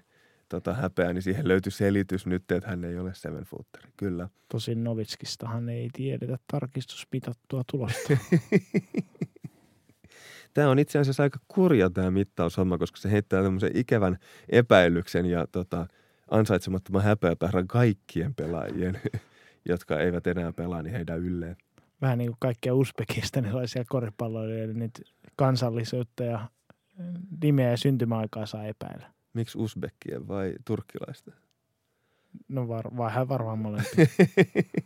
[0.51, 3.89] tota, häpeää, niin siihen löytyi selitys nyt, että hän ei ole seven footeri.
[3.97, 4.29] Kyllä.
[4.51, 8.17] Tosin Novitskistahan ei tiedetä tarkistusmitattua tulosta.
[10.53, 14.17] Tämä on itse asiassa aika kurja tämä mittaushomma, koska se heittää tämmöisen ikävän
[14.49, 15.87] epäilyksen ja tota,
[16.31, 19.01] ansaitsemattoman häpeätahdon kaikkien pelaajien,
[19.69, 21.55] jotka eivät enää pelaa, niin heidän ylleen.
[22.01, 24.91] Vähän niin kuin kaikkia uzbekistanilaisia koripalloilijoita, niin
[25.35, 26.47] kansallisuutta ja
[27.43, 29.20] nimeä ja syntymäaikaa saa epäillä.
[29.33, 31.31] Miksi usbekkien vai turkkilaista?
[32.47, 34.05] No var, vähän varmaan molempia.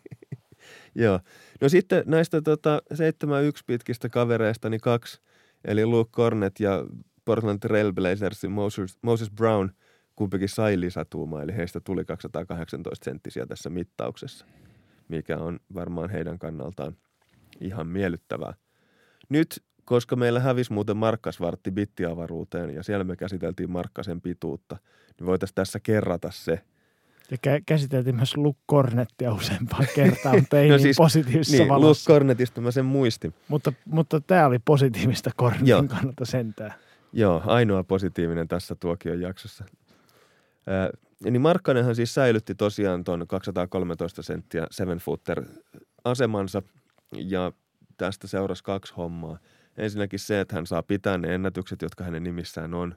[0.95, 1.19] Joo.
[1.61, 2.97] No sitten näistä tota, 7-1
[3.67, 5.21] pitkistä kavereista niin kaksi,
[5.65, 6.85] eli Luke Cornet ja
[7.25, 9.69] Portland Trailblazersin Moses, Moses Brown,
[10.15, 14.45] kumpikin sai lisätuumaa, eli heistä tuli 218 senttisiä tässä mittauksessa,
[15.07, 16.97] mikä on varmaan heidän kannaltaan
[17.59, 18.53] ihan miellyttävää.
[19.29, 24.77] Nyt koska meillä hävisi muuten markkasvartti bittiavaruuteen ja siellä me käsiteltiin markkasen pituutta,
[25.19, 26.61] niin voitaisiin tässä kerrata se.
[27.31, 31.69] Ja kä- käsiteltiin myös Luke Cornettia useampaan kertaan, mutta ei no niin siis, positiivisessa niin,
[31.69, 32.11] valossa.
[32.11, 33.33] Luke Cornetista mä sen muistin.
[33.47, 35.83] Mutta, mutta tämä oli positiivista Cornetin Joo.
[35.83, 36.73] kannalta sentään.
[37.13, 39.63] Joo, ainoa positiivinen tässä tuokion jaksossa.
[40.67, 40.89] Ää,
[41.23, 45.43] niin Markkanenhan siis säilytti tosiaan tuon 213 senttiä seven footer
[46.03, 46.61] asemansa
[47.17, 47.51] ja
[47.97, 49.37] tästä seurasi kaksi hommaa–
[49.77, 52.95] Ensinnäkin se, että hän saa pitää ne ennätykset, jotka hänen nimissään on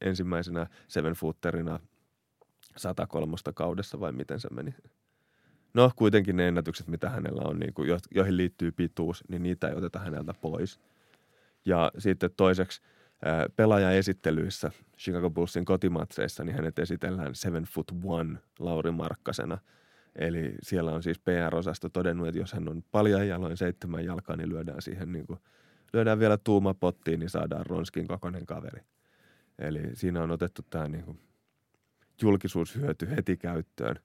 [0.00, 1.80] ensimmäisenä seven footerina
[2.76, 4.74] 103 kaudessa vai miten se meni.
[5.74, 9.74] No kuitenkin ne ennätykset, mitä hänellä on, niin kuin, joihin liittyy pituus, niin niitä ei
[9.74, 10.80] oteta häneltä pois.
[11.64, 12.82] Ja sitten toiseksi
[13.56, 19.58] pelaajaesittelyissä Chicago Bullsin kotimatseissa, niin hänet esitellään seven foot one Lauri Markkasena.
[20.16, 24.48] Eli siellä on siis PR-osasto todennut, että jos hän on paljon jaloin seitsemän jalkaa, niin
[24.48, 25.38] lyödään siihen niin kuin–
[25.94, 28.80] lyödään vielä tuuma pottiin, niin saadaan Ronskin kokoinen kaveri.
[29.58, 31.20] Eli siinä on otettu tämä niin kuin
[32.22, 33.96] julkisuushyöty heti käyttöön.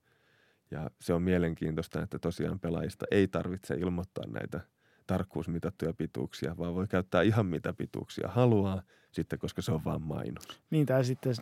[0.71, 4.59] Ja se on mielenkiintoista, että tosiaan pelaajista ei tarvitse ilmoittaa näitä
[5.07, 10.61] tarkkuusmitattuja pituuksia, vaan voi käyttää ihan mitä pituuksia haluaa, sitten koska se on vain mainos.
[10.69, 11.33] Niin, tai sitten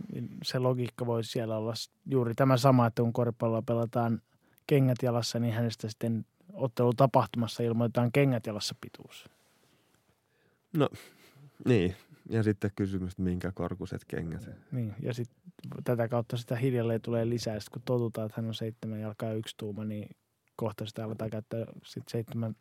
[0.44, 1.74] se logiikka voisi siellä olla
[2.06, 4.22] juuri tämä sama, että kun koripalloa pelataan
[4.68, 9.30] kengät jalassa, niin hänestä sitten ottelutapahtumassa ilmoitetaan kengät jalassa pituus.
[10.78, 10.90] No,
[11.66, 11.96] niin.
[12.30, 14.50] Ja sitten kysymys, että minkä korkuiset kengät.
[14.72, 15.42] Niin, ja sitten
[15.84, 17.60] tätä kautta sitä hiljalleen tulee lisää.
[17.60, 20.10] Sitten kun totutaan, että hän on seitsemän jalkaa ja yksi tuuma, niin
[20.56, 22.56] kohta sitä aletaan käyttää sitten seitsemän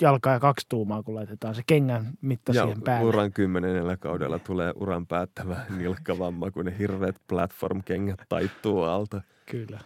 [0.00, 3.08] jalkaa ja kaksi tuumaa, kun laitetaan se kengän mitta ja siihen päälle.
[3.08, 9.22] uran kymmenennellä kaudella tulee uran päättävä nilkkavamma, kun ne hirveät platform-kengät taittuu alta.
[9.50, 9.80] Kyllä.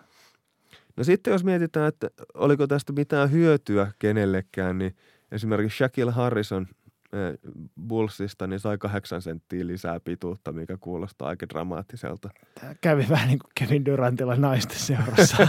[0.96, 4.96] No sitten jos mietitään, että oliko tästä mitään hyötyä kenellekään, niin
[5.32, 6.66] esimerkiksi Shaquille Harrison–
[7.88, 12.30] Bullsista, niin sai kahdeksan senttiä lisää pituutta, mikä kuulostaa aika dramaattiselta.
[12.60, 15.48] Tämä kävi vähän niin kuin Kevin Durantilla naisten seurassa.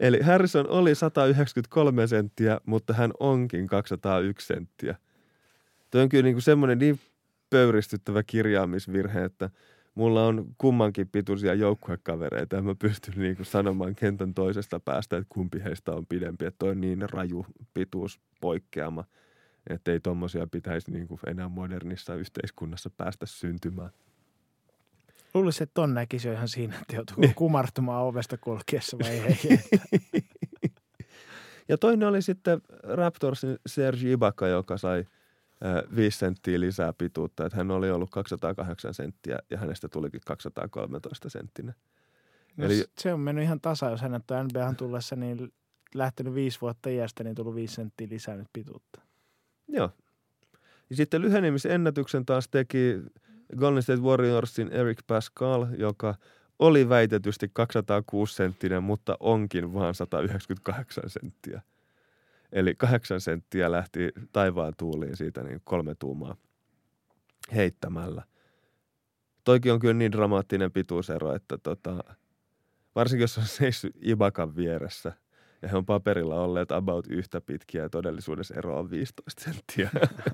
[0.00, 4.94] Eli Harrison oli 193 senttiä, mutta hän onkin 201 senttiä.
[5.90, 7.00] Tuo on kyllä niin kuin semmoinen niin
[7.50, 9.50] pöyristyttävä kirjaamisvirhe, että–
[9.94, 15.26] mulla on kummankin pituisia joukkuekavereita ja mä pystyn niin kuin sanomaan kentän toisesta päästä, että
[15.28, 16.44] kumpi heistä on pidempi.
[16.44, 19.04] Että toi on niin raju pituus poikkeama,
[19.70, 23.90] että ei tommosia pitäisi niin kuin enää modernissa yhteiskunnassa päästä syntymään.
[25.34, 27.34] Luulisin, että ton näkisi jo ihan siinä, että joutuu niin.
[27.34, 29.38] kumartumaan ovesta kulkiessa vai ei.
[31.68, 35.04] ja toinen oli sitten Raptorsin Sergi Ibaka, joka sai–
[35.96, 37.46] 5 senttiä lisää pituutta.
[37.46, 41.74] Että hän oli ollut 208 senttiä ja hänestä tulikin 213 senttinen.
[42.56, 45.52] No, Eli, se on mennyt ihan tasa, jos hänet on NBAhan tullessa niin
[45.94, 49.00] lähtenyt viisi vuotta iästä, niin tullut viisi senttiä lisää nyt pituutta.
[49.68, 49.90] Joo.
[50.90, 53.02] Ja sitten lyhenemisennätyksen taas teki
[53.56, 56.14] Golden State Warriorsin Eric Pascal, joka
[56.58, 61.62] oli väitetysti 206 senttinen, mutta onkin vain 198 senttiä.
[62.52, 66.36] Eli kahdeksan senttiä lähti taivaan tuuliin siitä niin kolme tuumaa
[67.54, 68.22] heittämällä.
[69.44, 72.04] Toikin on kyllä niin dramaattinen pituusero, että tota,
[72.94, 75.12] varsinkin jos on seissyt Ibakan vieressä
[75.62, 79.90] ja he on paperilla olleet about yhtä pitkiä ja todellisuudessa ero on 15 senttiä,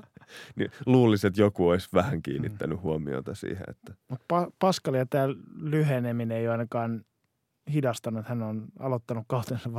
[0.57, 3.65] niin luulisin, että joku olisi vähän kiinnittänyt huomiota siihen.
[3.69, 3.95] Että...
[4.13, 5.29] Pa- Paskalia tämä
[5.61, 7.05] lyheneminen ei ole ainakaan
[7.73, 8.27] hidastanut.
[8.27, 9.71] Hän on aloittanut kautensa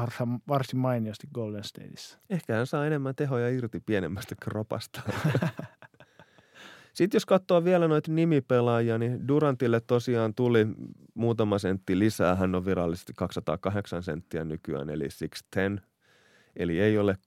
[0.48, 2.20] varsin mainiosti Golden Stateissa.
[2.30, 5.02] Ehkä hän saa enemmän tehoja irti pienemmästä kropasta.
[6.94, 10.68] Sitten jos katsoo vielä noita nimipelaajia, niin Durantille tosiaan tuli
[11.14, 12.36] muutama sentti lisää.
[12.36, 15.08] Hän on virallisesti 208 senttiä nykyään, eli
[15.78, 15.82] 6'10.
[16.56, 17.18] Eli ei ole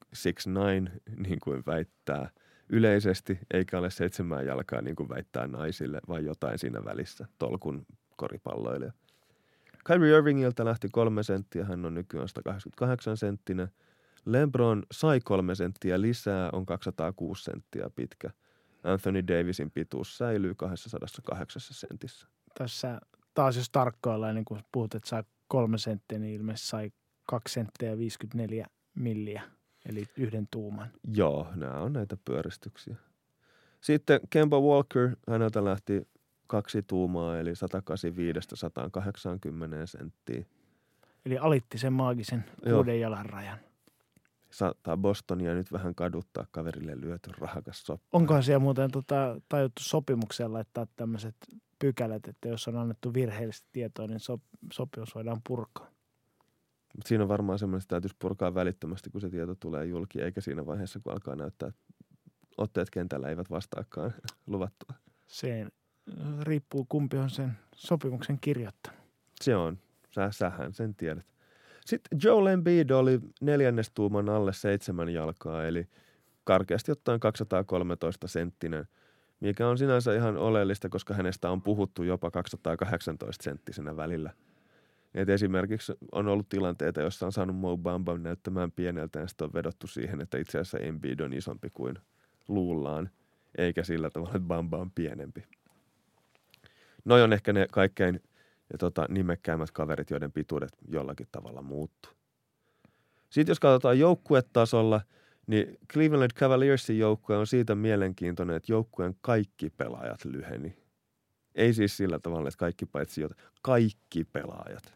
[0.87, 2.29] 6'9, niin kuin väittää
[2.69, 7.85] yleisesti, eikä ole seitsemän jalkaa, niin kuin väittää naisille, vai jotain siinä välissä, tolkun
[8.15, 8.91] koripalloilija.
[9.85, 13.67] Kyrie Irvingiltä lähti kolme senttiä, hän on nykyään 188 senttinen.
[14.25, 18.29] LeBron sai kolme senttiä lisää, on 206 senttiä pitkä.
[18.83, 22.27] Anthony Davisin pituus säilyy 208 sentissä.
[22.57, 23.01] Tässä
[23.33, 26.91] taas jos tarkkoillaan, niin kun puhut, että sai kolme senttiä, niin ilmeisesti sai
[27.23, 29.41] kaksi senttiä ja 54 milliä,
[29.85, 30.91] eli yhden tuuman.
[31.13, 32.95] Joo, nämä on näitä pyöristyksiä.
[33.81, 36.07] Sitten Kemba Walker, häneltä lähti
[36.51, 37.55] kaksi tuumaa, eli 185-180
[39.85, 40.45] senttiä.
[41.25, 42.75] Eli alitti sen maagisen Joo.
[42.75, 43.59] kuuden jalan rajan.
[44.49, 48.17] Saattaa Bostonia nyt vähän kaduttaa kaverille lyöty rahakas soppa.
[48.17, 51.35] Onkohan siellä muuten tota, tajuttu sopimukseen laittaa tämmöiset
[51.79, 54.41] pykälät, että jos on annettu virheellistä tietoa, niin sop,
[54.73, 55.87] sopimus voidaan purkaa.
[56.97, 60.41] Mut siinä on varmaan semmoinen, että täytyisi purkaa välittömästi, kun se tieto tulee julki, eikä
[60.41, 61.81] siinä vaiheessa, kun alkaa näyttää, että
[62.57, 64.13] otteet kentällä eivät vastaakaan
[64.47, 64.95] luvattua.
[65.27, 65.67] Se
[66.41, 68.99] riippuu kumpi on sen sopimuksen kirjoittanut.
[69.41, 69.77] Se on.
[70.09, 71.25] Sä, sähän sen tiedät.
[71.85, 75.87] Sitten Joel Embiid oli neljännestuuman alle seitsemän jalkaa, eli
[76.43, 78.87] karkeasti ottaen 213 senttinen,
[79.39, 84.31] mikä on sinänsä ihan oleellista, koska hänestä on puhuttu jopa 218 senttisenä välillä.
[85.13, 89.53] Et esimerkiksi on ollut tilanteita, joissa on saanut Mo Bamba näyttämään pieneltä ja sitten on
[89.53, 91.95] vedottu siihen, että itse asiassa Embiid on isompi kuin
[92.47, 93.09] luullaan,
[93.57, 95.43] eikä sillä tavalla, että Bamba on pienempi.
[97.05, 98.21] Noi on ehkä ne kaikkein
[98.79, 102.11] tota, nimekkäämmät kaverit, joiden pituudet jollakin tavalla muuttuu.
[103.29, 105.01] Sitten jos katsotaan joukkuetasolla,
[105.47, 110.77] niin Cleveland Cavaliersin joukkue on siitä mielenkiintoinen, että joukkueen kaikki pelaajat lyheni.
[111.55, 114.93] Ei siis sillä tavalla, että kaikki paitsi jota, kaikki pelaajat.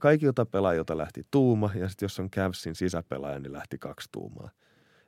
[0.00, 4.50] Kaikilta pelaajilta lähti tuuma ja sitten jos on Cavsin sisäpelaaja, niin lähti kaksi tuumaa.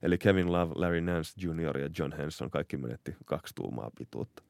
[0.03, 1.79] Eli Kevin Love, Larry Nance Jr.
[1.79, 4.43] ja John Henson kaikki menetti kaksi tuumaa pituutta.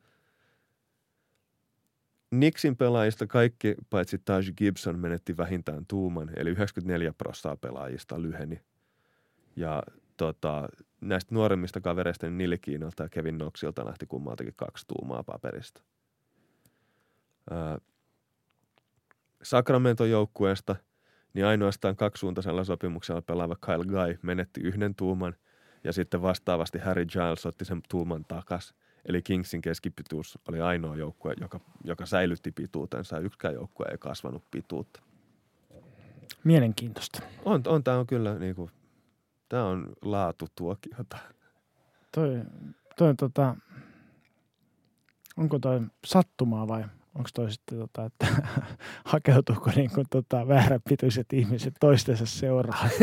[2.40, 8.60] Nixin pelaajista kaikki, paitsi Taj Gibson, menetti vähintään tuuman, eli 94 prosenttia pelaajista lyheni.
[9.56, 9.82] Ja
[10.16, 10.68] tota,
[11.00, 15.82] näistä nuoremmista kavereista, niin Nili Kiinalta ja Kevin Knoxilta lähti kummaltakin kaksi tuumaa paperista.
[17.50, 17.78] Ää,
[19.42, 20.76] Sacramento-joukkueesta,
[21.34, 25.34] niin ainoastaan kaksisuuntaisella sopimuksella pelaava Kyle Guy menetti yhden tuuman,
[25.84, 28.74] ja sitten vastaavasti Harry Giles otti sen tuuman takas.
[29.08, 33.18] Eli Kingsin keskipituus oli ainoa joukkue, joka, joka säilytti pituutensa.
[33.18, 35.00] Yksikään joukkue ei kasvanut pituutta.
[36.44, 37.22] Mielenkiintoista.
[37.44, 38.70] On, on tämä on kyllä niinku,
[39.48, 41.18] tämä on laatutuokiota.
[42.12, 42.42] Toi,
[42.96, 43.56] toi tota,
[45.36, 46.84] onko toi sattumaa vai
[47.14, 48.26] onko toi sitten tota, että
[49.04, 52.90] hakeutuuko niin kuin tota vääränpituiset ihmiset toistensa seuraan?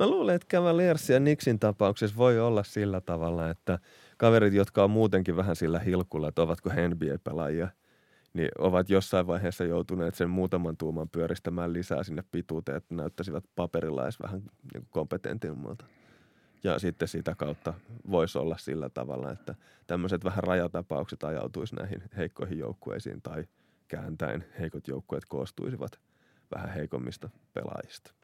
[0.00, 3.78] Mä luulen, että Cavaliers ja Nixin tapauksessa voi olla sillä tavalla, että
[4.16, 7.68] kaverit, jotka on muutenkin vähän sillä hilkulla, että ovatko he NBA-pelaajia,
[8.32, 14.02] niin ovat jossain vaiheessa joutuneet sen muutaman tuuman pyöristämään lisää sinne pituuteen, että näyttäisivät paperilla
[14.02, 14.42] edes vähän
[14.74, 15.84] niin kompetentimmalta.
[16.64, 17.74] Ja sitten sitä kautta
[18.10, 19.54] voisi olla sillä tavalla, että
[19.86, 23.44] tämmöiset vähän rajatapaukset ajautuisi näihin heikkoihin joukkueisiin tai
[23.88, 26.00] kääntäen heikot joukkueet koostuisivat
[26.54, 28.14] vähän heikommista pelaajista.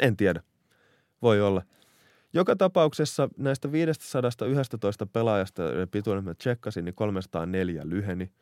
[0.00, 0.42] En tiedä.
[1.22, 1.62] Voi olla.
[2.32, 8.32] Joka tapauksessa näistä 511 pelaajasta, joiden pituuden mä tsekkasin, niin 304 lyheni.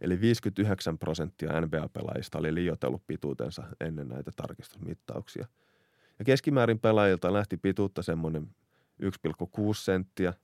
[0.00, 5.46] Eli 59 prosenttia NBA-pelaajista oli liioitellut pituutensa ennen näitä tarkistusmittauksia.
[6.18, 8.48] Ja keskimäärin pelaajilta lähti pituutta semmoinen
[9.02, 9.08] 1,6
[9.74, 10.34] senttiä.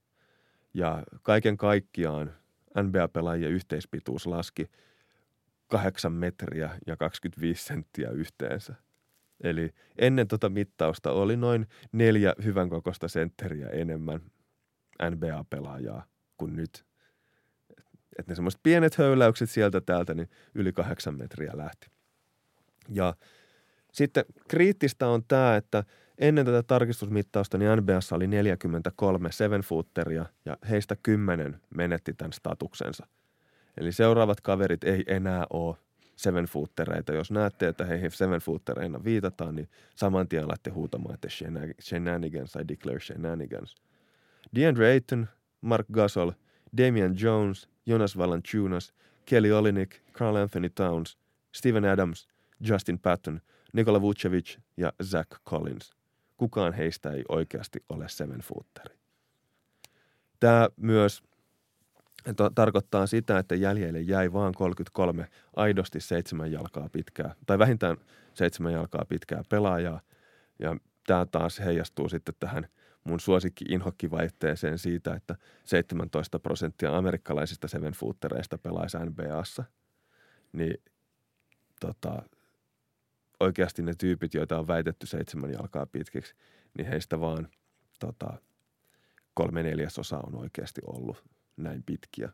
[0.74, 2.32] Ja kaiken kaikkiaan
[2.82, 4.70] NBA-pelaajien yhteispituus laski
[5.69, 8.74] 8 metriä ja 25 senttiä yhteensä.
[9.43, 14.20] Eli ennen tota mittausta oli noin neljä hyvän kokoista sentteriä enemmän
[15.10, 16.06] NBA-pelaajaa
[16.36, 16.85] kuin nyt.
[18.19, 21.86] Että ne semmoiset pienet höyläykset sieltä täältä, niin yli kahdeksan metriä lähti.
[22.89, 23.14] Ja
[23.93, 25.85] sitten kriittistä on tämä, että
[26.19, 33.06] ennen tätä tarkistusmittausta niin NBAssa oli 43 seven footeria ja heistä 10 menetti tämän statuksensa.
[33.77, 35.77] Eli seuraavat kaverit ei enää ole
[36.17, 37.13] seven footereita.
[37.13, 41.29] Jos näette, että heihin seven footereina viitataan, niin saman tien alatte huutamaan, että
[41.81, 43.75] shenanigans, I declare shenanigans.
[44.57, 45.29] DeAndre Ayton,
[45.61, 46.31] Mark Gasol,
[46.77, 48.95] Damian Jones, Jonas Valanciunas,
[49.27, 51.19] Kelly Olynyk, Carl Anthony Towns,
[51.53, 52.29] Steven Adams,
[52.61, 53.41] Justin Patton,
[53.73, 55.93] Nikola Vucevic ja Zach Collins.
[56.37, 58.97] Kukaan heistä ei oikeasti ole seven footeri.
[60.41, 61.23] Tämä myös
[62.55, 67.97] tarkoittaa sitä, että jäljelle jäi vain 33 aidosti seitsemän jalkaa pitkää, tai vähintään
[68.35, 70.01] seitsemän jalkaa pitkää pelaajaa.
[70.59, 70.77] Ja
[71.07, 72.66] tämä taas heijastuu sitten tähän
[73.05, 79.65] mun suosikki inhokkiväitteeseen siitä, että 17 prosenttia amerikkalaisista seven footereista pelaisi NBAssa,
[80.53, 80.74] niin
[81.81, 82.23] tota,
[83.40, 86.35] oikeasti ne tyypit, joita on väitetty seitsemän jalkaa pitkiksi,
[86.78, 87.49] niin heistä vaan
[87.99, 88.39] tota,
[89.35, 91.24] kolme neljäsosaa on oikeasti ollut
[91.57, 92.33] näin pitkiä.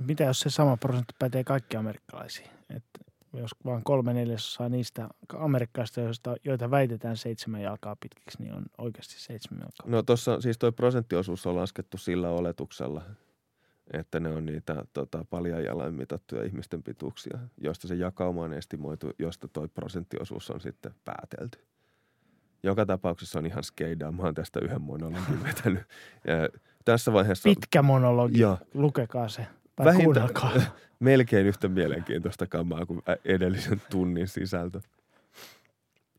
[0.00, 2.50] Mitä jos se sama prosentti pätee kaikki amerikkalaisiin?
[2.70, 5.08] Että jos vaan kolme neljäsosaa niistä
[5.38, 9.86] amerikkalaisista, joista, joita väitetään seitsemän jalkaa pitkiksi, niin on oikeasti seitsemän jalkaa.
[9.86, 13.02] No tuossa siis tuo prosenttiosuus on laskettu sillä oletuksella,
[13.92, 19.48] että ne on niitä tota, paljajalan mitattuja ihmisten pituuksia, joista se jakauma on estimoitu, josta
[19.48, 21.58] tuo prosenttiosuus on sitten päätelty.
[22.62, 24.12] Joka tapauksessa on ihan skeidaa.
[24.12, 25.82] Mä oon tästä yhden monologin vetänyt.
[26.28, 26.48] Ja
[26.84, 27.48] tässä vaiheessa...
[27.48, 28.40] Pitkä monologi.
[28.40, 28.58] Joo.
[28.74, 29.46] Lukekaa se.
[29.76, 30.30] Tai Vähintään,
[31.00, 34.80] melkein yhtä mielenkiintoista kamaa kuin edellisen tunnin sisältö.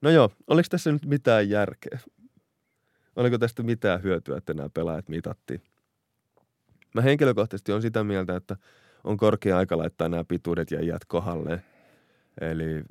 [0.02, 2.00] No joo, oliko tässä nyt mitään järkeä?
[3.16, 5.62] Oliko tästä mitään hyötyä, että nämä pelaajat mitattiin?
[6.94, 8.58] Mä henkilökohtaisesti on sitä mieltä, että
[9.04, 11.64] on korkea aika laittaa nämä pituudet ja iät kohdalleen.
[12.42, 12.84] Eli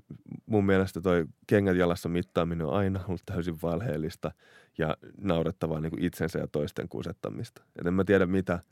[0.47, 4.33] mun mielestä toi kengät jalassa mittaaminen on aina ollut täysin valheellista
[4.79, 7.63] ja naurettavaa niin kuin itsensä ja toisten kusettamista.
[7.81, 8.59] Et en mä tiedä, mitä–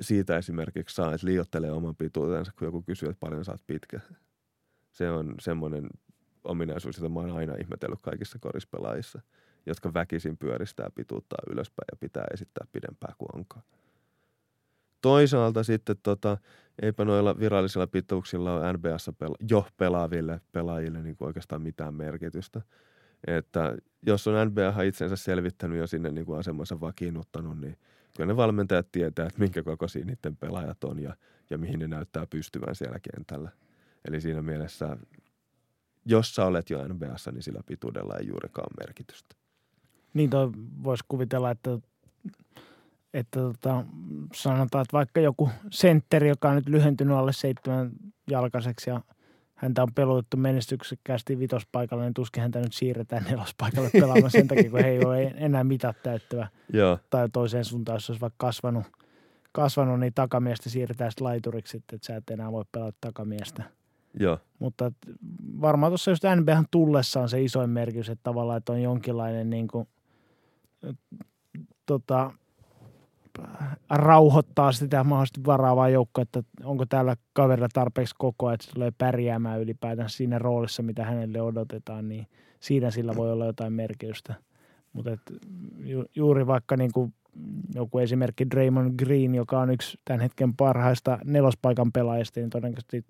[0.00, 4.00] siitä esimerkiksi saa, että liiottelee oman pituutensa, kun joku kysyy, että paljon saat pitkä.
[4.90, 5.88] Se on semmoinen
[6.44, 9.20] ominaisuus, jota mä oon aina ihmetellyt kaikissa korispelaajissa,
[9.66, 13.62] jotka väkisin pyöristää pituuttaa ylöspäin ja pitää esittää pidempää kuin onkaan.
[15.02, 16.38] Toisaalta sitten tota,
[16.82, 22.60] eipä noilla virallisilla pituuksilla ole NBAssa pela- jo pelaaville pelaajille niin kuin oikeastaan mitään merkitystä.
[23.26, 23.76] Että
[24.06, 27.76] jos on NBA itsensä selvittänyt ja sinne niin kuin asemansa vakiinnuttanut, niin–
[28.16, 31.16] kyllä ne valmentajat tietää, että minkä kokoisia niiden pelaajat on ja,
[31.50, 33.50] ja mihin ne näyttää pystyvän siellä kentällä.
[34.08, 34.96] Eli siinä mielessä,
[36.04, 39.36] jos sä olet jo NBAssa, niin sillä pituudella ei juurikaan merkitystä.
[40.14, 40.30] Niin
[40.84, 41.78] voisi kuvitella, että,
[43.14, 43.84] että tota,
[44.34, 47.90] sanotaan, että vaikka joku sentteri, joka on nyt lyhentynyt alle seitsemän
[48.30, 49.00] jalkaiseksi ja–
[49.62, 54.80] häntä on pelotettu menestyksekkäästi vitospaikalla, niin tuskin häntä nyt siirretään nelospaikalle pelaamaan sen takia, kun
[54.80, 56.48] he ei ole enää mitat täyttävä.
[56.72, 56.98] Joo.
[57.10, 58.84] Tai toiseen suuntaan, jos olisi vaikka kasvanut,
[59.52, 63.62] kasvanut niin takamiestä siirretään sitten laituriksi, että sä et enää voi pelata takamiestä.
[64.20, 64.38] Joo.
[64.58, 64.92] Mutta
[65.60, 69.68] varmaan tuossa just NBAhan tullessa on se isoin merkitys, että tavallaan että on jonkinlainen niin
[69.68, 69.88] kuin,
[71.86, 72.32] tota,
[73.90, 79.60] rauhoittaa sitä mahdollisesti varaavaa joukkoa, että onko täällä kaverilla tarpeeksi koko, että se tulee pärjäämään
[79.60, 82.26] ylipäätään siinä roolissa, mitä hänelle odotetaan, niin
[82.60, 84.34] siinä sillä voi olla jotain merkitystä.
[84.92, 85.10] Mutta
[85.84, 87.14] ju, juuri vaikka niin kuin
[87.74, 93.04] joku esimerkki Draymond Green, joka on yksi tämän hetken parhaista nelospaikan pelaajista, niin todennäköisesti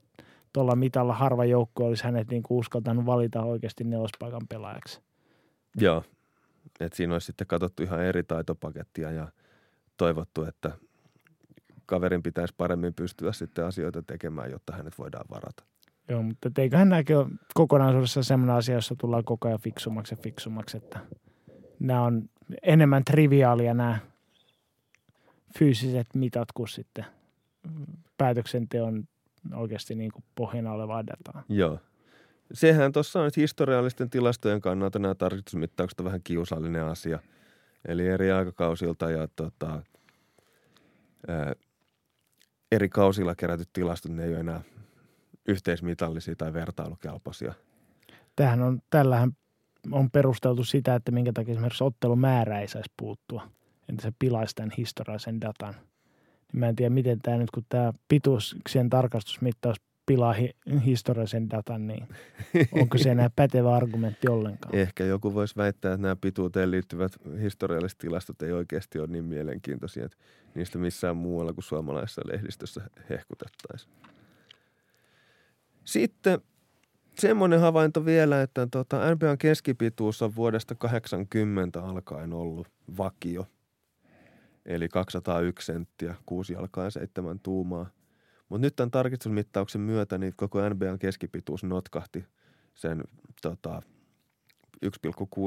[0.53, 5.01] tuolla mitalla harva joukko olisi hänet niin kuin uskaltanut valita oikeasti nelospaikan pelaajaksi.
[5.77, 6.05] Joo,
[6.81, 9.28] että siinä olisi sitten katsottu ihan eri taitopakettia ja–
[10.03, 10.73] toivottu, että
[11.87, 15.65] kaverin pitäisi paremmin pystyä sitten asioita tekemään, jotta hänet voidaan varata.
[16.09, 20.77] Joo, mutta eiköhän nämäkin ole kokonaisuudessa sellainen asia, jossa tullaan koko ajan fiksummaksi ja fiksummaksi,
[20.77, 21.01] että
[21.79, 22.31] nämä on
[22.62, 23.99] enemmän triviaalia nämä
[25.59, 27.05] fyysiset mitat kuin sitten
[28.19, 29.05] päätöksenteon
[29.55, 31.43] oikeasti niin kuin pohjana olevaa dataa.
[31.49, 31.79] Joo.
[32.53, 37.19] Sehän tuossa on nyt historiallisten tilastojen kannalta nämä tarkistusmittaukset on vähän kiusallinen asia–
[37.85, 39.83] Eli eri aikakausilta ja tota,
[42.73, 44.61] eri kausilla kerätyt tilastot, ne ei ole enää
[45.49, 47.55] yhteismitallisia tai vertailukelpoisia.
[48.36, 49.36] Tähän on, tällähän
[49.90, 53.49] on perusteltu sitä, että minkä takia esimerkiksi ottelumäärä ei saisi puuttua.
[53.89, 55.74] Entä se pilaisi tämän historiallisen datan.
[56.53, 59.77] Mä en tiedä, miten tämä nyt, kun tämä pituuksien tarkastusmittaus
[60.07, 62.09] pilaa hi- historiallisen datan, niin
[62.73, 64.74] onko se enää pätevä argumentti ollenkaan?
[64.74, 70.05] Ehkä joku voisi väittää, että nämä pituuteen liittyvät historialliset tilastot ei oikeasti ole niin mielenkiintoisia,
[70.05, 70.16] että
[70.55, 73.93] niistä missään muualla kuin suomalaisessa lehdistössä hehkutettaisiin.
[75.85, 76.41] Sitten
[77.19, 82.69] semmoinen havainto vielä, että tuota, NBAn keskipituus on vuodesta 80 alkaen ollut
[82.99, 83.47] vakio.
[84.66, 87.87] Eli 201 senttiä, 6 jalkaa ja 7 tuumaa–
[88.53, 92.24] mutta nyt tämän tarkistusmittauksen myötä niin koko NBAn keskipituus notkahti
[92.74, 93.05] sen
[93.43, 93.83] tota,
[94.87, 94.91] 1,6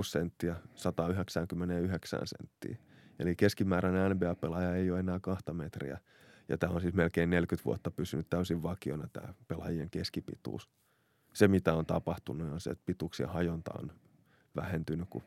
[0.04, 2.78] senttiä 199 senttiä.
[3.20, 6.00] Eli keskimääräinen NBA-pelaaja ei ole enää kahta metriä.
[6.50, 10.70] Ja tämä on siis melkein 40 vuotta pysynyt täysin vakiona tämä pelaajien keskipituus.
[11.34, 13.92] Se, mitä on tapahtunut, on se, että pituuksien hajonta on
[14.56, 15.24] vähentynyt, kun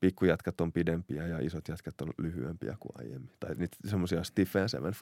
[0.00, 3.32] pikkujätkät on pidempiä ja isot jätkät on lyhyempiä kuin aiemmin.
[3.40, 4.92] Tai niitä semmoisia stiffen seven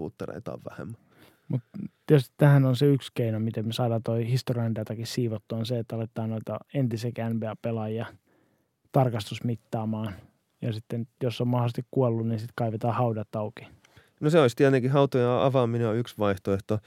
[0.49, 1.01] on vähemmän.
[1.49, 5.67] Mutta tietysti tähän on se yksi keino, miten me saadaan toi historian datakin siivottua, on
[5.67, 8.07] se, että aletaan noita entisiä NBA-pelaajia
[8.93, 10.15] tarkastusmittaamaan
[10.63, 13.67] ja sitten jos on mahdollisesti kuollut, niin sitten kaivetaan haudat auki.
[14.21, 16.79] No se olisi tietenkin hautojen avaaminen on yksi vaihtoehto.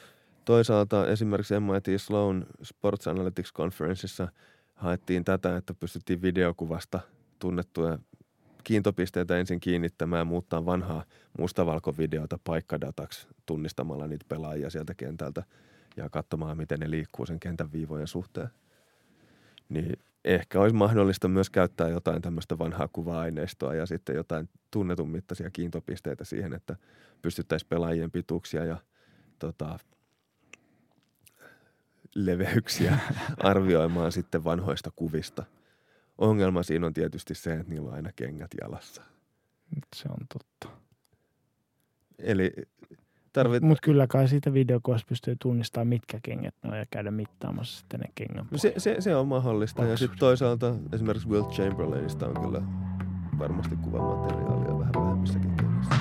[0.46, 4.28] Toisaalta esimerkiksi MIT Sloan Sports Analytics Conferenceissa
[4.76, 7.00] haettiin tätä, että pystyttiin videokuvasta
[7.40, 8.00] tunnettuja
[8.64, 11.04] kiintopisteitä ensin kiinnittämään ja muuttaa vanhaa
[11.40, 15.44] mustavalkovideota paikkadataksi tunnistamalla niitä pelaajia sieltä kentältä
[15.98, 18.50] ja katsomaan, miten ne liikkuu sen kentän viivojen suhteen.
[19.70, 25.50] Niin ehkä olisi mahdollista myös käyttää jotain tämmöistä vanhaa kuva-aineistoa ja sitten jotain tunnetun mittaisia
[25.50, 26.76] kiintopisteitä siihen, että
[27.22, 28.78] pystyttäisiin pelaajien pituuksia ja
[29.40, 29.80] tota,
[32.16, 33.00] leveyksiä
[33.38, 35.44] arvioimaan sitten vanhoista kuvista.
[36.20, 39.02] Ongelma siinä on tietysti se, että niillä on aina kengät jalassa.
[39.96, 40.80] Se on totta.
[42.20, 42.52] Eli
[43.34, 43.64] tarvit...
[43.64, 48.00] Mutta kyllä kai siitä videokuvasta pystyy tunnistamaan, mitkä kengät ne on ja käydä mittaamassa sitten
[48.00, 49.86] ne kengän No se, se, se, on mahdollista.
[49.86, 52.62] Ja sitten toisaalta esimerkiksi Will Chamberlainista on kyllä
[53.40, 55.96] varmasti kuvamateriaalia vähän vähemmissäkin kengissä.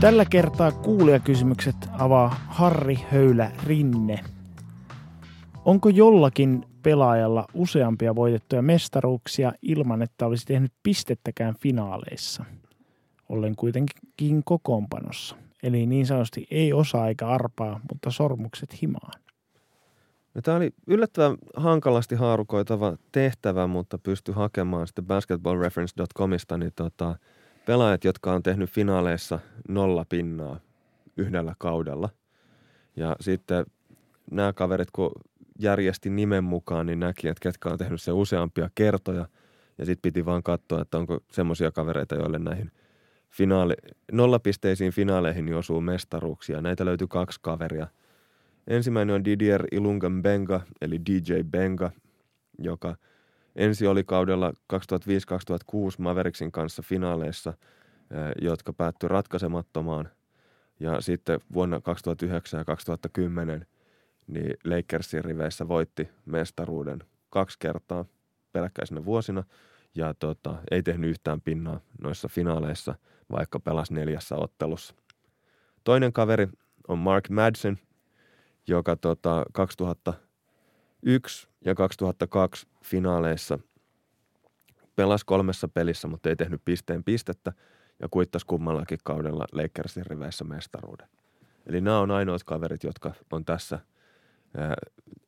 [0.00, 4.33] Tällä kertaa kuulijakysymykset avaa Harri Höylä Rinne.
[5.64, 12.44] Onko jollakin pelaajalla useampia voitettuja mestaruuksia ilman, että olisi tehnyt pistettäkään finaaleissa?
[13.28, 15.36] Ollen kuitenkin kokoonpanossa.
[15.62, 19.20] Eli niin sanotusti ei osaa eikä arpaa, mutta sormukset himaan.
[20.34, 27.16] No, tämä oli yllättävän hankalasti haarukoitava tehtävä, mutta pysty hakemaan sitten basketballreference.comista niin tota,
[27.66, 29.38] pelaajat, jotka on tehnyt finaaleissa
[29.68, 30.60] nolla pinnaa
[31.16, 32.08] yhdellä kaudella.
[32.96, 33.66] Ja sitten
[34.30, 35.10] nämä kaverit, kun
[35.58, 39.28] järjesti nimen mukaan, niin näki, että ketkä on tehnyt se useampia kertoja.
[39.78, 42.70] Ja sitten piti vaan katsoa, että onko semmoisia kavereita, joille näihin
[43.30, 43.74] finaali,
[44.12, 46.60] nollapisteisiin finaaleihin niin osuu mestaruuksia.
[46.60, 47.86] Näitä löytyy kaksi kaveria.
[48.66, 51.90] Ensimmäinen on Didier Ilungan Benga, eli DJ Benga,
[52.58, 52.96] joka
[53.56, 54.76] ensi oli kaudella 2005-2006
[55.98, 57.54] Mavericksin kanssa finaaleissa,
[58.42, 60.08] jotka päättyi ratkaisemattomaan.
[60.80, 63.66] Ja sitten vuonna 2009 ja 2010
[64.26, 66.98] niin Lakersin riveissä voitti mestaruuden
[67.30, 68.04] kaksi kertaa
[68.52, 69.44] peräkkäisenä vuosina
[69.94, 72.94] ja tota, ei tehnyt yhtään pinnaa noissa finaaleissa,
[73.30, 74.94] vaikka pelasi neljässä ottelussa.
[75.84, 76.48] Toinen kaveri
[76.88, 77.78] on Mark Madsen,
[78.66, 83.58] joka tota, 2001 ja 2002 finaaleissa
[84.96, 87.52] pelasi kolmessa pelissä, mutta ei tehnyt pisteen pistettä
[88.02, 91.08] ja kuittasi kummallakin kaudella Lakersin riveissä mestaruuden.
[91.66, 93.78] Eli nämä on ainoat kaverit, jotka on tässä–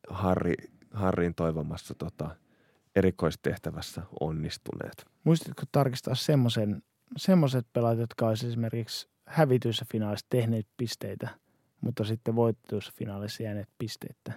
[0.09, 0.55] Harri,
[0.93, 2.37] Harrin toivomassa tota,
[2.97, 5.07] erikoistehtävässä onnistuneet.
[5.25, 6.83] Muistatko tarkistaa semmoisen,
[7.17, 11.29] semmoiset pelaajat, jotka olisivat esimerkiksi hävityissä finaalissa tehneet pisteitä,
[11.81, 14.33] mutta sitten voittuissa finaalissa jääneet pisteitä?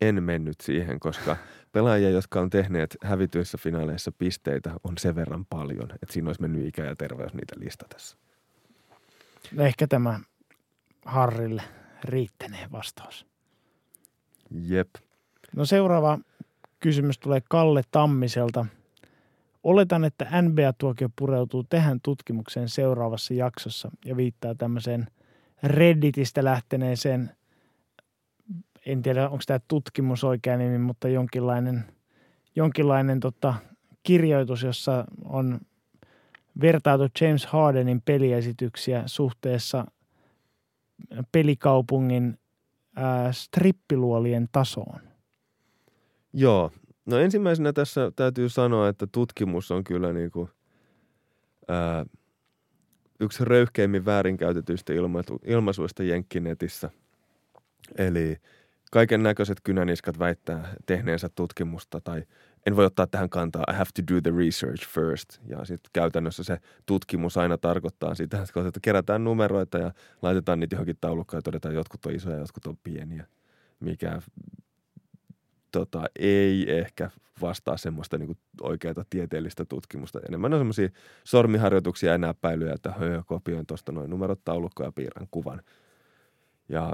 [0.00, 1.36] En mennyt siihen, koska
[1.72, 6.66] pelaajia, jotka on tehneet hävityissä finaaleissa pisteitä, on sen verran paljon, että siinä olisi mennyt
[6.66, 8.16] ikä ja terveys niitä listatessa.
[9.52, 10.20] No ehkä tämä
[11.04, 11.62] Harrille
[12.04, 13.26] riittänee vastaus.
[14.50, 14.88] Jep.
[15.56, 16.18] No seuraava
[16.80, 18.66] kysymys tulee Kalle Tammiselta.
[19.62, 25.06] Oletan, että NBA-tuokio pureutuu tähän tutkimukseen seuraavassa jaksossa ja viittaa tämmöiseen
[25.62, 27.30] Redditistä lähteneeseen,
[28.86, 31.84] en tiedä onko tämä tutkimus oikea nimi, mutta jonkinlainen,
[32.56, 33.54] jonkinlainen tota,
[34.02, 35.60] kirjoitus, jossa on
[36.60, 39.86] vertailtu James Hardenin peliesityksiä suhteessa
[41.32, 42.38] pelikaupungin
[42.96, 45.00] ää, strippiluolien tasoon?
[46.32, 46.70] Joo.
[47.06, 50.48] No ensimmäisenä tässä täytyy sanoa, että tutkimus on kyllä niin kuin,
[51.68, 52.06] ää,
[53.20, 56.90] yksi röyhkeimmin väärinkäytetyistä ilmaisu, ilmaisuista Jenkkinetissä.
[57.98, 58.36] Eli
[58.94, 62.24] kaiken näköiset kynäniskat väittää tehneensä tutkimusta tai
[62.66, 65.38] en voi ottaa tähän kantaa, I have to do the research first.
[65.46, 69.92] Ja sitten käytännössä se tutkimus aina tarkoittaa sitä, että kerätään numeroita ja
[70.22, 73.26] laitetaan niitä johonkin taulukkaan ja todetaan, että jotkut on isoja ja jotkut on pieniä,
[73.80, 74.22] mikä
[75.72, 77.10] tota, ei ehkä
[77.40, 80.20] vastaa semmoista niin oikeaa tieteellistä tutkimusta.
[80.28, 80.88] Enemmän on semmoisia
[81.24, 82.94] sormiharjoituksia ja näppäilyjä, että
[83.26, 85.62] kopioin tuosta noin numerot taulukkoon ja piirrän kuvan.
[86.68, 86.92] Ja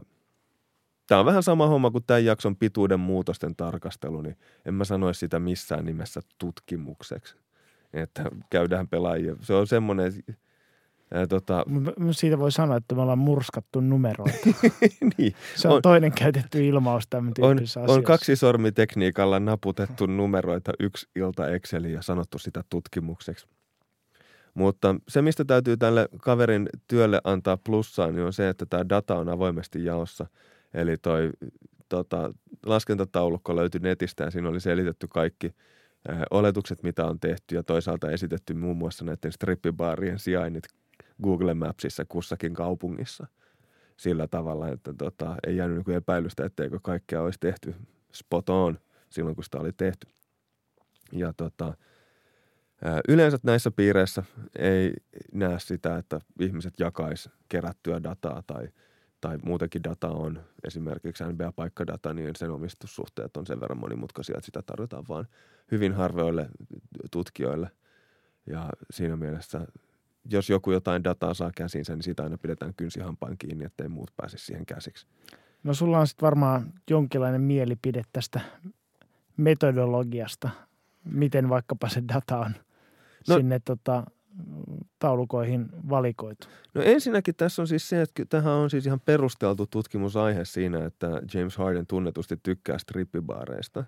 [1.11, 5.19] Tämä on vähän sama homma kuin tämän jakson pituuden muutosten tarkastelu, niin en mä sanoisi
[5.19, 7.37] sitä missään nimessä tutkimukseksi.
[7.93, 9.37] Että käydään pelaajia.
[9.41, 10.13] Se on semmoinen,
[11.15, 11.65] ää, tota...
[12.11, 14.39] Siitä voi sanoa, että me ollaan murskattu numeroita.
[15.19, 15.35] niin.
[15.57, 17.59] Se on, on toinen käytetty ilmaus tämän on,
[17.89, 23.47] on kaksi sormitekniikalla naputettu numeroita yksi ilta Exceliin ja sanottu sitä tutkimukseksi.
[24.55, 29.15] Mutta se, mistä täytyy tälle kaverin työlle antaa plussaa, niin on se, että tämä data
[29.15, 30.27] on avoimesti jaossa–
[30.75, 31.31] Eli toi
[31.89, 32.35] tota,
[32.67, 35.55] laskentataulukko löytyi netistä ja siinä oli selitetty kaikki
[36.31, 40.65] oletukset, mitä on tehty ja toisaalta esitetty muun muassa näiden strippibaarien sijainnit
[41.23, 43.27] Google Mapsissa kussakin kaupungissa
[43.97, 47.75] sillä tavalla, että tota, ei jäänyt niin epäilystä, etteikö kaikkea olisi tehty
[48.13, 48.79] spot on
[49.11, 50.07] silloin, kun sitä oli tehty.
[51.13, 51.75] Ja tota,
[53.09, 54.23] Yleensä näissä piireissä
[54.59, 54.93] ei
[55.33, 58.69] näe sitä, että ihmiset jakais kerättyä dataa tai,
[59.21, 64.63] tai muutenkin data on esimerkiksi NBA-paikkadata, niin sen omistussuhteet on sen verran monimutkaisia, että sitä
[64.63, 65.27] tarvitaan vain
[65.71, 66.49] hyvin harvoille
[67.11, 67.71] tutkijoille.
[68.47, 69.67] Ja siinä mielessä,
[70.31, 74.39] jos joku jotain dataa saa käsinsä, niin sitä aina pidetään kynsihampaan kiinni, ettei muut pääse
[74.39, 75.07] siihen käsiksi.
[75.63, 78.41] No sulla on sitten varmaan jonkinlainen mielipide tästä
[79.37, 80.51] metodologiasta,
[81.05, 82.55] miten vaikkapa se data on–
[83.29, 84.05] no, sinne tota,
[84.99, 86.47] taulukoihin valikoitu?
[86.75, 91.23] No ensinnäkin tässä on siis se, että tähän on siis ihan perusteltu tutkimusaihe siinä, että
[91.35, 93.85] James Harden tunnetusti tykkää strippibaareista.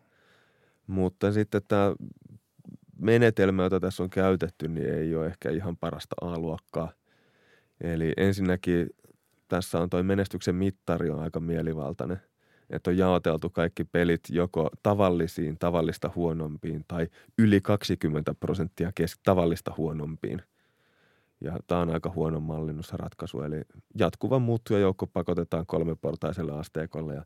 [0.86, 1.94] Mutta sitten tämä
[2.98, 6.92] menetelmä, jota tässä on käytetty, niin ei ole ehkä ihan parasta A-luokkaa.
[7.80, 8.90] Eli ensinnäkin
[9.48, 12.20] tässä on toi menestyksen mittari on aika mielivaltainen–
[12.72, 17.08] että on jaoteltu kaikki pelit joko tavallisiin, tavallista huonompiin tai
[17.38, 20.42] yli 20 prosenttia kes- tavallista huonompiin.
[21.40, 23.62] Ja tämä on aika huono mallinnusratkaisu, eli
[23.98, 27.24] jatkuva muuttuja joukko pakotetaan kolmeportaiselle asteikolle ja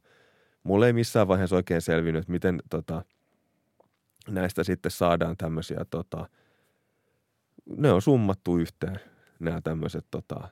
[0.63, 3.05] mulle ei missään vaiheessa oikein selvinnyt, miten tota,
[4.29, 6.29] näistä sitten saadaan tämmöisiä, tota,
[7.77, 9.01] ne on summattu yhteen,
[9.39, 10.49] nämä tämmöiset tota,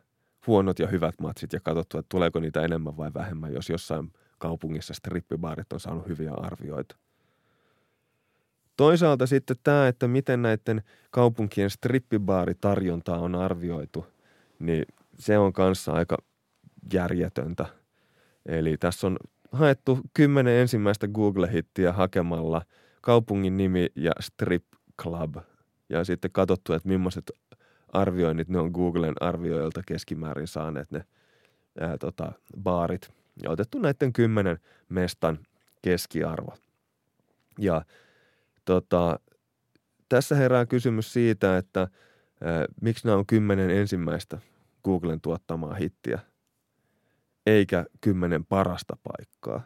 [0.46, 4.12] huonot ja hyvät matsit ja katsottu, että tuleeko niitä enemmän vai vähemmän, jos jossain–
[4.44, 6.96] kaupungissa strippibaarit on saanut hyviä arvioita.
[8.76, 14.06] Toisaalta sitten tämä, että miten näiden kaupunkien strippibaaritarjontaa on arvioitu,
[14.58, 14.84] niin
[15.18, 16.16] se on kanssa aika
[16.92, 17.66] järjetöntä.
[18.46, 19.16] Eli tässä on
[19.52, 22.62] haettu kymmenen ensimmäistä Google-hittiä hakemalla
[23.00, 24.64] kaupungin nimi ja strip
[25.02, 25.36] club.
[25.88, 27.32] Ja sitten katsottu, että millaiset
[27.88, 31.04] arvioinnit ne on Googlen arvioilta keskimäärin saaneet ne
[31.80, 33.10] ää, tota, baarit–
[33.42, 34.58] ja otettu näiden kymmenen
[34.88, 35.38] mestan
[35.82, 36.54] keskiarvo.
[37.58, 37.84] Ja
[38.64, 39.20] tota,
[40.08, 44.38] tässä herää kysymys siitä, että ää, miksi nämä on kymmenen ensimmäistä
[44.84, 46.18] Googlen tuottamaa hittiä,
[47.46, 49.62] eikä kymmenen parasta paikkaa.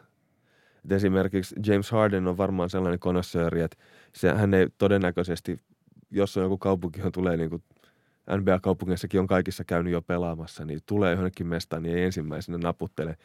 [0.85, 3.77] Et esimerkiksi James Harden on varmaan sellainen konossööri, että
[4.15, 5.59] se, hän ei todennäköisesti,
[6.11, 7.63] jos on joku kaupunki, johon tulee niin kuin
[8.37, 13.15] NBA-kaupungeissakin on kaikissa käynyt jo pelaamassa, niin tulee johonkin mestaan, niin ei ensimmäisenä naputtele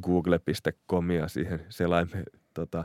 [0.00, 2.24] google.comia siihen selaimen
[2.54, 2.84] tota,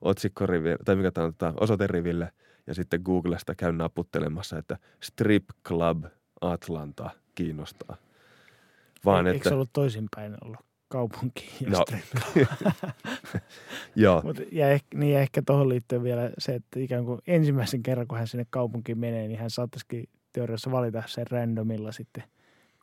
[0.00, 2.32] otsikkoriville, tai mikä tämä on tota, osoiteriville,
[2.66, 6.04] ja sitten Googlesta käy naputtelemassa, että Strip Club
[6.40, 7.96] Atlanta kiinnostaa.
[9.04, 11.82] Vaan, Eikö että, se ollut toisinpäin ollut kaupunki ja no.
[11.82, 12.04] strip
[13.96, 14.22] Joo.
[14.24, 18.06] Mut, ja, ehkä, niin ja ehkä tuohon liittyy vielä se, että ikään kuin ensimmäisen kerran,
[18.06, 22.24] kun hän sinne kaupunkiin menee, niin hän saattaisikin teoriassa valita sen randomilla sitten–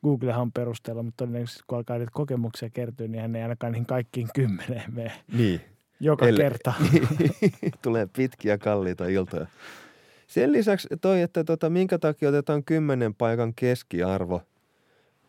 [0.04, 4.28] Googlehan perusteella, mutta todennäköisesti kun alkaa niitä kokemuksia kertyä, niin hän ei ainakaan niihin kaikkiin
[4.34, 5.12] kymmeneen mene.
[5.32, 5.60] Niin.
[6.00, 6.72] Joka Elle, kerta.
[7.82, 9.46] Tulee pitkiä kalliita iltoja.
[10.26, 14.42] Sen lisäksi toi, että tota, minkä takia otetaan kymmenen paikan keskiarvo.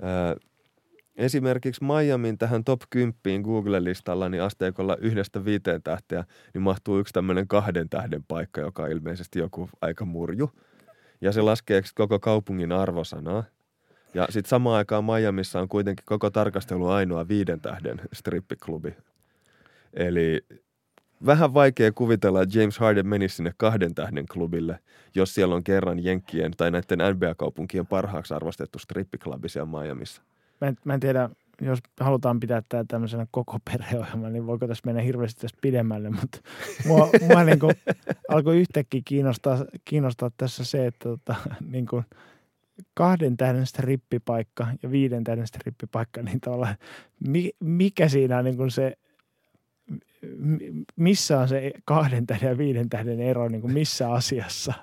[0.01, 0.35] Ää,
[1.15, 6.23] esimerkiksi Miamin tähän top 10 Google-listalla niin asteikolla yhdestä viiteen tähteä,
[6.53, 10.51] niin mahtuu yksi tämmöinen kahden tähden paikka, joka on ilmeisesti joku aika murju.
[11.21, 13.43] Ja se laskee koko kaupungin arvosanaa.
[14.15, 18.95] Ja sitten samaan aikaan Miamiissa on kuitenkin koko tarkastelu ainoa viiden tähden strippiklubi.
[19.93, 20.45] Eli
[21.25, 24.79] vähän vaikea kuvitella, että James Harden menisi sinne kahden tähden klubille,
[25.15, 30.21] jos siellä on kerran Jenkkien tai näiden NBA-kaupunkien parhaaksi arvostettu strippiklubi siellä Miamiissa.
[30.61, 31.29] Mä en, mä en tiedä,
[31.61, 36.37] jos halutaan pitää tämä tämmöisenä koko perheohjelma, niin voiko tässä mennä hirveästi tästä pidemmälle, mutta
[36.87, 37.73] mua, mua niin kuin
[38.29, 41.35] alkoi yhtäkkiä kiinnostaa, kiinnostaa tässä se, että tota,
[41.71, 42.05] niin kuin–
[42.93, 46.75] kahden tähden strippipaikka ja viiden tähden strippipaikka, niin tavallaan
[47.59, 48.97] mikä siinä on niin kuin se,
[50.95, 54.73] missä on se kahden tähden ja viiden tähden ero niin kuin missä asiassa?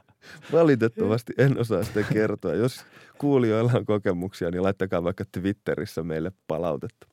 [0.52, 2.54] Valitettavasti en osaa sitä kertoa.
[2.54, 2.86] Jos
[3.18, 7.06] kuulijoilla on kokemuksia, niin laittakaa vaikka Twitterissä meille palautetta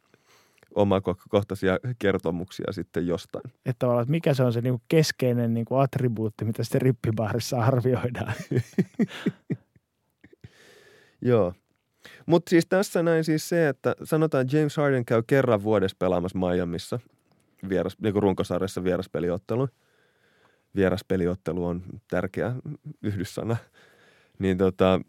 [0.75, 3.51] omakohtaisia kertomuksia sitten jostain.
[3.65, 7.59] Että tavallaan, että mikä se on se niin keskeinen niin kuin attribuutti, mitä sitten rippibaarissa
[7.59, 8.33] arvioidaan.
[11.21, 11.53] Joo.
[12.25, 16.99] Mutta siis tässä näin siis se, että sanotaan James Harden käy kerran vuodessa pelaamassa Miamiissa,
[17.69, 19.67] vieras, niin kuin runkosarjassa vieraspeliottelu.
[20.75, 22.55] Vieraspeliottelu on tärkeä
[23.01, 23.57] yhdyssana.
[24.39, 25.01] Niin tota,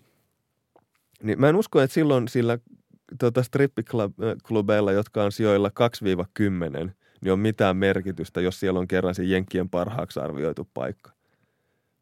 [1.23, 2.59] niin mä en usko, että silloin sillä
[3.19, 5.71] tota strippiklubeilla, jotka on sijoilla
[6.89, 11.20] 2-10, niin on mitään merkitystä, jos siellä on kerran se Jenkkien parhaaksi arvioitu paikka.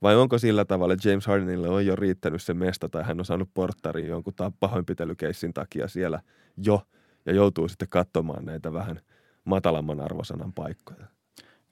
[0.02, 3.24] Vai onko sillä tavalla, että James Hardenille on jo riittänyt se mesta tai hän on
[3.24, 6.20] saanut porttarin jonkun pahoinpitelykeissin takia siellä
[6.56, 6.82] jo
[7.26, 9.00] ja joutuu sitten katsomaan näitä vähän
[9.44, 11.06] matalamman arvosanan paikkoja.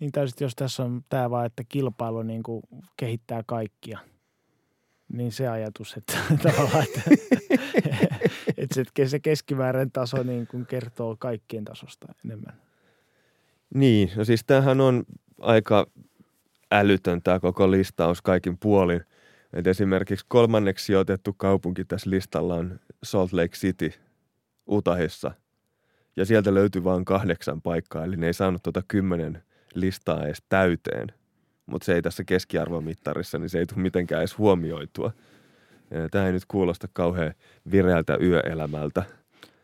[0.01, 2.63] Niin täysin, jos tässä on tämä vaan, että kilpailu niin kuin
[2.97, 3.99] kehittää kaikkia,
[5.13, 7.03] niin se ajatus, että tavallaan, että,
[8.57, 12.61] että se keskimääräinen taso niin kuin kertoo kaikkien tasosta enemmän.
[13.75, 15.05] Niin, no siis tämähän on
[15.41, 15.87] aika
[16.73, 19.01] älytön tämä koko listaus kaikin puolin.
[19.53, 23.93] Et esimerkiksi kolmanneksi otettu kaupunki tässä listalla on Salt Lake City
[24.71, 25.33] Utahissa.
[26.17, 29.43] Ja sieltä löytyy vain kahdeksan paikkaa, eli ne ei saanut tuota kymmenen
[29.75, 31.09] listaa edes täyteen.
[31.67, 35.13] Mutta se ei tässä keskiarvomittarissa, niin se ei tule mitenkään edes huomioitua.
[36.11, 37.35] Tämä ei nyt kuulosta kauhean
[37.71, 39.03] vireältä yöelämältä–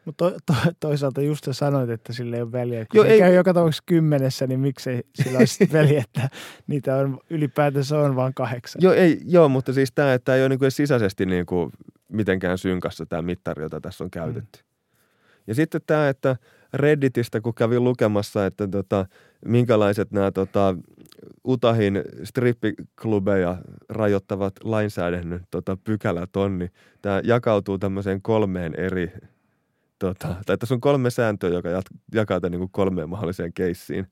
[0.05, 2.87] mutta to, to, toisaalta just sanoit, että sillä ei ole väliä.
[2.91, 6.31] Kun Joo, se ei, käy joka tapauksessa kymmenessä, niin miksei sillä olisi väliä, että
[6.67, 8.83] niitä on ylipäätänsä on vain kahdeksan.
[8.83, 11.73] Joo, ei, joo mutta siis tämä, että ei ole niin sisäisesti niin kuin
[12.09, 14.59] mitenkään synkassa tämä mittari, jota tässä on käytetty.
[14.59, 14.73] Mm.
[15.47, 16.37] Ja sitten tämä, että
[16.75, 19.07] Redditistä, kun kävin lukemassa, että tota,
[19.47, 20.77] minkälaiset nämä tota,
[21.45, 23.59] Utahin strippiklubeja
[23.89, 26.71] rajoittavat lainsäädännön tota, pykälät on, niin
[27.03, 29.13] tämä jakautuu tämmöiseen kolmeen eri
[30.03, 31.69] tota, tai tässä on kolme sääntöä, joka
[32.15, 34.07] jakaa tämän niin kolmeen mahdolliseen keissiin.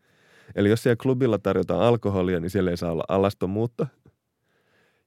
[0.55, 3.87] Eli jos siellä klubilla tarjotaan alkoholia, niin siellä ei saa olla alastomuutta.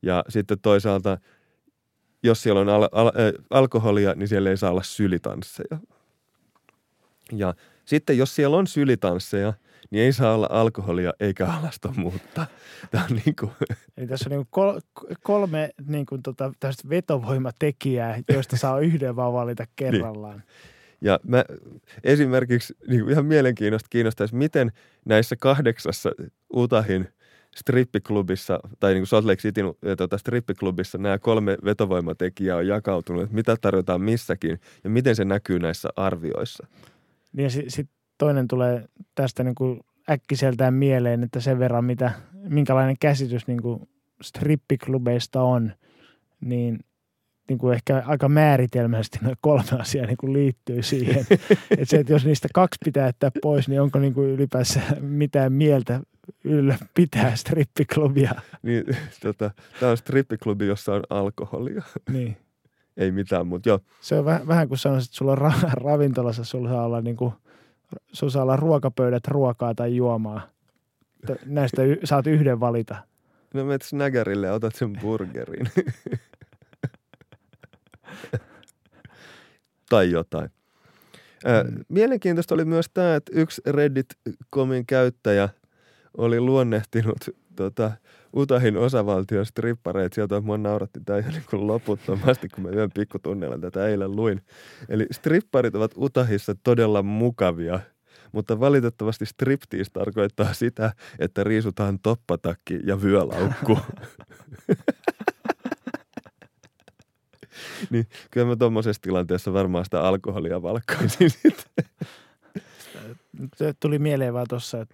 [0.02, 1.18] Ja sitten toisaalta,
[2.24, 5.80] jos siellä on al- al- äh, alkoholia, niin siellä ei saa olla sylitansseja.
[7.32, 7.54] Ja
[7.86, 9.54] sitten jos siellä on sylitansseja,
[9.92, 12.46] niin ei saa olla alkoholia eikä alastomuutta.
[12.92, 13.52] Tämä on niin kuin...
[13.98, 14.82] Eli tässä on niin kuin
[15.24, 16.52] kolme niin kuin tota,
[16.90, 19.74] vetovoimatekijää, joista saa yhden vaan valita niin.
[19.76, 20.38] kerrallaan.
[20.38, 20.73] Niin.
[21.04, 21.46] Ja mä
[22.04, 24.72] esimerkiksi niin ihan mielenkiinnosta kiinnostaisi, miten
[25.06, 26.12] näissä kahdeksassa
[26.54, 27.08] Utahin
[27.56, 29.66] strippiklubissa tai niin kuin Salt Lake Cityn
[29.98, 35.60] tuota, strippiklubissa nämä kolme vetovoimatekijää on jakautunut, että mitä tarjotaan missäkin ja miten se näkyy
[35.60, 36.68] näissä arvioissa.
[37.34, 38.86] Niin ja sitten sit toinen tulee
[39.16, 42.12] tästä niin kuin äkkiseltään mieleen, että sen verran mitä,
[42.50, 43.90] minkälainen käsitys niin kuin
[44.22, 45.72] strippiklubeista on,
[46.42, 46.80] niin–
[47.50, 51.26] niin kuin ehkä aika määritelmällisesti noin kolme asiaa niin kuin liittyy siihen.
[51.72, 55.54] että se, että jos niistä kaksi pitää jättää pois, niin onko niin kuin ylipäänsä mitään
[55.54, 56.00] mieltä
[56.44, 58.32] ylläpitää strippiklubia?
[58.62, 58.84] Niin,
[59.24, 61.84] tota, tämä on strippiklubi, jossa on alkoholia.
[62.10, 62.38] Niin.
[62.98, 63.80] Ei mitään, mutta joo.
[64.02, 67.16] Se on vähän, vähän kuin sanoisit, että sulla on ra- ravintolassa, sulla saa olla, niin
[67.16, 67.34] kuin,
[68.12, 70.50] sulla saa olla ruokapöydät ruokaa tai juomaa.
[71.46, 72.96] Näistä y- saat yhden valita.
[73.54, 75.68] No menet snaggerille ja otat sen burgerin.
[79.90, 80.50] tai jotain.
[81.44, 81.84] Mm.
[81.90, 85.50] Mielenkiintoista oli myös tämä, että yksi Reddit-komin käyttäjä
[86.18, 87.18] oli luonnehtinut
[87.56, 87.92] tota,
[88.36, 90.16] Utahin osavaltion strippareita.
[90.16, 94.42] Sieltä mua nauratti tämä ihan niin loputtomasti, kun mä yön pikkutunnella tätä eilen luin.
[94.90, 97.80] Eli stripparit ovat Utahissa todella mukavia,
[98.32, 103.78] mutta valitettavasti striptease tarkoittaa sitä, että riisutaan toppatakki ja vyölaukku.
[107.90, 111.86] niin kyllä mä tuommoisessa tilanteessa varmaan sitä alkoholia valkkaisin sitten.
[113.80, 114.86] Tuli mieleen vaan tuossa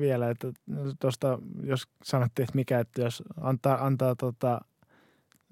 [0.00, 0.52] vielä, että
[1.00, 4.60] tuosta, jos sanottiin, että mikä, että jos antaa, antaa tota,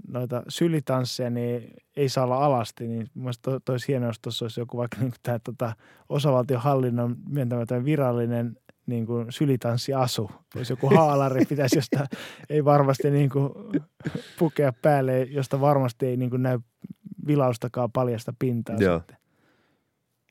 [0.08, 4.60] noita sylitansseja, niin ei saa olla alasti, niin mielestäni to, olisi hienoa, jos tuossa olisi
[4.60, 5.72] joku vaikka niin tämä tota,
[6.08, 8.56] osavaltiohallinnon myöntämä virallinen
[8.86, 10.30] niin kuin sylitanssiasu.
[10.54, 12.06] Jos joku haalari pitäisi, josta
[12.50, 13.50] ei varmasti niin kuin
[14.38, 16.58] pukea päälle, josta varmasti ei niin kuin näy
[17.26, 18.98] vilaustakaan paljasta pintaa Joo.
[18.98, 19.16] sitten.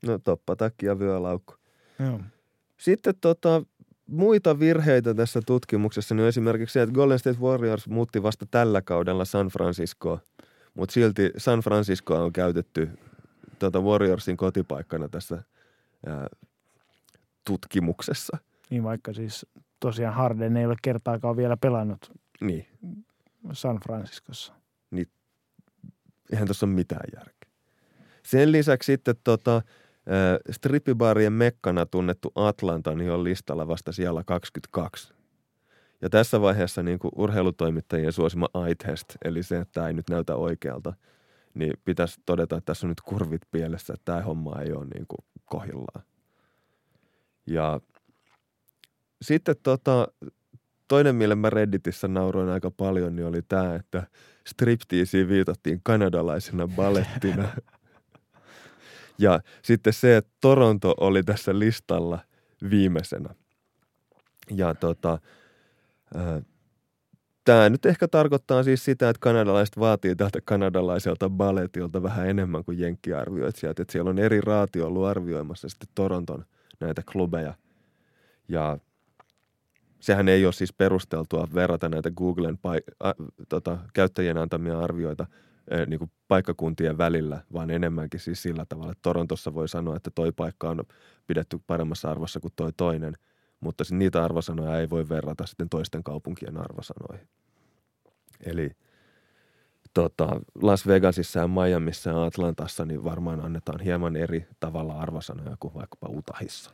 [0.06, 1.54] No toppa takia vyölaukku.
[2.00, 2.20] Joo.
[2.78, 3.64] Sitten tota,
[4.08, 9.26] muita virheitä tässä tutkimuksessa, niin esimerkiksi se, että Golden State Warriors muutti vasta tällä kaudella
[9.26, 10.20] San Franciscoa,
[10.74, 12.90] mutta silti San Franciscoa on käytetty
[13.60, 15.44] tota Warriorsin kotipaikkana tässä
[16.06, 16.28] ää,
[17.46, 18.38] tutkimuksessa.
[18.70, 19.46] Niin vaikka siis
[19.80, 22.12] tosiaan Harden ei ole kertaakaan vielä pelannut
[22.42, 22.68] niin.
[23.52, 24.54] San Franciscossa.
[24.92, 25.08] Niin,
[26.32, 27.50] eihän tuossa ole mitään järkeä.
[28.24, 29.62] Sen lisäksi sitten tota,
[30.52, 35.14] strippibaarien mekkana tunnettu Atlanta niin on listalla vasta siellä 22.
[36.02, 40.36] Ja tässä vaiheessa niin kuin urheilutoimittajien suosima eye-test, eli se, että tämä ei nyt näytä
[40.36, 40.94] oikealta,
[41.54, 45.06] niin pitäisi todeta, että tässä on nyt kurvit pielessä, että tämä homma ei ole niin
[45.08, 46.06] kuin kohillaan.
[47.48, 47.80] Ja
[49.22, 50.08] sitten tota,
[50.88, 54.08] toinen, mille mä Redditissä nauroin aika paljon, niin oli tämä, että
[54.48, 57.48] striptiisiin viitattiin kanadalaisena balettina.
[59.18, 62.20] ja sitten se, että Toronto oli tässä listalla
[62.70, 63.36] viimeisenä.
[64.52, 65.20] Ja tota,
[67.46, 72.80] Tämä nyt ehkä tarkoittaa siis sitä, että kanadalaiset vaatii tältä kanadalaiselta balletilta vähän enemmän kuin
[72.80, 73.80] jenkkiarvioitsijat.
[73.80, 76.46] Että siellä on eri raatio ollut arvioimassa sitten Toronton
[76.80, 77.54] näitä klubeja.
[78.48, 78.78] Ja
[80.00, 83.12] sehän ei ole siis perusteltua verrata näitä Googlen paik- a,
[83.50, 85.26] tota, käyttäjien antamia arvioita
[85.68, 90.12] e, niin kuin paikkakuntien välillä, vaan enemmänkin siis sillä tavalla, että Torontossa voi sanoa, että
[90.16, 90.84] toi paikka on
[91.28, 93.14] pidetty paremmassa arvossa kuin toi toinen–
[93.66, 97.28] mutta niitä arvosanoja ei voi verrata sitten toisten kaupunkien arvosanoihin.
[98.46, 98.72] Eli
[99.96, 105.74] tota, Las Vegasissa ja Miamiissa ja Atlantassa niin varmaan annetaan hieman eri tavalla arvosanoja kuin
[105.74, 106.72] vaikkapa Utahissa.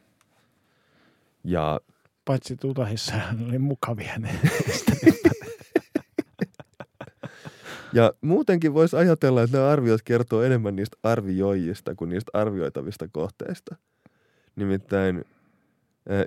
[1.44, 1.80] Ja
[2.26, 3.14] Paitsi Utahissa
[3.48, 4.40] oli mukavia ne.
[7.94, 13.76] ja muutenkin voisi ajatella, että nämä arviot kertoo enemmän niistä arvioijista kuin niistä arvioitavista kohteista.
[14.56, 15.26] Nimittäin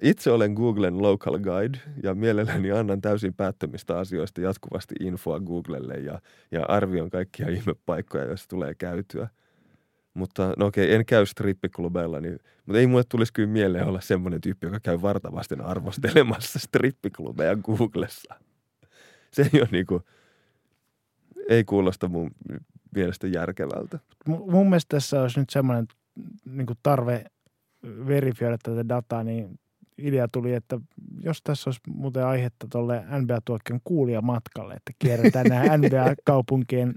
[0.03, 6.21] itse olen Googlen local guide ja mielelläni annan täysin päättämistä asioista jatkuvasti infoa Googlelle ja,
[6.51, 9.29] ja arvion kaikkia ihmepaikkoja, joissa tulee käytyä.
[10.15, 14.41] Mutta no okei, en käy strippiklubeilla, niin, mutta ei mulle tulisi kyllä mieleen olla semmoinen
[14.41, 18.35] tyyppi, joka käy vartavasten arvostelemassa strippiklubeja Googlessa.
[19.33, 20.03] Se ei ole niinku,
[21.49, 22.31] ei kuulosta mun
[22.95, 23.99] mielestä järkevältä.
[24.27, 25.87] Mun mielestä tässä olisi nyt semmoinen
[26.45, 27.25] niin tarve
[28.07, 29.59] verifioida tätä dataa, niin
[29.99, 30.81] idea tuli, että
[31.21, 36.95] jos tässä olisi muuten aihetta tuolle NBA-tuokion kuulijamatkalle, että kierretään nämä NBA-kaupunkien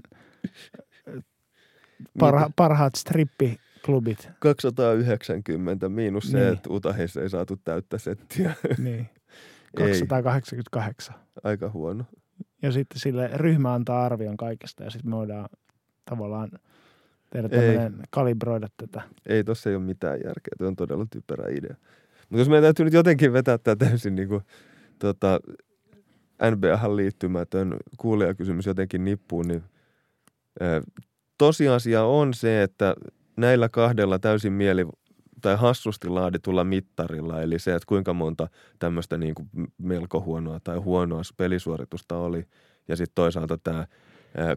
[2.18, 4.28] parha, parhaat strippiklubit.
[4.38, 6.44] 290 miinus niin.
[6.44, 8.54] se, että Utahissa ei saatu täyttä settiä.
[8.78, 9.08] Niin.
[9.76, 11.14] 288.
[11.18, 11.22] Ei.
[11.44, 12.04] Aika huono.
[12.62, 15.48] Ja sitten sille ryhmä antaa arvion kaikesta ja sitten me voidaan
[16.04, 16.50] tavallaan
[17.30, 19.02] tehdä tämmöinen, kalibroida tätä.
[19.26, 20.52] Ei, tossa ei ole mitään järkeä.
[20.58, 21.76] Tuo on todella typerä idea.
[22.28, 24.42] Mutta jos meidän täytyy nyt jotenkin vetää tämä täysin niin kuin,
[24.98, 25.40] tota,
[26.50, 29.62] NBAhan liittymätön kuulijakysymys jotenkin nippuun, niin
[30.60, 30.82] ää,
[31.38, 32.94] tosiasia on se, että
[33.36, 34.86] näillä kahdella täysin mieli
[35.40, 38.48] tai hassusti laaditulla mittarilla, eli se, että kuinka monta
[38.78, 39.48] tämmöistä niin kuin
[39.78, 42.44] melko huonoa tai huonoa pelisuoritusta oli,
[42.88, 43.86] ja sitten toisaalta tämä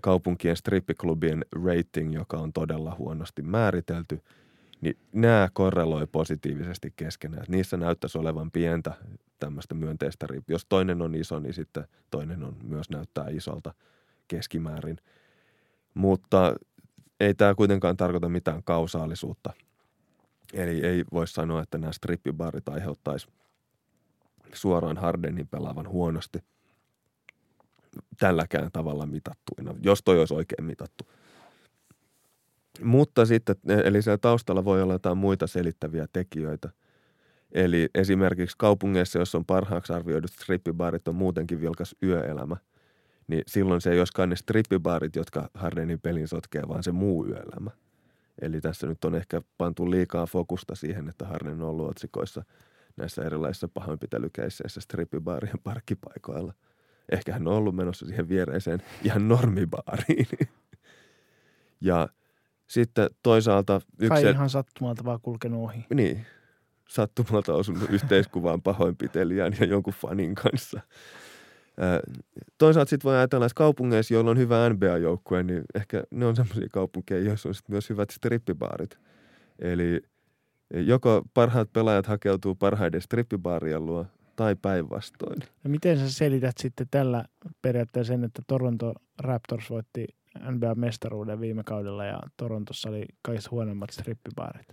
[0.02, 4.20] kaupunkien strippiklubien rating, joka on todella huonosti määritelty–
[4.82, 7.46] niin nämä korreloi positiivisesti keskenään.
[7.48, 8.94] Niissä näyttäisi olevan pientä
[9.40, 10.52] tämmöistä myönteistä riippuvuutta.
[10.52, 13.74] Jos toinen on iso, niin sitten toinen on myös näyttää isolta
[14.28, 14.98] keskimäärin.
[15.94, 16.56] Mutta
[17.20, 19.54] ei tämä kuitenkaan tarkoita mitään kausaalisuutta.
[20.54, 23.28] Eli ei voi sanoa, että nämä strippibarit aiheuttaisi
[24.54, 26.40] suoraan Hardenin pelaavan huonosti
[28.20, 31.06] tälläkään tavalla mitattuina, jos toi olisi oikein mitattu–
[32.84, 36.70] mutta sitten, eli siellä taustalla voi olla jotain muita selittäviä tekijöitä.
[37.52, 42.58] Eli esimerkiksi kaupungeissa, jos on parhaaksi arvioidut strippibarit, on muutenkin vilkas yöelämä.
[43.28, 47.72] Niin silloin se ei olisikaan ne strippibaarit, jotka Hardenin pelin sotkee, vaan se muu yöelämä.
[48.42, 52.44] Eli tässä nyt on ehkä pantu liikaa fokusta siihen, että Harden on ollut otsikoissa
[52.98, 56.54] näissä erilaisissa pahoinpitelykeisseissä strippibaarien parkkipaikoilla.
[57.12, 60.28] Ehkä hän on ollut menossa siihen viereiseen ihan normibaariin.
[61.82, 62.08] ja–
[62.72, 64.08] sitten toisaalta yksi...
[64.08, 65.86] Kai ihan sattumalta vaan kulkenut ohi.
[65.94, 66.26] Niin,
[66.90, 70.82] sattumalta osunut yhteiskuvaan pahoinpitelijän ja jonkun fanin kanssa.
[72.58, 76.68] Toisaalta sitten voi ajatella, että kaupungeissa, joilla on hyvä NBA-joukkue, niin ehkä ne on sellaisia
[76.72, 78.98] kaupunkeja, joissa on myös hyvät strippibaarit.
[79.60, 80.02] Eli
[80.74, 85.40] joko parhaat pelaajat hakeutuu parhaiden strippibaarien luo tai päinvastoin.
[85.64, 87.26] No miten sä selität sitten tällä
[87.62, 90.08] periaatteessa sen, että Toronto Raptors voitti
[90.40, 94.68] NBA-mestaruuden viime kaudella ja Torontossa oli kaikista huonommat strippibaarit.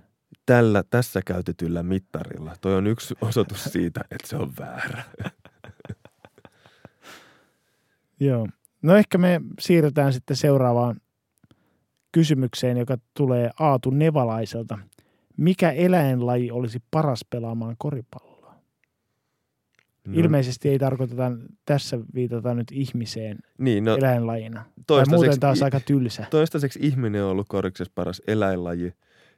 [0.47, 2.57] Tällä, tässä käytetyllä mittarilla.
[2.61, 5.03] Toi on yksi osoitus siitä, että se on väärä.
[8.21, 8.49] Joo.
[8.83, 11.01] No ehkä me siirrytään sitten seuraavaan
[12.13, 14.79] kysymykseen, joka tulee Aatu Nevalaiselta.
[15.37, 18.28] Mikä eläinlaji olisi paras pelaamaan koripalloa?
[20.09, 20.21] No.
[20.21, 21.33] Ilmeisesti ei tarkoiteta,
[21.65, 24.65] tässä viitata nyt ihmiseen niin, no, eläinlajina.
[24.87, 26.27] Tai muuten taas aika tylsä.
[26.31, 28.93] Toistaiseksi ihminen on ollut koriksessa paras eläinlaji.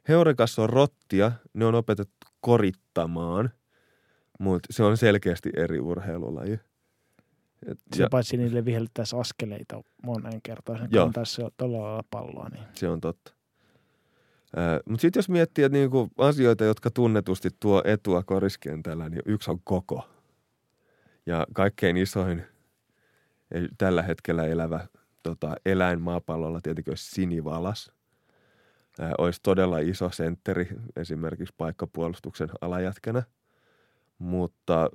[0.07, 3.49] Heurekas on rottia, ne on opetettu korittamaan,
[4.39, 6.59] mutta se on selkeästi eri urheilulaji.
[7.67, 12.49] Et, se ja, paitsi niille viheltäisi askeleita monen kertaan, sen kantaisi todella palloa.
[12.49, 12.63] Niin.
[12.73, 13.33] Se on totta.
[14.85, 19.59] Mutta sitten jos miettii että niinku asioita, jotka tunnetusti tuo etua koriskentällä, niin yksi on
[19.63, 20.03] koko–
[21.25, 22.43] ja kaikkein isoin
[23.77, 24.87] tällä hetkellä elävä
[25.23, 27.91] tota, eläin maapallolla tietenkin olisi sinivalas.
[28.99, 33.23] Ää, olisi todella iso sentteri esimerkiksi paikkapuolustuksen alajätkänä.
[34.17, 34.89] mutta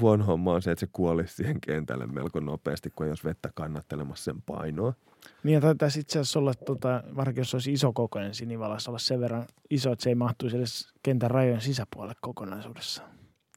[0.00, 3.50] huono homma on se, että se kuolisi siihen kentälle melko nopeasti, kun ei olisi vettä
[3.54, 4.94] kannattelemassa sen painoa.
[5.42, 9.20] Niin, ja taitaisi itse asiassa olla, tota, varsinkin jos olisi iso kokoinen sinivalassa, olla sen
[9.20, 13.10] verran iso, että se ei mahtuisi edes kentän rajojen sisäpuolelle kokonaisuudessaan.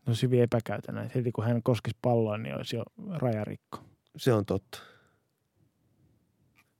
[0.07, 1.11] Ne olisi hyvin epäkäytännön.
[1.15, 3.79] Heti kun hän koskisi palloa, niin olisi jo rajarikko.
[4.17, 4.79] Se on totta.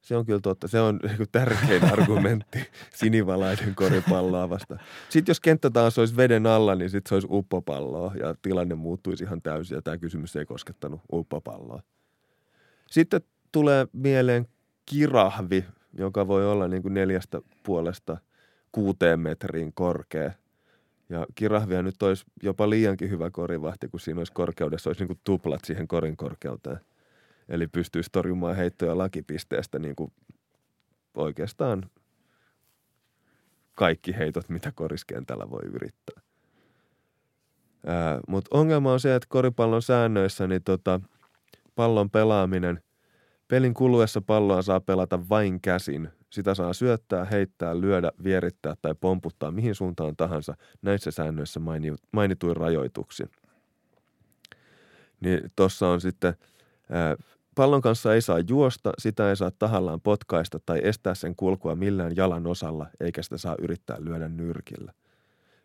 [0.01, 0.67] Se on kyllä totta.
[0.67, 4.77] Se on niinku tärkein argumentti sinivalaiden koripalloa vasta.
[5.09, 9.23] Sitten jos kenttä taas olisi veden alla, niin sitten se olisi uppopalloa ja tilanne muuttuisi
[9.23, 11.81] ihan täysin ja tämä kysymys ei koskettanut uppopalloa.
[12.91, 13.21] Sitten
[13.51, 14.47] tulee mieleen
[14.85, 18.17] kirahvi, joka voi olla niin kuin neljästä puolesta
[18.71, 20.31] kuuteen metriin korkea.
[21.09, 25.19] Ja kirahvia nyt olisi jopa liiankin hyvä korivahti, kun siinä olisi korkeudessa, olisi niin kuin
[25.23, 26.79] tuplat siihen korin korkeuteen.
[27.49, 30.11] Eli pystyisi torjumaan heittoja lakipisteestä niin kuin
[31.13, 31.89] oikeastaan
[33.75, 36.21] kaikki heitot, mitä koriskentällä voi yrittää.
[38.27, 41.01] Mutta ongelma on se, että koripallon säännöissä niin tota,
[41.75, 42.81] pallon pelaaminen,
[43.47, 46.09] pelin kuluessa palloa saa pelata vain käsin.
[46.29, 51.61] Sitä saa syöttää, heittää, lyödä, vierittää tai pomputtaa mihin suuntaan tahansa näissä säännöissä
[52.11, 53.29] mainituin rajoituksin.
[55.19, 56.33] Niin tuossa on sitten
[56.89, 57.15] ää,
[57.55, 62.15] Pallon kanssa ei saa juosta, sitä ei saa tahallaan potkaista tai estää sen kulkua millään
[62.15, 64.93] jalan osalla, eikä sitä saa yrittää lyödä nyrkillä.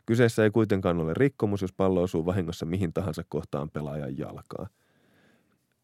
[0.06, 4.68] Kyseessä ei kuitenkaan ole rikkomus, jos pallo osuu vahingossa mihin tahansa kohtaan pelaajan jalkaa.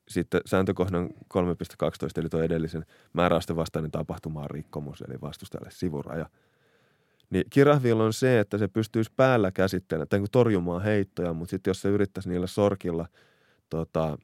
[0.08, 1.10] Sitten sääntökohdan 3.12,
[2.16, 6.30] eli tuo edellisen määräysten vastainen tapahtuma on rikkomus, eli vastustajalle sivuraja.
[7.30, 11.80] Niin kirahvilla on se, että se pystyisi päällä käsittelemään, tai torjumaan heittoja, mutta sitten jos
[11.80, 13.08] se yrittäisi niillä sorkilla
[13.70, 14.18] tota,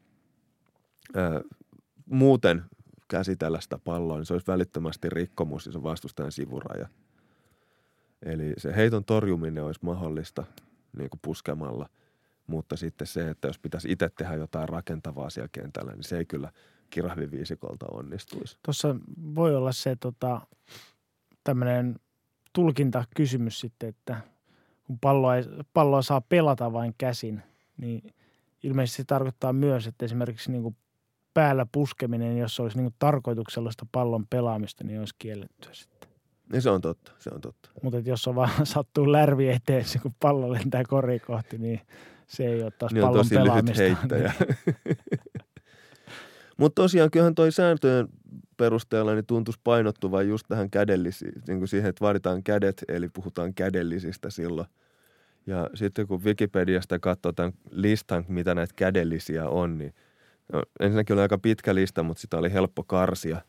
[2.07, 2.65] muuten
[3.09, 6.89] käsitellä sitä palloa, niin se olisi välittömästi rikkomus ja se vastustajan sivuraja.
[8.23, 10.45] Eli se heiton torjuminen olisi mahdollista
[10.99, 11.89] niin kuin puskemalla,
[12.47, 16.25] mutta sitten se, että jos pitäisi itse tehdä jotain rakentavaa siellä kentällä, niin se ei
[16.25, 16.53] kyllä
[16.91, 18.59] kirahviviisikolta onnistuisi.
[18.63, 18.97] Tuossa
[19.35, 20.41] voi olla se tota,
[21.45, 21.97] tämmöinen
[22.53, 24.21] tulkintakysymys sitten, että
[24.85, 25.45] kun palloa, ei,
[25.75, 27.43] palloa saa pelata vain käsin,
[27.77, 28.15] niin
[28.63, 30.77] ilmeisesti se tarkoittaa myös, että esimerkiksi niin kuin
[31.35, 36.09] päällä puskeminen, jos olisi niin tarkoituksellista pallon pelaamista, niin olisi kiellettyä sitten.
[36.53, 37.71] Niin se on totta, se on totta.
[37.83, 41.81] Mutta jos on vaan sattuu lärvi eteen, kun pallo lentää kori kohti, niin
[42.27, 43.83] se ei ole taas niin pallon tosi pelaamista.
[43.83, 44.33] heittäjä.
[46.59, 48.09] Mutta tosiaan kyllähän toi sääntöjen
[48.57, 53.55] perusteella niin tuntuisi painottuvan just tähän kädellisiin, niin kuin siihen, että vaaditaan kädet, eli puhutaan
[53.55, 54.69] kädellisistä silloin.
[55.47, 59.95] Ja sitten kun Wikipediasta katsotaan listan, mitä näitä kädellisiä on, niin
[60.53, 63.41] No, ensinnäkin oli aika pitkä lista, mutta sitä oli helppo karsia.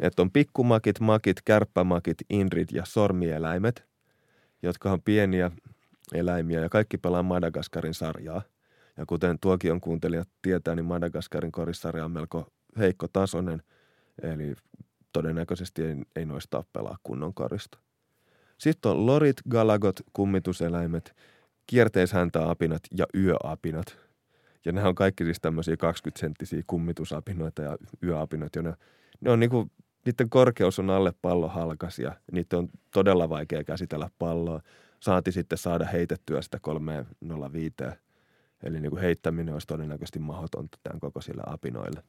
[0.00, 3.84] Että on pikkumakit, makit, kärppämakit, inrit ja sormieläimet,
[4.62, 5.50] jotka on pieniä
[6.14, 8.42] eläimiä ja kaikki pelaa Madagaskarin sarjaa.
[8.96, 12.46] Ja kuten tuokion kuuntelijat tietää, niin Madagaskarin korissarja on melko
[12.78, 13.62] heikko tasoinen,
[14.22, 14.54] eli
[15.12, 17.78] todennäköisesti ei, ei noista pelaa kunnon korista.
[18.58, 21.16] Sitten on lorit, galagot, kummituseläimet,
[21.66, 23.96] kierteishäntäapinat ja yöapinat–
[24.66, 28.74] ja ne on kaikki siis tämmöisiä 20-senttisiä kummitusapinoita ja yöapinoita, ne,
[29.20, 29.70] ne on niinku,
[30.04, 34.60] niiden korkeus on alle pallohalkas ja niitä on todella vaikea käsitellä palloa.
[35.00, 37.74] Saati sitten saada heitettyä sitä 305.
[38.62, 42.02] Eli niinku heittäminen olisi todennäköisesti mahdotonta tämän kokoisille apinoille.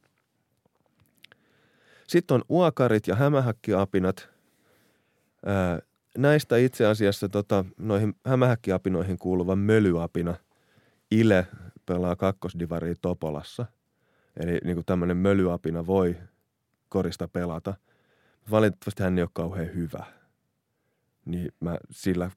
[2.07, 4.29] Sitten on uokarit ja hämähäkkiapinat.
[6.17, 10.35] Näistä itse asiassa tota, noihin hämähäkkiapinoihin kuuluva mölyapina,
[11.11, 11.47] ile,
[11.85, 13.65] pelaa kakkosdivaria Topolassa.
[14.37, 16.17] Eli niin kuin tämmöinen mölyapina voi
[16.89, 17.73] korista pelata.
[18.51, 20.05] Valitettavasti hän ei ole kauhean hyvä.
[21.25, 22.31] Niin mä sillä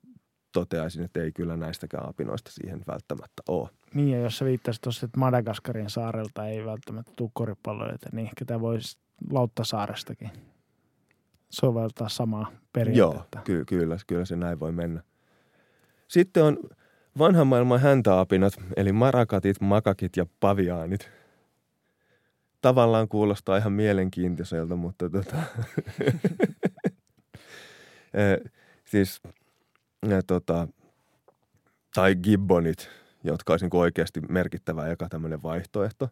[0.53, 3.69] toteaisin, että ei kyllä näistäkään apinoista siihen välttämättä ole.
[3.95, 8.45] Niin, ja jos sä viittasit tuossa, että Madagaskarin saarelta ei välttämättä tule koripalloilijoita, niin ehkä
[8.45, 8.99] tämä voisi
[9.31, 10.31] Lauttasaarestakin
[11.51, 13.39] soveltaa samaa periaatetta.
[13.39, 15.03] Joo, ky- kyllä, kyllä se näin voi mennä.
[16.09, 16.59] Sitten on
[17.19, 21.11] Vanhan maailman häntäapinat, eli marakatit, makakit ja paviaanit.
[22.61, 25.37] Tavallaan kuulostaa ihan mielenkiintoiselta, mutta tota,
[28.15, 28.51] e,
[28.85, 29.21] siis
[30.09, 30.69] ja tota,
[31.95, 32.91] tai gibbonit,
[33.25, 36.09] jotka olisi niin oikeasti merkittävä eka tämmöinen vaihtoehto.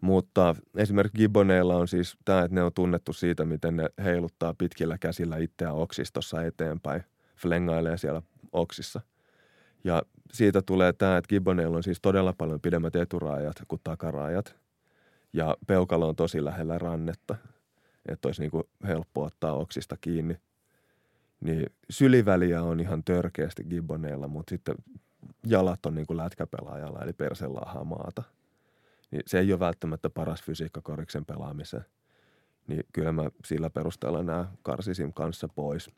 [0.00, 4.98] Mutta esimerkiksi gibboneilla on siis tämä, että ne on tunnettu siitä, miten ne heiluttaa pitkillä
[4.98, 7.04] käsillä itseään oksistossa eteenpäin,
[7.36, 8.22] flengailee siellä
[8.52, 9.00] oksissa–
[9.84, 10.02] ja
[10.32, 14.56] siitä tulee tämä, että Gibboneilla on siis todella paljon pidemmät eturaajat kuin takaraajat.
[15.32, 17.36] Ja peukalo on tosi lähellä rannetta,
[18.08, 20.36] että olisi niin kuin helppo ottaa oksista kiinni.
[21.40, 24.74] Niin syliväliä on ihan törkeästi Gibboneilla, mutta sitten
[25.46, 28.22] jalat on niin kuin lätkäpelaajalla, eli perselaahaa maata.
[29.10, 31.84] Niin se ei ole välttämättä paras fysiikka koriksen pelaamiseen.
[32.66, 35.90] Niin kyllä mä sillä perusteella nämä karsisin kanssa pois.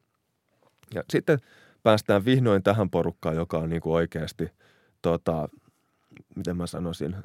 [0.95, 1.39] Ja sitten
[1.83, 4.51] päästään vihdoin tähän porukkaan, joka on niin kuin oikeasti,
[5.03, 5.49] tota,
[6.37, 7.17] miten mä sanoisin,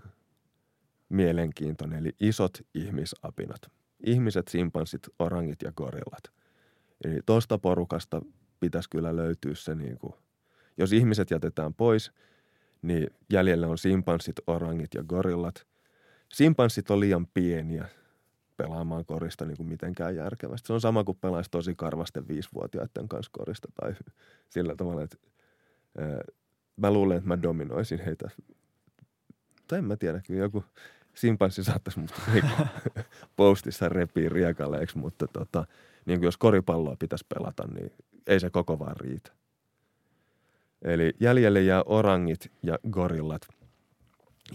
[1.10, 3.62] mielenkiintoinen, eli isot ihmisapinat.
[4.06, 6.37] Ihmiset, simpanssit, orangit ja gorillat.
[7.06, 8.22] Eli tuosta porukasta
[8.60, 10.14] pitäisi kyllä löytyä se, niin kuin,
[10.78, 12.12] jos ihmiset jätetään pois,
[12.82, 15.68] niin jäljellä on simpanssit, orangit ja gorillat.
[16.30, 17.90] Simpanssit on liian pieniä
[18.58, 20.68] pelaamaan korista niin kuin mitenkään järkevästi.
[20.68, 23.96] Se on sama kuin pelaisi tosi karvasten viisivuotiaiden kanssa korista tai
[24.50, 25.18] sillä tavalla, että
[25.98, 26.22] ää,
[26.78, 28.30] mä luulen, että mä dominoisin heitä.
[29.68, 30.64] Tai en mä tiedä, kyllä joku
[31.14, 32.52] simpanssi saattaisi musta niin
[33.36, 35.66] postissa repii riekaleeksi, mutta tota,
[36.08, 37.92] niin jos koripalloa pitäisi pelata, niin
[38.28, 39.32] ei se koko vaan riitä.
[40.82, 43.48] Eli jäljelle jää orangit ja gorillat.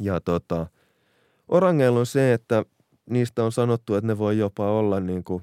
[0.01, 0.67] Ja tota,
[1.49, 2.65] orangeilla on se, että
[3.11, 5.43] niistä on sanottu, että ne voi jopa olla niin kuin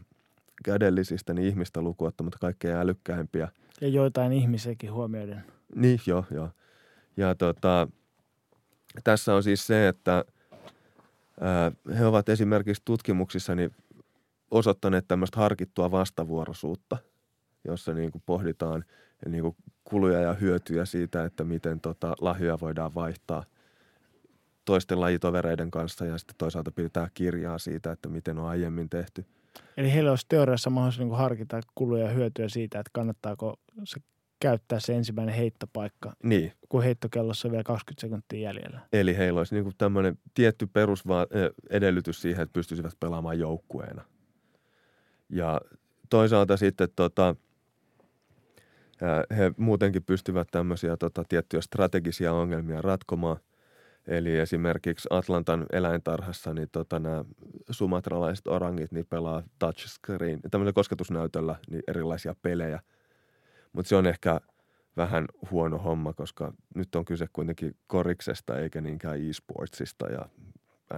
[0.65, 3.47] kädellisistä niin ihmistä lukuottamatta kaikkein älykkäimpiä.
[3.81, 5.43] Ja joitain ihmisiäkin huomioiden.
[5.75, 6.49] Niin, joo, joo.
[7.17, 7.87] Ja tota,
[9.03, 10.25] tässä on siis se, että
[11.41, 13.71] ää, he ovat esimerkiksi tutkimuksissa niin
[14.51, 16.97] osoittaneet tämmöistä harkittua vastavuoroisuutta,
[17.65, 18.85] jossa niin kuin pohditaan
[19.29, 23.43] niin kuin kuluja ja hyötyjä siitä, että miten tota, lahjoja voidaan vaihtaa
[24.65, 29.25] toisten lajitovereiden kanssa ja sitten toisaalta pitää kirjaa siitä, että miten on aiemmin tehty.
[29.77, 33.99] Eli heillä olisi teoriassa mahdollisuus niin harkita kuluja ja hyötyä siitä, että kannattaako se
[34.39, 38.79] käyttää se ensimmäinen heittopaikka, Niin, kun heittokellossa on vielä 20 sekuntia jäljellä.
[38.93, 44.03] eli heillä olisi niin tämmöinen tietty perusedellytys siihen, että pystyisivät pelaamaan joukkueena.
[45.29, 45.61] Ja
[46.09, 47.35] toisaalta sitten tota,
[49.37, 53.37] he muutenkin pystyvät tämmöisiä tota, tiettyjä strategisia ongelmia ratkomaan.
[54.07, 57.25] Eli esimerkiksi Atlantan eläintarhassa niin tota, nämä
[57.69, 62.79] sumatralaiset orangit niin pelaa touchscreen, tämmöisellä kosketusnäytöllä niin erilaisia pelejä.
[63.73, 64.41] Mutta se on ehkä
[64.97, 70.25] vähän huono homma, koska nyt on kyse kuitenkin koriksesta eikä niinkään e-sportsista ja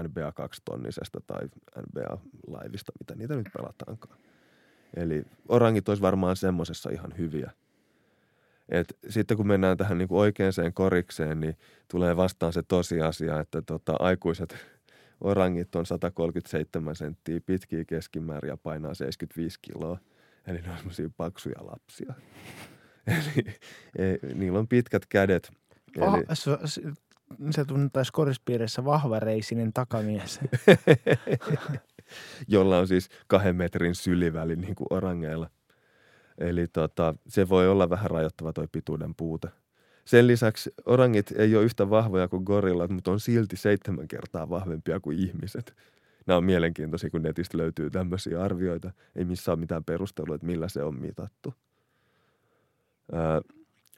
[0.03, 1.47] NBA 2-tonnisesta tai
[1.77, 4.18] NBA-laivista, mitä niitä nyt pelataankaan.
[4.95, 7.51] Eli orangit olisi varmaan semmoisessa ihan hyviä.
[8.69, 11.57] Et sitten kun mennään tähän niin oikeaan korikseen, niin
[11.88, 14.55] tulee vastaan se tosiasia, että tota, aikuiset
[15.22, 19.97] orangit on 137 senttiä pitkiä keskimäärin ja painaa 75 kiloa.
[20.47, 22.13] Eli ne on semmoisia paksuja lapsia.
[23.07, 23.55] Eli
[23.97, 25.51] ei, niillä on pitkät kädet.
[25.95, 26.81] Eli, se,
[27.51, 30.39] se, tunnettaisiin korispiirissä vahvareisinen takamies.
[32.47, 35.49] jolla on siis kahden metrin syliväli niin kuin orangeilla.
[36.37, 39.47] Eli tota, se voi olla vähän rajoittava toi pituuden puute.
[40.05, 44.99] Sen lisäksi orangit ei ole yhtä vahvoja kuin gorillat, mutta on silti seitsemän kertaa vahvempia
[44.99, 45.75] kuin ihmiset.
[46.25, 48.91] Nämä on mielenkiintoisia, kun netistä löytyy tämmöisiä arvioita.
[49.15, 51.53] Ei missään ole mitään perustelua, että millä se on mitattu.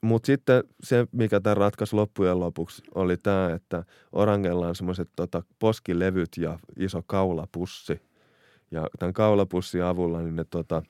[0.04, 5.44] Mutta sitten se, mikä tämän ratkaisi loppujen lopuksi, oli tämä, että orangella on semmoiset tota,
[5.60, 8.02] poskilevyt ja iso kaulapussi.
[8.72, 10.84] Ja tämän kaulapussin avulla niin ne tota,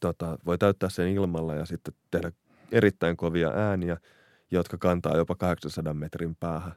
[0.00, 2.32] tota, voi täyttää sen ilmalla ja sitten tehdä
[2.72, 3.96] erittäin kovia ääniä,
[4.50, 6.72] jotka kantaa jopa 800 metrin päähän.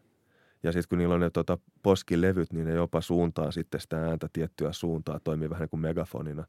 [0.63, 4.27] Ja sitten kun niillä on ne tota, poskilevyt, niin ne jopa suuntaa sitten sitä ääntä
[4.33, 6.45] tiettyä suuntaa, toimii vähän niin kuin megafonina.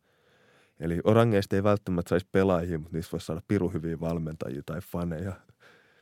[0.81, 5.33] Eli orangeista ei välttämättä saisi pelaajia, mutta niissä voisi saada piru hyviä valmentajia tai faneja.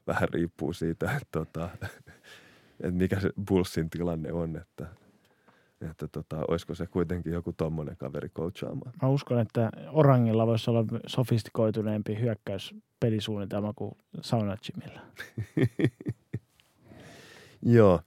[0.07, 1.69] Vähän riippuu siitä, että, tota,
[2.81, 4.87] että mikä se Bullsin tilanne on, että,
[5.91, 8.93] että tota, olisiko se kuitenkin joku tommonen kaveri coachaamaan.
[9.03, 15.01] Mä uskon, että Orangilla voisi olla sofistikoituneempi hyökkäyspelisuunnitelma kuin Sauna Jimillä.
[17.63, 18.01] Joo.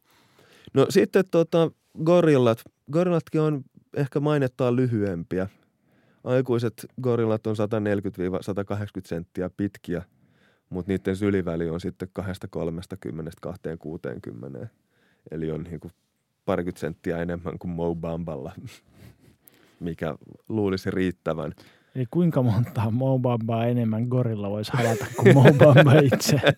[0.74, 1.72] No sitten tota,
[2.04, 2.64] gorillat.
[2.92, 3.64] Gorillatkin on
[3.94, 5.48] ehkä mainettaan lyhyempiä.
[6.24, 10.04] Aikuiset gorillat on 140-180 senttiä pitkiä,
[10.70, 12.10] mutta niiden syliväli on sitten
[14.64, 14.68] 2-30-260.
[15.32, 15.92] Eli on niin kuin
[16.46, 18.52] parikymmentä senttiä enemmän kuin Mo Bamballa,
[19.80, 20.16] mikä
[20.50, 21.54] luulisi riittävän.
[21.96, 26.42] Eli kuinka monta Mobambaa enemmän gorilla voisi halata kuin Mobamba itse?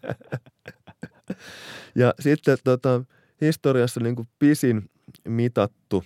[1.96, 3.04] Ja sitten tota,
[3.42, 4.90] historiassa niin kuin pisin
[5.28, 6.04] mitattu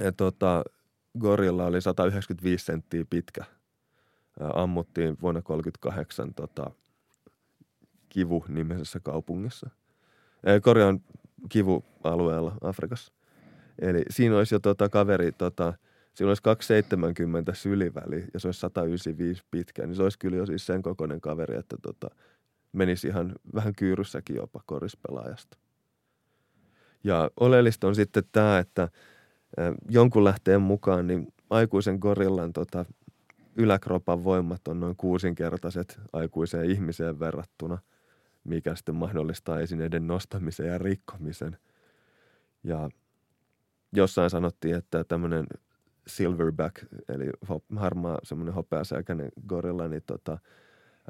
[0.00, 0.64] ja, tota,
[1.18, 3.44] gorilla oli 195 senttiä pitkä.
[4.54, 6.70] Ammuttiin vuonna 1938 tota,
[8.08, 9.70] Kivu-nimisessä kaupungissa.
[10.46, 11.00] Ää, Korean
[11.48, 13.12] Kivu-alueella Afrikassa.
[13.78, 15.74] Eli siinä olisi jo tota, kaveri, tota,
[16.14, 20.66] siinä olisi 270 syliväli ja se olisi 195 pitkä, niin se olisi kyllä jo siis
[20.66, 22.10] sen kokoinen kaveri, että tota,
[22.72, 25.56] menisi ihan vähän kyyryssäkin jopa korispelaajasta.
[27.04, 28.88] Ja oleellista on sitten tämä, että
[29.88, 32.84] jonkun lähteen mukaan niin aikuisen gorillan tota,
[33.56, 37.78] yläkropan voimat on noin kuusinkertaiset aikuiseen ihmiseen verrattuna,
[38.44, 41.56] mikä sitten mahdollistaa esineiden nostamisen ja rikkomisen.
[42.64, 42.90] Ja
[43.92, 45.46] jossain sanottiin, että tämmöinen
[46.06, 47.30] silverback, eli
[47.76, 50.38] harmaa semmoinen hopeasäkäinen gorilla, niin tota,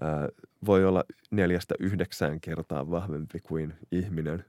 [0.01, 0.28] ää,
[0.66, 4.44] voi olla neljästä yhdeksään kertaa vahvempi kuin ihminen.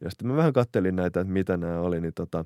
[0.00, 2.44] Ja sitten mä vähän kattelin näitä, että mitä nämä oli, niin tota,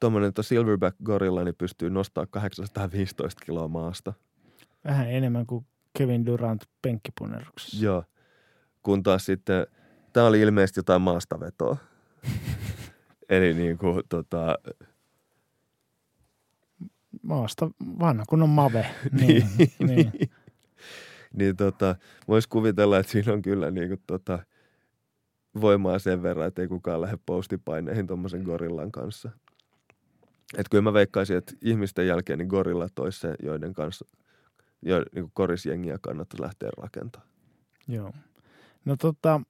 [0.00, 4.12] tuommoinen silverback gorilla niin pystyy nostaa 815 kiloa maasta.
[4.84, 5.66] Vähän enemmän kuin
[5.98, 7.84] Kevin Durant penkkipunneruksessa.
[7.84, 8.04] Joo,
[8.82, 9.66] kun taas sitten,
[10.12, 11.76] tämä oli ilmeisesti jotain maastavetoa.
[13.28, 14.58] Eli niin kuin tota...
[17.22, 18.86] Maasta vanha kun on mave.
[19.20, 19.70] niin, niin.
[19.78, 20.12] niin.
[21.32, 21.96] niin tota,
[22.28, 24.38] voisi kuvitella, että siinä on kyllä niin kuin tota,
[25.60, 29.30] voimaa sen verran, että ei kukaan lähde postipaineihin tuommoisen gorillan kanssa.
[30.58, 34.04] Et kyllä mä veikkaisin, että ihmisten jälkeen niin gorilla toisi se, joiden kanssa
[34.82, 37.30] jo, niin kuin korisjengiä kannattaa lähteä rakentamaan.
[37.88, 38.12] Joo.
[38.84, 39.40] No tota,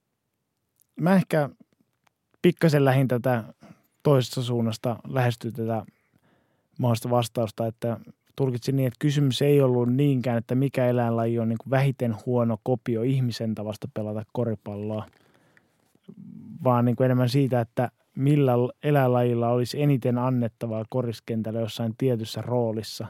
[1.01, 1.49] mä ehkä
[2.41, 3.43] pikkasen lähin tätä
[4.03, 5.85] toisesta suunnasta lähestyä tätä
[6.79, 7.99] mahdollista vastausta, että
[8.35, 13.01] tulkitsin niin, että kysymys ei ollut niinkään, että mikä eläinlaji on niin vähiten huono kopio
[13.01, 15.05] ihmisen tavasta pelata koripalloa,
[16.63, 23.07] vaan niin kuin enemmän siitä, että millä eläinlajilla olisi eniten annettavaa koriskentällä jossain tietyssä roolissa.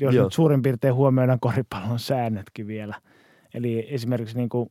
[0.00, 2.94] Jos nyt suurin piirtein huomioidaan koripallon säännötkin vielä.
[3.54, 4.70] Eli esimerkiksi niin kuin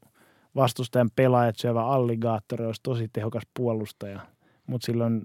[0.56, 4.20] vastustajan pelaajat syövä alligaattori olisi tosi tehokas puolustaja,
[4.68, 5.22] mutta silloin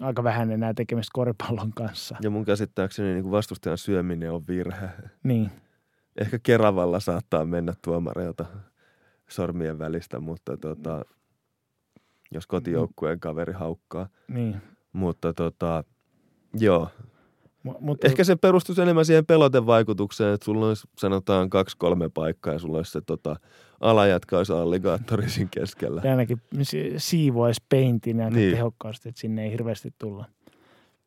[0.00, 2.16] aika vähän enää tekemistä koripallon kanssa.
[2.22, 4.88] Ja mun käsittääkseni niin kuin vastustajan syöminen on virhe.
[5.24, 5.50] Niin.
[6.20, 8.44] Ehkä Keravalla saattaa mennä tuomareilta
[9.28, 11.04] sormien välistä, mutta tota,
[12.30, 14.08] jos kotijoukkueen kaveri haukkaa.
[14.28, 14.56] Niin.
[14.92, 15.84] Mutta tota,
[16.54, 16.88] joo.
[17.62, 18.06] M- mutta...
[18.06, 22.92] Ehkä se perustus enemmän siihen pelotevaikutukseen, että sulla olisi sanotaan kaksi-kolme paikkaa ja sulla olisi
[22.92, 23.36] se tota,
[23.80, 26.00] alajatka olisi alligaattorisin keskellä.
[26.04, 26.40] Ja ainakin
[27.68, 28.54] peintin aika niin.
[28.54, 30.24] tehokkaasti, että sinne ei hirveästi tulla.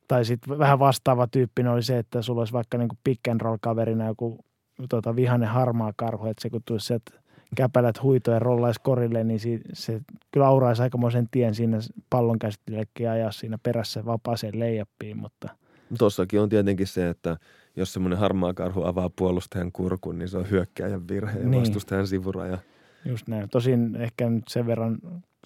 [0.07, 3.57] Tai sitten vähän vastaava tyyppinen oli se, että sulla olisi vaikka niinku pick and roll
[3.61, 4.45] kaverina joku
[4.89, 7.22] tota, vihainen harmaa karhu, että se kun tulisi se, että
[7.55, 10.01] käpälät huitoja rollaisi korille, niin se, se
[10.31, 11.77] kyllä auraisi aikamoisen tien siinä
[12.09, 15.49] pallon käsittelijäkin ajaa siinä perässä vapaaseen leijappiin, mutta–
[15.97, 17.37] Tossakin on tietenkin se, että
[17.75, 21.61] jos semmoinen harmaa karhu avaa puolustajan kurkun, niin se on hyökkääjän virhe ja niin.
[21.61, 22.57] vastustajan sivuraja.
[23.05, 23.49] Just näin.
[23.49, 24.97] Tosin ehkä nyt sen verran,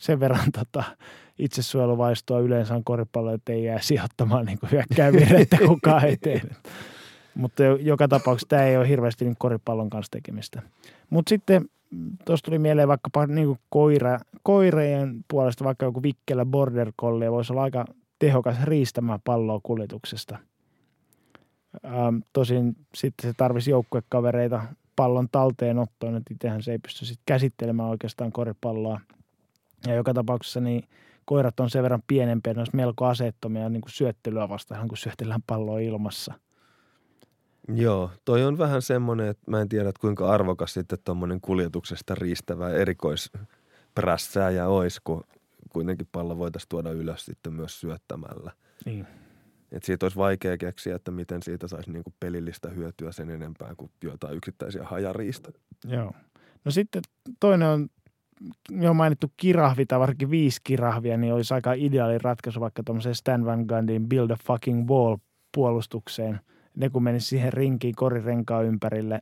[0.01, 0.83] sen verran tota,
[1.39, 6.49] itsesuojeluvaistoa yleensä on koripallo, että ei jää sijoittamaan niin hyökkää virhettä kukaan eteen.
[7.35, 10.61] Mutta joka tapauksessa tämä ei ole hirveästi niin koripallon kanssa tekemistä.
[11.09, 11.69] Mutta sitten
[12.25, 17.63] tuosta tuli mieleen vaikkapa niin koira, koireen puolesta vaikka joku vikkelä border collie voisi olla
[17.63, 17.85] aika
[18.19, 20.37] tehokas riistämään palloa kuljetuksesta.
[21.85, 24.61] Ähm, tosin sitten se tarvisi joukkuekavereita
[24.95, 29.01] pallon talteenottoon, että itsehän se ei pysty sitten käsittelemään oikeastaan koripalloa.
[29.87, 30.83] Ja joka tapauksessa niin
[31.25, 35.79] koirat on sen verran pienempiä, ne melko aseettomia niin kuin syöttelyä vastaan, kun syötellään palloa
[35.79, 36.33] ilmassa.
[37.67, 42.15] Joo, toi on vähän semmoinen, että mä en tiedä, että kuinka arvokas sitten tuommoinen kuljetuksesta
[42.15, 45.23] riistävä erikoisprässääjä olisi, kun
[45.69, 48.51] kuitenkin pallo voitaisiin tuoda ylös sitten myös syöttämällä.
[48.85, 49.07] Niin.
[49.71, 53.91] Et siitä olisi vaikea keksiä, että miten siitä saisi niinku pelillistä hyötyä sen enempää kuin
[54.03, 55.51] jotain yksittäisiä hajariista.
[55.87, 56.13] Joo.
[56.65, 57.01] No sitten
[57.39, 57.89] toinen on
[58.69, 63.45] jo mainittu kirahvi tai varsinkin viisi kirahvia, niin olisi aika ideaali ratkaisu vaikka tuommoiseen Stan
[63.45, 65.17] Van Gundy'n Build a Fucking Wall
[65.55, 66.39] puolustukseen.
[66.77, 69.21] Ne kun menisi siihen rinkiin korirenkaan ympärille,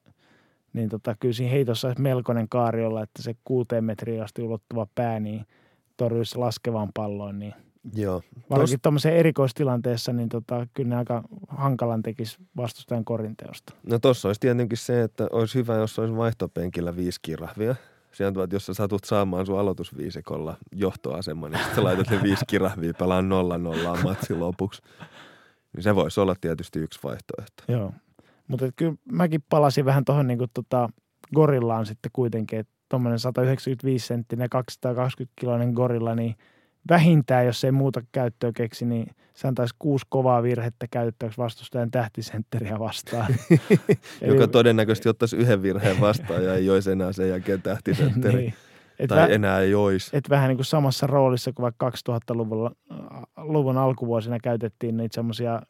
[0.73, 5.19] niin tota, kyllä siinä heitossa olisi melkoinen kaariolla, että se kuuteen metriä asti ulottuva pää,
[5.19, 5.45] niin–
[5.97, 7.53] torjuisi laskevan palloon, niin
[7.93, 8.21] Joo.
[8.49, 13.73] Varsinkin tuommoisessa erikoistilanteessa, niin tota, kyllä ne aika hankalan tekisi vastustajan korinteosta.
[13.83, 17.75] No tuossa olisi tietenkin se, että olisi hyvä, jos olisi vaihtopenkillä viisi kirahvia.
[18.11, 22.93] Sieltä, että jos sä satut saamaan sun aloitusviisikolla johtoaseman, niin sitten laitat ne viisi kirahvia
[22.93, 24.81] pelaa nolla nollaa matsi lopuksi.
[25.75, 27.63] Niin se voisi olla tietysti yksi vaihtoehto.
[27.67, 27.93] Joo,
[28.47, 30.89] mutta kyllä mäkin palasin vähän tuohon niin tota
[31.35, 36.35] gorillaan sitten kuitenkin, että tuommoinen 195 senttinen 220 kiloinen gorilla, niin
[36.89, 42.79] vähintään, jos ei muuta käyttöä keksi, niin se antaisi kuusi kovaa virhettä käyttäjäksi vastustajan tähtisentteriä
[42.79, 43.35] vastaan.
[44.21, 48.37] Joka Eli, todennäköisesti ottaisi yhden virheen vastaan ja ei olisi enää sen jälkeen tähtisentteri.
[48.41, 48.53] niin.
[48.99, 50.17] Et tai vä- enää ei olisi.
[50.17, 52.75] Et vähän niin kuin samassa roolissa kuin vaikka 2000-luvun
[53.37, 55.61] luvun alkuvuosina käytettiin niitä semmoisia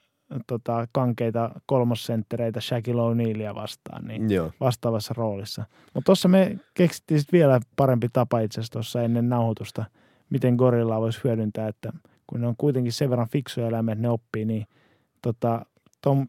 [0.48, 4.52] tota, kankeita kolmosenttereitä Shaquille O'Nealia vastaan, niin Joo.
[4.60, 5.66] vastaavassa roolissa.
[5.94, 9.86] Mutta tuossa me keksittiin sit vielä parempi tapa itse asiassa tuossa ennen nauhoitusta,
[10.30, 11.94] miten gorillaa voisi hyödyntää, että
[12.28, 14.68] kun ne on kuitenkin sen verran fiksuja eläimiä, että ne oppii, niin
[15.22, 15.66] tota,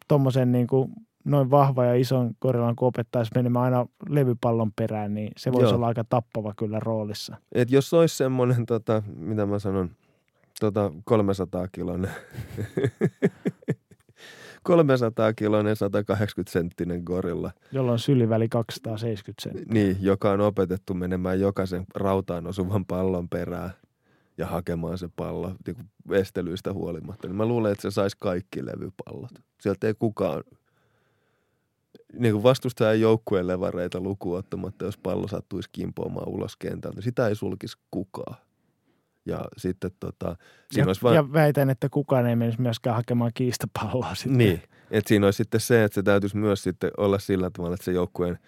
[0.09, 0.93] tuommoisen niin kuin
[1.27, 5.75] noin vahva ja ison gorillan, kun opettaisi menemään aina levypallon perään, niin se voisi Joo.
[5.77, 7.37] olla aika tappava kyllä roolissa.
[7.53, 9.91] Et jos olisi semmoinen, tota, mitä mä sanon,
[10.61, 12.11] tota 300 kilonen,
[14.63, 19.75] 300 kilonen 180 senttinen gorilla, Jolloin on syliväli 270 senttiä.
[19.75, 23.71] niin, joka on opetettu menemään jokaisen rautaan osuvan pallon perään
[24.39, 25.77] ja hakemaan se pallo niin
[26.11, 29.31] estelyistä huolimatta, niin mä luulen, että se saisi kaikki levypallot.
[29.61, 30.45] Sieltä ei kukaan,
[32.13, 37.29] niin kuin vastustajan joukkueen levareita lukuun ottamatta, jos pallo sattuisi kimpoamaan ulos kentältä, niin sitä
[37.29, 38.37] ei sulkisi kukaan.
[39.27, 40.37] Ja sitten tota,
[40.71, 41.15] siinä Ja, olisi vain...
[41.15, 44.39] ja väitän, että kukaan ei menisi myöskään hakemaan kiistapalloa sitten.
[44.39, 47.85] Niin, että siinä olisi sitten se, että se täytyisi myös sitten olla sillä tavalla, että
[47.85, 48.39] se joukkueen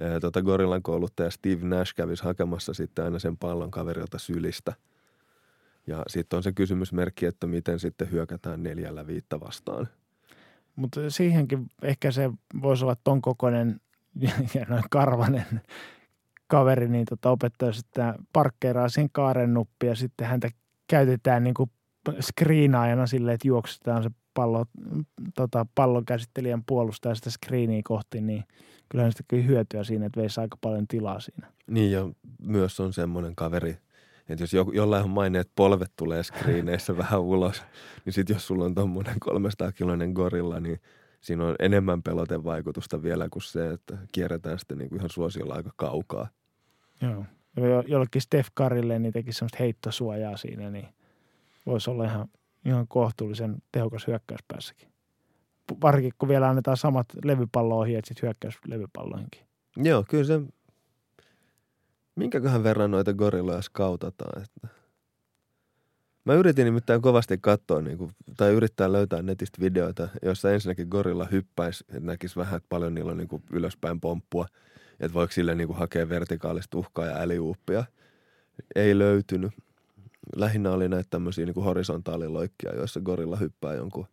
[0.00, 4.72] ää, tota Gorillan kouluttaja Steve Nash kävisi hakemassa sitten aina sen pallon kaverilta sylistä.
[5.86, 9.88] Ja sitten on se kysymysmerkki, että miten sitten hyökätään neljällä viittä vastaan.
[10.76, 12.30] Mutta siihenkin ehkä se
[12.62, 13.80] voisi olla ton kokoinen
[14.54, 15.60] ja noin karvanen
[16.46, 20.48] kaveri, niin tota opettaisi, että parkkeeraa sen kaaren nuppi ja sitten häntä
[20.88, 21.70] käytetään niin kuin
[22.20, 24.66] screenaajana silleen, että juoksutetaan se pallo,
[25.34, 28.44] tota, pallon käsittelijän puolustaja sitä screeniä kohti, niin
[28.88, 31.52] kyllähän sitä kyllä hyötyä siinä, että veisi aika paljon tilaa siinä.
[31.66, 32.08] Niin ja
[32.42, 33.76] myös on semmoinen kaveri,
[34.28, 37.62] että jos jo, jollain on maine, että polvet tulee screeneissä vähän ulos,
[38.04, 40.80] niin sitten jos sulla on tuommoinen 300 kiloinen gorilla, niin
[41.20, 45.70] siinä on enemmän pelotevaikutusta vielä kuin se, että kierretään sitten niin kuin ihan suosiolla aika
[45.76, 46.28] kaukaa.
[47.02, 47.24] Joo.
[47.56, 50.88] Ja jo- jollekin Steph Karille niin teki semmoista heittosuojaa siinä, niin
[51.66, 52.28] voisi olla ihan,
[52.64, 54.88] ihan kohtuullisen tehokas hyökkäyspäässäkin.
[55.66, 59.42] P- Varsinkin kun vielä annetaan samat levypallo-ohjeet sitten hyökkäyslevypalloihinkin.
[59.76, 60.40] Joo, kyllä se,
[62.16, 64.42] minkäköhän verran noita gorilloja skautataan.
[64.42, 64.68] Että.
[66.24, 71.24] Mä yritin nimittäin kovasti katsoa, niin kuin, tai yrittää löytää netistä videoita, joissa ensinnäkin gorilla
[71.24, 74.46] hyppäisi, että näkisi vähän, että paljon niillä on niin kuin ylöspäin pomppua,
[75.00, 77.84] että voiko sille niin kuin hakea vertikaalista uhkaa ja äliuuppia.
[78.74, 79.52] Ei löytynyt.
[80.36, 84.06] Lähinnä oli näitä tämmöisiä niin kuin horisontaaliloikkia, joissa gorilla hyppää jonkun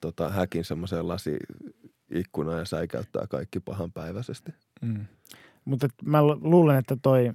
[0.00, 4.54] tota, häkin semmoiseen lasi-ikkunaan ja säikäyttää kaikki pahanpäiväisesti.
[4.82, 5.06] Mm.
[5.64, 7.32] Mutta mä lu- luulen, että toi,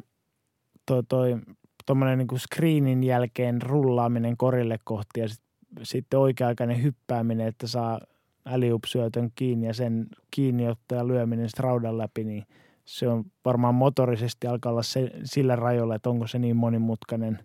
[0.89, 1.37] toi, toi
[1.85, 5.41] tommonen niinku screenin jälkeen rullaaminen korille kohti ja sit,
[5.83, 7.99] sitten oikea-aikainen hyppääminen, että saa
[8.45, 12.43] äliupsyötön kiinni ja sen kiinniotto ja lyöminen sitten raudan läpi, niin
[12.85, 17.39] se on varmaan motorisesti alkaa olla se, sillä rajoilla, että onko se niin monimutkainen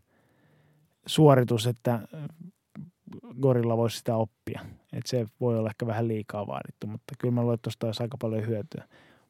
[1.07, 2.01] suoritus, että
[3.41, 4.61] gorilla voisi sitä oppia.
[4.93, 8.03] Et se voi olla ehkä vähän liikaa vaadittu, mutta kyllä mä luulen, että tuosta olisi
[8.03, 8.85] aika paljon hyötyä.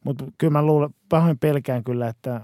[0.05, 2.41] Mutta kyllä mä luulen, pahoin pelkään kyllä, että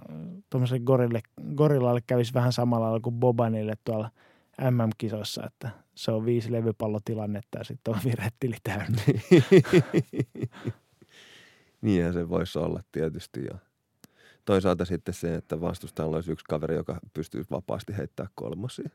[0.51, 1.21] tuommoiselle gorille,
[1.55, 4.11] gorillalle kävisi vähän samalla lailla kuin Bobanille tuolla
[4.71, 9.03] MM-kisoissa, että se on viisi levypallotilannetta ja sitten on virettili täynnä.
[11.83, 13.45] Niinhän se voisi olla tietysti.
[13.45, 13.59] Ja
[14.45, 18.91] toisaalta sitten se, että vastustajalla olisi yksi kaveri, joka pystyy vapaasti heittämään kolmosia.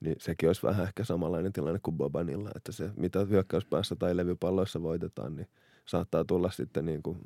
[0.00, 4.82] Niin sekin olisi vähän ehkä samanlainen tilanne kuin Bobanilla, että se mitä hyökkäyspäässä tai levypalloissa
[4.82, 5.48] voitetaan, niin
[5.86, 7.18] saattaa tulla sitten niin kuin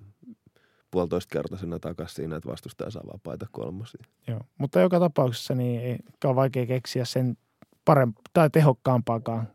[0.95, 4.05] puolitoista kertaisena takaisin siinä, että vastustaja saa vapaita kolmosia.
[4.29, 4.41] Joo.
[4.59, 7.37] Mutta joka tapauksessa niin ei ole vaikea keksiä sen
[7.85, 9.49] parempi tai tehokkaampaakaan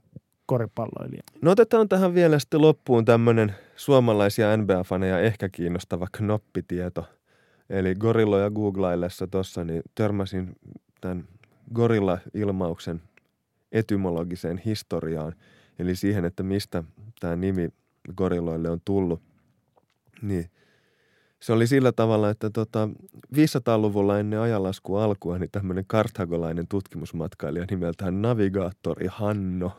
[0.46, 1.24] koripalloilijaa.
[1.42, 7.06] No otetaan tähän vielä sitten loppuun tämmöinen suomalaisia NBA-faneja ehkä kiinnostava knoppitieto.
[7.70, 10.56] Eli gorilloja googlaillessa tuossa niin törmäsin
[11.02, 11.28] tämän
[11.74, 13.02] gorilla-ilmauksen
[13.72, 15.36] etymologiseen historiaan,
[15.80, 16.84] eli siihen, että mistä
[17.20, 17.70] tämä nimi
[18.16, 19.22] gorilloille on tullut.
[20.22, 20.52] Niin
[21.42, 22.90] se oli sillä tavalla, että tota,
[23.36, 29.72] 500-luvulla ennen ajanlasku alkua, niin tämmöinen karthagolainen tutkimusmatkailija nimeltään navigaattori Hanno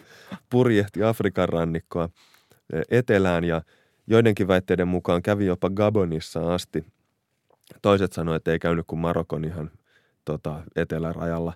[0.50, 2.08] purjehti Afrikan rannikkoa
[2.90, 3.62] etelään ja
[4.06, 6.84] joidenkin väitteiden mukaan kävi jopa Gabonissa asti.
[7.82, 9.70] Toiset sanoivat, että ei käynyt kuin Marokon ihan
[10.24, 11.52] tota, etelärajalla.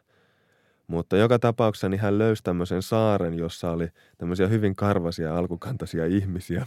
[0.87, 6.67] Mutta joka tapauksessa niin hän löysi tämmöisen saaren, jossa oli tämmöisiä hyvin karvasia alkukantaisia ihmisiä,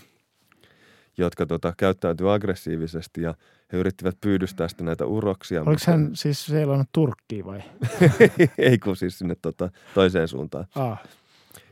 [1.17, 3.33] jotka tota, käyttäytyi aggressiivisesti ja
[3.73, 5.61] he yrittivät pyydystää sitten näitä uroksia.
[5.61, 7.63] Oliko hän siis seilannut Turkkiin vai?
[8.57, 10.65] ei kun siis sinne tota, toiseen suuntaan.
[10.75, 11.03] Ah,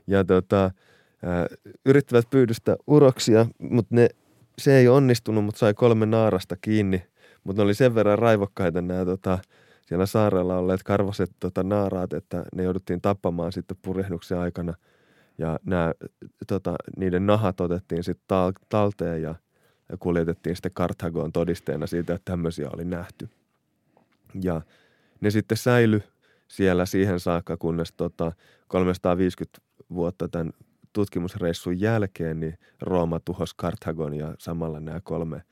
[0.07, 0.71] ja tota,
[1.85, 4.09] yrittivät pyydystää uroksia, mutta ne,
[4.57, 7.03] se ei onnistunut, mutta sai kolme naarasta kiinni.
[7.43, 9.39] Mutta ne oli sen verran raivokkaita nämä tota,
[9.85, 14.73] siellä saarella olleet karvaset tota, naaraat, että ne jouduttiin tappamaan sitten purjehduksen aikana.
[15.39, 15.93] Ja nämä,
[16.47, 19.35] tota, niiden nahat otettiin sitten tal- talteen ja,
[19.99, 23.29] kuljetettiin sitten Karthagoon todisteena siitä, että tämmöisiä oli nähty.
[24.41, 24.61] Ja
[25.21, 26.01] ne sitten säily
[26.47, 28.31] siellä siihen saakka, kunnes tota
[28.67, 29.61] 350
[29.93, 30.53] vuotta tämän
[30.93, 35.43] tutkimusreissun jälkeen niin Rooma tuhosi Karthagon ja samalla nämä kolme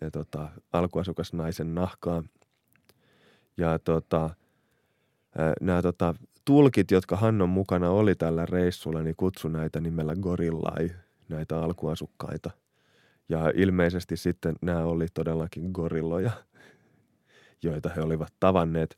[0.00, 2.22] ja tota, alkuasukasnaisen nahkaa.
[3.56, 4.30] Ja tota,
[5.60, 6.14] nämä tota,
[6.46, 10.90] tulkit, jotka Hannon mukana oli tällä reissulla, niin kutsu näitä nimellä gorillai,
[11.28, 12.50] näitä alkuasukkaita.
[13.28, 16.30] Ja ilmeisesti sitten nämä oli todellakin gorilloja,
[17.62, 18.94] joita he olivat tavanneet.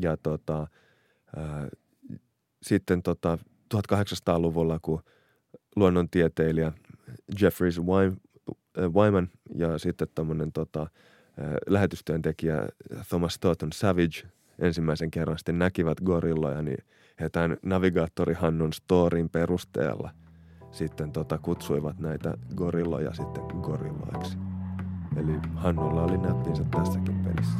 [0.00, 0.66] Ja tota,
[1.36, 1.68] ää,
[2.62, 3.38] sitten tota,
[3.74, 5.02] 1800-luvulla, kun
[5.76, 6.72] luonnontieteilijä
[7.40, 7.80] Jeffries
[8.78, 10.86] Wyman ja sitten tämmöinen tota,
[11.66, 12.68] lähetystyöntekijä
[13.08, 14.22] Thomas Thornton Savage
[14.62, 16.84] ensimmäisen kerran sitten näkivät gorilloja, niin
[17.20, 20.10] he tämän navigaattori Hannun storin perusteella
[20.72, 24.38] sitten tota, kutsuivat näitä gorilloja sitten gorilloiksi.
[25.16, 27.58] Eli Hannulla oli näppinsä tässäkin pelissä.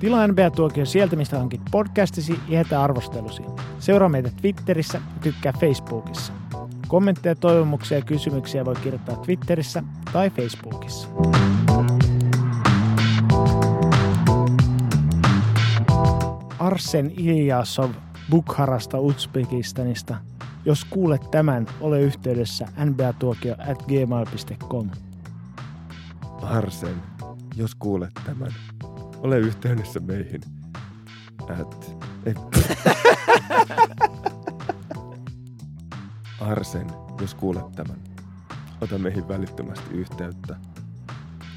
[0.00, 3.42] Tilaa NBA-tuokio sieltä, mistä hankit podcastisi ja jätä arvostelusi.
[3.78, 6.32] Seuraa meitä Twitterissä ja tykkää Facebookissa.
[6.88, 9.82] Kommentteja, toivomuksia ja kysymyksiä voi kirjoittaa Twitterissä
[10.12, 11.08] tai Facebookissa.
[16.58, 17.90] Arsen Iljasov
[18.30, 20.16] Bukharasta Uzbekistanista.
[20.64, 24.90] Jos kuulet tämän, ole yhteydessä nbatuokio at gmail.com.
[26.42, 27.02] Arsen,
[27.56, 28.54] jos kuulet tämän,
[29.18, 30.40] ole yhteydessä meihin.
[31.60, 31.96] At,
[32.26, 32.34] ei.
[36.40, 36.86] Arsen,
[37.20, 37.96] jos kuulet tämän,
[38.80, 40.56] ota meihin välittömästi yhteyttä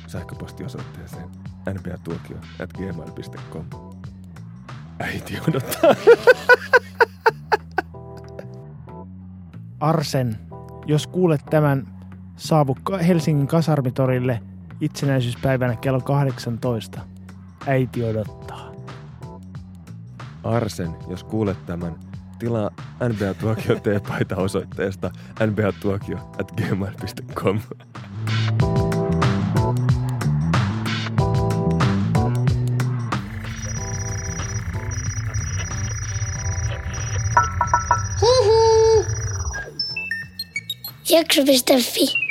[0.08, 1.30] sähköpostiosoitteeseen
[1.70, 3.66] nbatuokio at gmail.com.
[5.00, 5.96] Äiti odottaa.
[9.80, 10.38] Arsen,
[10.86, 11.88] jos kuulet tämän,
[12.36, 12.78] saavu
[13.08, 14.42] Helsingin kasarmitorille
[14.82, 17.02] itsenäisyyspäivänä kello 18.
[17.68, 18.72] Äiti odottaa.
[20.44, 21.96] Arsen, jos kuulet tämän,
[22.42, 22.72] tilaa
[23.10, 25.12] NBA Tuokio T-paita osoitteesta
[25.48, 27.60] nbatuokio at gmail.com.
[41.10, 42.31] Jakso.fi